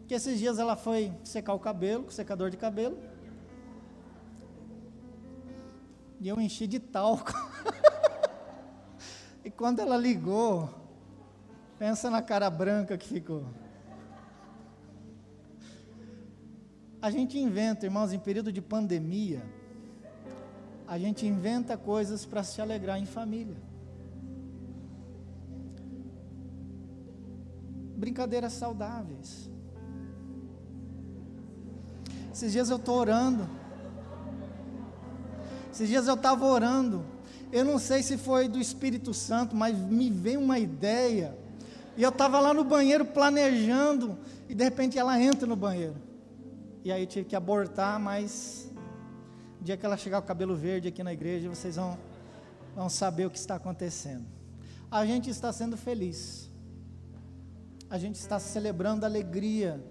Que 0.09 0.15
esses 0.15 0.39
dias 0.39 0.59
ela 0.59 0.75
foi 0.75 1.13
secar 1.23 1.53
o 1.53 1.59
cabelo, 1.59 2.05
com 2.05 2.11
secador 2.11 2.49
de 2.49 2.57
cabelo. 2.57 2.97
E 6.19 6.27
eu 6.27 6.41
enchi 6.41 6.67
de 6.67 6.81
talco. 6.81 7.31
e 9.45 9.51
quando 9.51 9.81
ela 9.81 9.99
ligou, 9.99 10.71
pensa 11.79 12.09
na 12.09 12.23
cara 12.23 12.49
branca 12.49 12.97
que 12.97 13.07
ficou. 13.07 13.45
A 17.03 17.11
gente 17.11 17.39
inventa, 17.39 17.85
irmãos, 17.85 18.11
em 18.11 18.19
período 18.19 18.51
de 18.51 18.63
pandemia, 18.63 19.45
a 20.87 20.99
gente 20.99 21.27
inventa 21.27 21.77
coisas 21.77 22.25
para 22.25 22.43
se 22.43 22.63
alegrar 22.63 22.99
em 22.99 23.05
família. 23.05 23.59
Brincadeiras 27.95 28.55
saudáveis. 28.55 29.51
Esses 32.39 32.53
dias 32.53 32.71
eu 32.71 32.77
estou 32.77 32.97
orando. 32.97 33.49
Esses 35.73 35.89
dias 35.89 36.07
eu 36.07 36.15
estava 36.15 36.47
orando. 36.47 37.05
Eu 37.51 37.65
não 37.65 37.81
sei 37.81 38.01
se 38.01 38.17
foi 38.17 38.47
do 38.47 38.61
Espírito 38.61 39.13
Santo, 39.13 39.57
mas 39.57 39.77
me 39.77 40.09
veio 40.09 40.39
uma 40.39 40.57
ideia. 40.57 41.37
E 41.97 42.03
eu 42.05 42.11
estava 42.11 42.39
lá 42.39 42.55
no 42.55 42.63
banheiro 42.63 43.05
planejando. 43.05 44.17
E 44.49 44.55
de 44.55 44.63
repente 44.63 44.97
ela 44.97 45.21
entra 45.21 45.49
no 45.49 45.57
banheiro. 45.57 45.97
E 46.85 46.93
aí 46.93 47.03
eu 47.03 47.09
tive 47.09 47.25
que 47.25 47.35
abortar, 47.35 47.99
mas. 47.99 48.71
O 49.61 49.65
dia 49.65 49.77
que 49.77 49.85
ela 49.85 49.97
chegar 49.97 50.21
com 50.21 50.27
o 50.27 50.29
cabelo 50.29 50.55
verde 50.55 50.87
aqui 50.87 51.03
na 51.03 51.13
igreja, 51.13 51.49
vocês 51.49 51.75
vão, 51.75 51.99
vão 52.73 52.89
saber 52.89 53.27
o 53.27 53.31
que 53.31 53.39
está 53.39 53.57
acontecendo. 53.57 54.25
A 54.89 55.05
gente 55.05 55.29
está 55.29 55.53
sendo 55.53 55.77
feliz. 55.77 56.49
A 57.91 57.99
gente 57.99 58.15
está 58.15 58.39
celebrando 58.39 59.05
a 59.05 59.09
alegria 59.09 59.85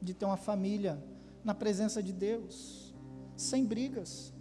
de 0.00 0.14
ter 0.14 0.24
uma 0.24 0.38
família 0.38 0.98
na 1.44 1.54
presença 1.54 2.02
de 2.02 2.12
Deus, 2.12 2.94
sem 3.36 3.64
brigas, 3.64 4.32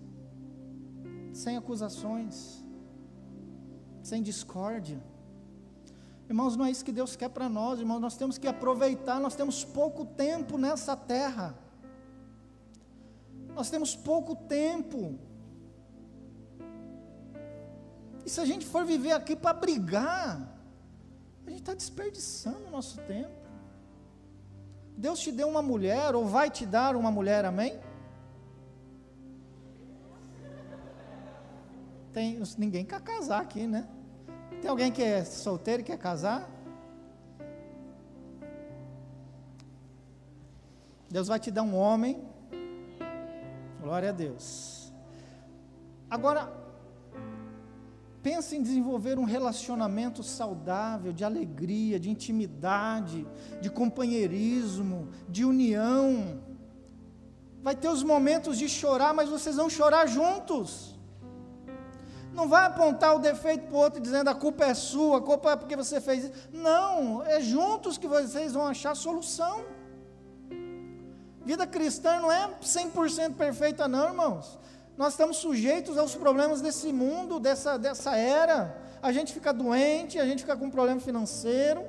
sem 1.33 1.55
acusações, 1.57 2.63
sem 4.03 4.21
discórdia. 4.21 5.01
Irmãos, 6.27 6.55
não 6.55 6.65
é 6.65 6.71
isso 6.71 6.85
que 6.85 6.91
Deus 6.91 7.15
quer 7.15 7.29
para 7.29 7.49
nós, 7.49 7.79
irmãos, 7.79 7.99
nós 7.99 8.15
temos 8.15 8.37
que 8.37 8.47
aproveitar, 8.47 9.19
nós 9.19 9.35
temos 9.35 9.63
pouco 9.63 10.05
tempo 10.05 10.57
nessa 10.57 10.95
terra. 10.95 11.57
Nós 13.55 13.69
temos 13.69 13.95
pouco 13.95 14.35
tempo. 14.35 15.17
E 18.25 18.29
se 18.29 18.39
a 18.39 18.45
gente 18.45 18.65
for 18.65 18.85
viver 18.85 19.13
aqui 19.13 19.35
para 19.35 19.53
brigar, 19.53 20.55
a 21.45 21.49
gente 21.49 21.61
está 21.61 21.73
desperdiçando 21.73 22.67
o 22.67 22.71
nosso 22.71 22.99
tempo. 23.01 23.38
Deus 24.99 25.21
te 25.21 25.31
deu 25.31 25.47
uma 25.47 25.61
mulher, 25.61 26.13
ou 26.13 26.25
vai 26.25 26.49
te 26.49 26.65
dar 26.65 26.93
uma 26.93 27.09
mulher, 27.09 27.45
amém? 27.45 27.79
Tem, 32.11 32.37
ninguém 32.57 32.83
quer 32.83 32.99
casar 32.99 33.41
aqui, 33.41 33.65
né? 33.65 33.87
Tem 34.61 34.69
alguém 34.69 34.91
que 34.91 35.01
é 35.01 35.23
solteiro 35.23 35.83
e 35.83 35.85
quer 35.85 35.97
casar? 35.97 36.49
Deus 41.09 41.29
vai 41.29 41.39
te 41.39 41.49
dar 41.49 41.63
um 41.63 41.77
homem. 41.77 42.21
Glória 43.79 44.09
a 44.09 44.11
Deus. 44.11 44.91
Agora, 46.09 46.51
pense 48.21 48.55
em 48.55 48.61
desenvolver 48.61 49.17
um 49.17 49.23
relacionamento 49.23 50.21
saudável, 50.23 51.13
de 51.13 51.23
alegria, 51.23 51.99
de 51.99 52.09
intimidade, 52.09 53.25
de 53.61 53.69
companheirismo, 53.69 55.09
de 55.27 55.45
união. 55.45 56.41
Vai 57.61 57.75
ter 57.75 57.89
os 57.89 58.03
momentos 58.03 58.57
de 58.57 58.67
chorar, 58.67 59.13
mas 59.13 59.29
vocês 59.29 59.55
vão 59.55 59.69
chorar 59.69 60.05
juntos. 60.07 60.97
Não 62.33 62.47
vai 62.47 62.65
apontar 62.65 63.15
o 63.15 63.19
defeito 63.19 63.67
para 63.67 63.75
o 63.75 63.79
outro 63.79 63.99
dizendo 63.99 64.29
a 64.29 64.35
culpa 64.35 64.65
é 64.65 64.73
sua, 64.73 65.17
a 65.17 65.21
culpa 65.21 65.51
é 65.51 65.55
porque 65.55 65.75
você 65.75 65.99
fez 65.99 66.25
isso. 66.25 66.33
Não, 66.53 67.23
é 67.23 67.41
juntos 67.41 67.97
que 67.97 68.07
vocês 68.07 68.53
vão 68.53 68.67
achar 68.67 68.95
solução. 68.95 69.65
Vida 71.43 71.65
cristã 71.65 72.19
não 72.19 72.31
é 72.31 72.47
100% 72.61 73.33
perfeita, 73.35 73.87
não, 73.87 74.07
irmãos. 74.07 74.59
Nós 74.99 75.13
estamos 75.13 75.37
sujeitos 75.37 75.97
aos 75.97 76.13
problemas 76.13 76.59
desse 76.59 76.91
mundo, 76.91 77.39
dessa, 77.39 77.79
dessa 77.79 78.17
era. 78.17 78.77
A 79.01 79.13
gente 79.13 79.31
fica 79.31 79.53
doente, 79.53 80.19
a 80.19 80.25
gente 80.25 80.41
fica 80.41 80.57
com 80.57 80.69
problema 80.69 80.99
financeiro. 80.99 81.85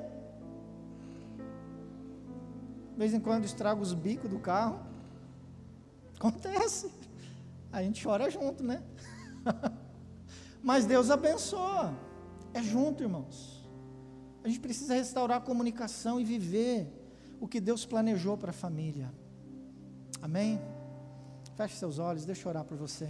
De 2.93 2.97
vez 2.97 3.13
em 3.13 3.19
quando 3.19 3.43
estraga 3.43 3.81
os 3.81 3.93
bicos 3.93 4.29
do 4.29 4.39
carro. 4.39 4.79
Acontece. 6.17 6.89
A 7.69 7.83
gente 7.83 8.01
chora 8.01 8.29
junto, 8.29 8.63
né? 8.63 8.81
Mas 10.63 10.85
Deus 10.85 11.11
abençoa. 11.11 11.93
É 12.53 12.63
junto, 12.63 13.03
irmãos. 13.03 13.69
A 14.41 14.47
gente 14.47 14.61
precisa 14.61 14.93
restaurar 14.93 15.39
a 15.39 15.41
comunicação 15.41 16.17
e 16.17 16.23
viver 16.23 16.87
o 17.41 17.47
que 17.47 17.59
Deus 17.59 17.85
planejou 17.85 18.37
para 18.37 18.51
a 18.51 18.53
família. 18.53 19.13
Amém? 20.21 20.61
Feche 21.61 21.75
seus 21.75 21.99
olhos, 21.99 22.25
deixa 22.25 22.47
eu 22.47 22.49
orar 22.49 22.65
por 22.65 22.75
você. 22.75 23.07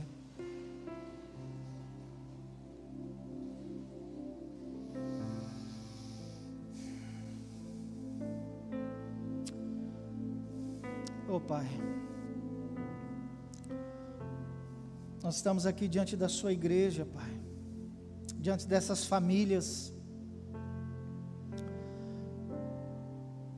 Oh, 11.30 11.39
Pai, 11.39 11.66
nós 15.24 15.38
estamos 15.38 15.66
aqui 15.66 15.88
diante 15.88 16.18
da 16.18 16.28
Sua 16.28 16.52
igreja, 16.52 17.06
Pai, 17.06 17.32
diante 18.36 18.68
dessas 18.68 19.06
famílias. 19.06 19.93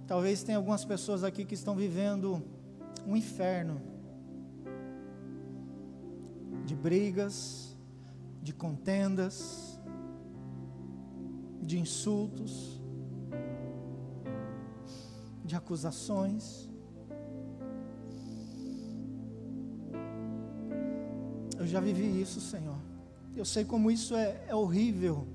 Talvez 0.05 0.43
tenha 0.43 0.59
algumas 0.59 0.85
pessoas 0.85 1.23
aqui 1.23 1.45
que 1.45 1.55
estão 1.55 1.75
vivendo 1.75 2.43
um 3.07 3.17
inferno 3.17 3.92
brigas, 6.83 7.77
de 8.41 8.53
contendas, 8.53 9.79
de 11.61 11.79
insultos, 11.79 12.81
de 15.45 15.55
acusações. 15.55 16.69
Eu 21.57 21.65
já 21.65 21.79
vivi 21.79 22.21
isso, 22.21 22.41
Senhor. 22.41 22.77
Eu 23.33 23.45
sei 23.45 23.63
como 23.63 23.89
isso 23.89 24.13
é, 24.13 24.43
é 24.49 24.53
horrível. 24.53 25.25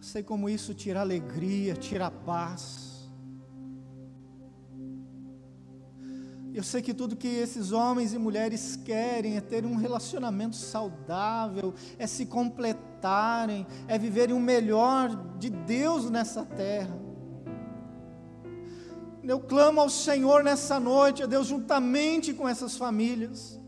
Sei 0.00 0.22
como 0.22 0.48
isso 0.48 0.72
tira 0.72 1.00
alegria, 1.00 1.74
tira 1.74 2.10
paz. 2.10 2.89
Eu 6.52 6.64
sei 6.64 6.82
que 6.82 6.92
tudo 6.92 7.14
que 7.14 7.28
esses 7.28 7.70
homens 7.70 8.12
e 8.12 8.18
mulheres 8.18 8.74
querem 8.74 9.36
é 9.36 9.40
ter 9.40 9.64
um 9.64 9.76
relacionamento 9.76 10.56
saudável, 10.56 11.72
é 11.96 12.08
se 12.08 12.26
completarem, 12.26 13.64
é 13.86 13.96
viverem 13.96 14.34
o 14.34 14.40
melhor 14.40 15.36
de 15.38 15.48
Deus 15.48 16.10
nessa 16.10 16.44
terra. 16.44 16.98
Eu 19.22 19.38
clamo 19.38 19.80
ao 19.80 19.88
Senhor 19.88 20.42
nessa 20.42 20.80
noite, 20.80 21.22
a 21.22 21.26
Deus, 21.26 21.46
juntamente 21.46 22.34
com 22.34 22.48
essas 22.48 22.76
famílias, 22.76 23.60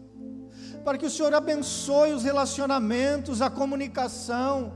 para 0.84 0.98
que 0.98 1.06
o 1.06 1.10
Senhor 1.10 1.32
abençoe 1.32 2.12
os 2.12 2.24
relacionamentos, 2.24 3.40
a 3.40 3.48
comunicação, 3.48 4.72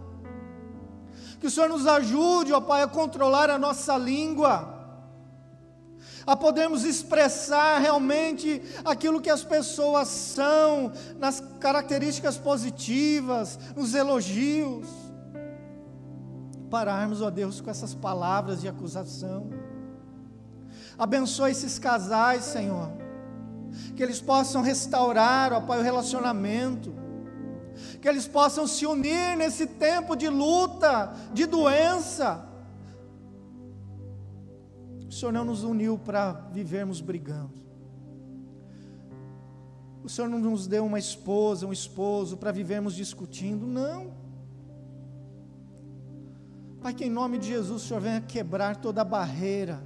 que 1.40 1.48
o 1.48 1.50
Senhor 1.50 1.68
nos 1.68 1.88
ajude, 1.88 2.52
ó 2.52 2.60
Pai, 2.60 2.82
a 2.82 2.86
controlar 2.86 3.50
a 3.50 3.58
nossa 3.58 3.96
língua 3.98 4.75
a 6.26 6.36
podermos 6.36 6.84
expressar 6.84 7.78
realmente 7.78 8.62
aquilo 8.84 9.20
que 9.20 9.30
as 9.30 9.44
pessoas 9.44 10.08
são, 10.08 10.92
nas 11.18 11.42
características 11.60 12.36
positivas, 12.36 13.58
nos 13.76 13.94
elogios. 13.94 14.88
Pararmos, 16.70 17.22
ó 17.22 17.30
Deus, 17.30 17.60
com 17.60 17.70
essas 17.70 17.94
palavras 17.94 18.60
de 18.60 18.68
acusação. 18.68 19.50
Abençoa 20.98 21.50
esses 21.50 21.78
casais, 21.78 22.44
Senhor, 22.44 22.90
que 23.94 24.02
eles 24.02 24.20
possam 24.20 24.62
restaurar, 24.62 25.52
ó 25.52 25.60
Pai, 25.60 25.78
o 25.78 25.82
relacionamento 25.82 27.06
que 28.00 28.08
eles 28.08 28.26
possam 28.26 28.66
se 28.66 28.86
unir 28.86 29.36
nesse 29.36 29.66
tempo 29.66 30.16
de 30.16 30.28
luta, 30.28 31.12
de 31.32 31.46
doença, 31.46 32.45
Senhor 35.16 35.32
não 35.32 35.44
nos 35.44 35.64
uniu 35.64 35.98
para 35.98 36.32
vivermos 36.52 37.00
brigando. 37.00 37.64
O 40.04 40.08
Senhor 40.10 40.28
não 40.28 40.38
nos 40.38 40.66
deu 40.66 40.84
uma 40.84 40.98
esposa, 40.98 41.66
um 41.66 41.72
esposo 41.72 42.36
para 42.36 42.52
vivermos 42.52 42.94
discutindo, 42.94 43.66
não. 43.66 44.12
Pai, 46.82 46.92
que 46.92 47.06
em 47.06 47.10
nome 47.10 47.38
de 47.38 47.48
Jesus 47.48 47.82
o 47.82 47.88
Senhor 47.88 48.00
venha 48.00 48.20
quebrar 48.20 48.76
toda 48.76 49.00
a 49.00 49.04
barreira. 49.04 49.82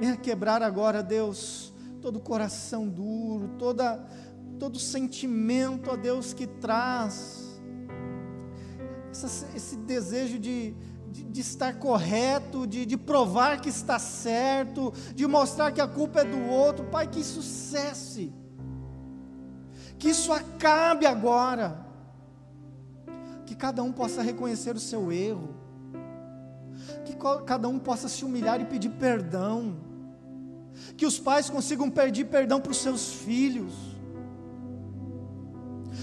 Venha 0.00 0.16
quebrar 0.16 0.62
agora, 0.62 1.02
Deus, 1.02 1.72
todo 2.00 2.18
coração 2.18 2.88
duro, 2.88 3.50
toda, 3.58 4.04
todo 4.58 4.78
sentimento, 4.78 5.90
ó 5.90 5.96
Deus, 5.96 6.32
que 6.32 6.46
traz 6.46 7.60
essa, 9.10 9.46
esse 9.54 9.76
desejo 9.76 10.38
de, 10.38 10.74
de, 11.14 11.22
de 11.22 11.40
estar 11.40 11.78
correto, 11.78 12.66
de, 12.66 12.84
de 12.84 12.96
provar 12.96 13.60
que 13.60 13.68
está 13.68 14.00
certo, 14.00 14.92
de 15.14 15.24
mostrar 15.28 15.70
que 15.70 15.80
a 15.80 15.86
culpa 15.86 16.22
é 16.22 16.24
do 16.24 16.48
outro. 16.48 16.86
Pai, 16.86 17.06
que 17.06 17.20
isso 17.20 17.40
cesse, 17.40 18.32
que 19.96 20.08
isso 20.08 20.32
acabe 20.32 21.06
agora, 21.06 21.86
que 23.46 23.54
cada 23.54 23.80
um 23.80 23.92
possa 23.92 24.22
reconhecer 24.22 24.74
o 24.74 24.80
seu 24.80 25.12
erro, 25.12 25.54
que 27.04 27.16
cada 27.46 27.68
um 27.68 27.78
possa 27.78 28.08
se 28.08 28.24
humilhar 28.24 28.60
e 28.60 28.64
pedir 28.64 28.90
perdão, 28.90 29.76
que 30.96 31.06
os 31.06 31.20
pais 31.20 31.48
consigam 31.48 31.88
pedir 31.88 32.24
perdão 32.24 32.60
para 32.60 32.72
os 32.72 32.78
seus 32.78 33.12
filhos. 33.12 33.72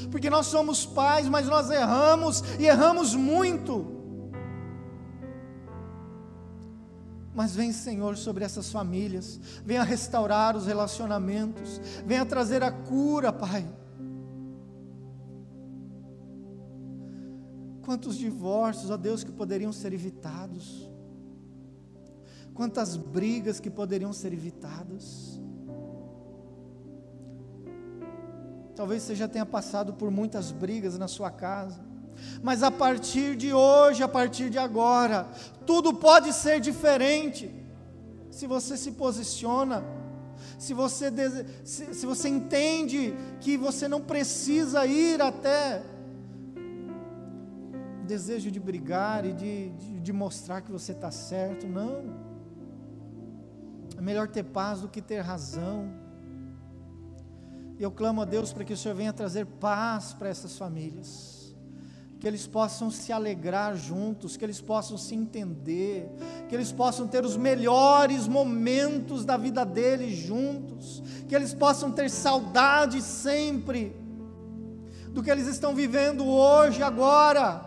Porque 0.10 0.30
nós 0.30 0.46
somos 0.46 0.86
pais, 0.86 1.28
mas 1.28 1.48
nós 1.48 1.70
erramos 1.70 2.42
e 2.58 2.66
erramos 2.66 3.14
muito. 3.14 4.01
Mas 7.34 7.56
vem, 7.56 7.72
Senhor, 7.72 8.18
sobre 8.18 8.44
essas 8.44 8.72
famílias, 8.72 9.40
venha 9.64 9.84
restaurar 9.84 10.56
os 10.56 10.66
relacionamentos, 10.66 11.80
venha 12.06 12.26
trazer 12.26 12.62
a 12.62 12.72
cura, 12.72 13.32
Pai. 13.32 13.66
Quantos 17.84 18.18
divórcios, 18.18 18.92
ó 18.92 18.98
Deus, 18.98 19.24
que 19.24 19.32
poderiam 19.32 19.72
ser 19.72 19.94
evitados, 19.94 20.90
quantas 22.54 22.98
brigas 22.98 23.60
que 23.60 23.70
poderiam 23.70 24.12
ser 24.14 24.34
evitadas. 24.34 25.40
Talvez 28.76 29.04
você 29.04 29.16
já 29.16 29.28
tenha 29.28 29.46
passado 29.46 29.94
por 29.94 30.12
muitas 30.12 30.52
brigas 30.52 30.98
na 30.98 31.08
sua 31.08 31.32
casa, 31.32 31.91
mas 32.42 32.64
a 32.64 32.72
partir 32.72 33.36
de 33.36 33.54
hoje, 33.54 34.04
a 34.04 34.08
partir 34.08 34.50
de 34.50 34.58
agora, 34.58 35.28
tudo 35.66 35.94
pode 35.94 36.34
ser 36.34 36.60
diferente. 36.60 37.54
Se 38.30 38.48
você 38.48 38.78
se 38.78 38.92
posiciona, 38.92 39.84
se 40.58 40.74
você, 40.74 41.12
se, 41.64 41.94
se 41.94 42.06
você 42.06 42.30
entende 42.30 43.14
que 43.40 43.58
você 43.58 43.88
não 43.88 44.02
precisa 44.02 44.86
ir 44.86 45.22
até 45.22 45.84
desejo 48.08 48.50
de 48.52 48.60
brigar 48.60 49.26
e 49.26 49.34
de, 49.34 49.70
de, 49.70 50.00
de 50.00 50.14
mostrar 50.14 50.62
que 50.62 50.72
você 50.72 50.92
está 50.92 51.12
certo, 51.12 51.68
não. 51.68 52.32
É 53.98 54.02
melhor 54.02 54.28
ter 54.28 54.44
paz 54.44 54.82
do 54.82 54.88
que 54.88 55.02
ter 55.02 55.20
razão. 55.20 55.92
E 57.78 57.84
eu 57.84 57.92
clamo 57.92 58.22
a 58.22 58.26
Deus 58.26 58.52
para 58.52 58.64
que 58.64 58.74
o 58.74 58.78
Senhor 58.78 58.96
venha 58.96 59.14
trazer 59.14 59.46
paz 59.46 60.14
para 60.14 60.30
essas 60.30 60.58
famílias 60.58 61.41
que 62.22 62.28
eles 62.28 62.46
possam 62.46 62.92
se 62.92 63.12
alegrar 63.12 63.76
juntos, 63.76 64.38
que 64.38 64.46
eles 64.46 64.62
possam 64.62 64.96
se 64.96 65.16
entender, 65.16 66.08
que 66.48 66.54
eles 66.54 66.72
possam 66.72 67.08
ter 67.08 67.26
os 67.26 67.36
melhores 67.36 68.28
momentos 68.28 69.26
da 69.26 69.36
vida 69.36 69.66
deles 69.66 70.20
juntos, 70.20 71.02
que 71.28 71.36
eles 71.36 71.52
possam 71.52 71.92
ter 71.92 72.12
saudade 72.12 73.02
sempre 73.02 73.96
do 75.10 75.24
que 75.24 75.32
eles 75.32 75.48
estão 75.48 75.74
vivendo 75.74 76.24
hoje, 76.28 76.84
agora, 76.84 77.66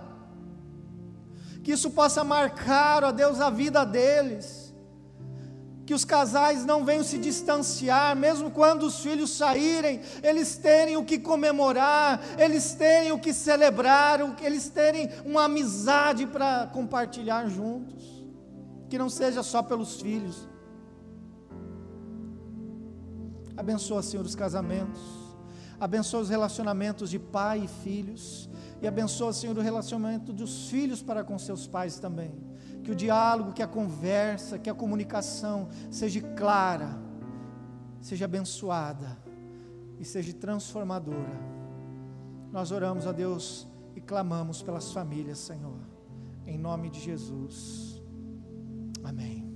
que 1.64 1.72
isso 1.72 1.90
possa 1.90 2.22
marcar, 2.22 3.02
ó 3.02 3.11
Deus, 3.11 3.40
a 3.40 3.50
vida 3.50 3.84
deles 3.84 4.63
que 5.87 5.93
os 5.93 6.05
casais 6.05 6.64
não 6.64 6.85
venham 6.85 7.05
se 7.05 7.18
distanciar, 7.18 8.16
mesmo 8.16 8.51
quando 8.51 8.85
os 8.85 9.01
filhos 9.01 9.30
saírem, 9.30 10.01
eles 10.22 10.57
terem 10.57 10.97
o 10.97 11.05
que 11.05 11.18
comemorar, 11.18 12.20
eles 12.39 12.72
terem 12.72 13.12
o 13.12 13.18
que 13.18 13.35
celebrar, 13.35 14.20
eles 14.43 14.68
terem 14.68 15.11
uma 15.24 15.45
amizade 15.45 16.26
para 16.26 16.66
compartilhar 16.68 17.49
juntos, 17.49 18.24
que 18.89 18.97
não 18.97 19.11
seja 19.11 19.43
só 19.43 19.62
pelos 19.62 20.01
filhos. 20.01 20.49
Abençoa, 23.57 24.03
Senhor, 24.03 24.24
os 24.24 24.35
casamentos, 24.35 25.01
abençoa 25.78 26.20
os 26.22 26.28
relacionamentos 26.30 27.11
de 27.11 27.18
pai 27.18 27.64
e 27.64 27.68
filhos, 27.68 28.49
e 28.80 28.89
abençoa, 28.89 29.32
Senhor, 29.32 29.57
o 29.57 29.61
relacionamento 29.61 30.32
dos 30.32 30.68
filhos 30.68 31.03
para 31.03 31.22
com 31.22 31.39
seus 31.39 31.66
pais 31.66 31.99
também 31.99 32.53
que 32.85 32.91
o 32.91 32.95
diálogo, 32.95 33.53
que 33.53 33.62
a 33.62 33.66
conversa, 33.66 34.59
que 34.59 34.68
a 34.68 34.74
comunicação 34.74 35.68
seja 35.91 36.20
clara, 36.20 36.99
seja 38.01 38.26
abençoada 38.26 39.18
e 39.99 40.05
seja 40.05 40.35
transformadora. 40.35 41.41
Nós 42.53 42.70
oramos 42.70 43.07
a 43.07 43.12
Deus 43.12 43.66
e 43.97 44.01
clamamos 44.03 44.62
pelas 44.62 44.93
famílias, 44.93 45.39
Senhor, 45.39 45.78
em 46.47 46.59
nome 46.59 46.91
de 46.91 47.01
Jesus. 47.01 48.03
Amém. 49.03 49.51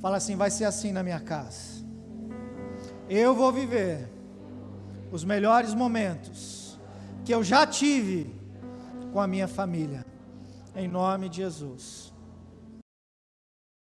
Fala 0.00 0.16
assim: 0.16 0.36
vai 0.36 0.50
ser 0.50 0.64
assim 0.64 0.92
na 0.92 1.02
minha 1.02 1.20
casa. 1.20 1.84
Eu 3.10 3.34
vou 3.34 3.52
viver 3.52 4.08
os 5.12 5.22
melhores 5.22 5.74
momentos 5.74 6.80
que 7.24 7.34
eu 7.34 7.44
já 7.44 7.66
tive 7.66 8.34
com 9.12 9.20
a 9.20 9.26
minha 9.26 9.46
família 9.46 10.09
em 10.74 10.88
nome 10.88 11.28
de 11.28 11.36
Jesus. 11.38 12.09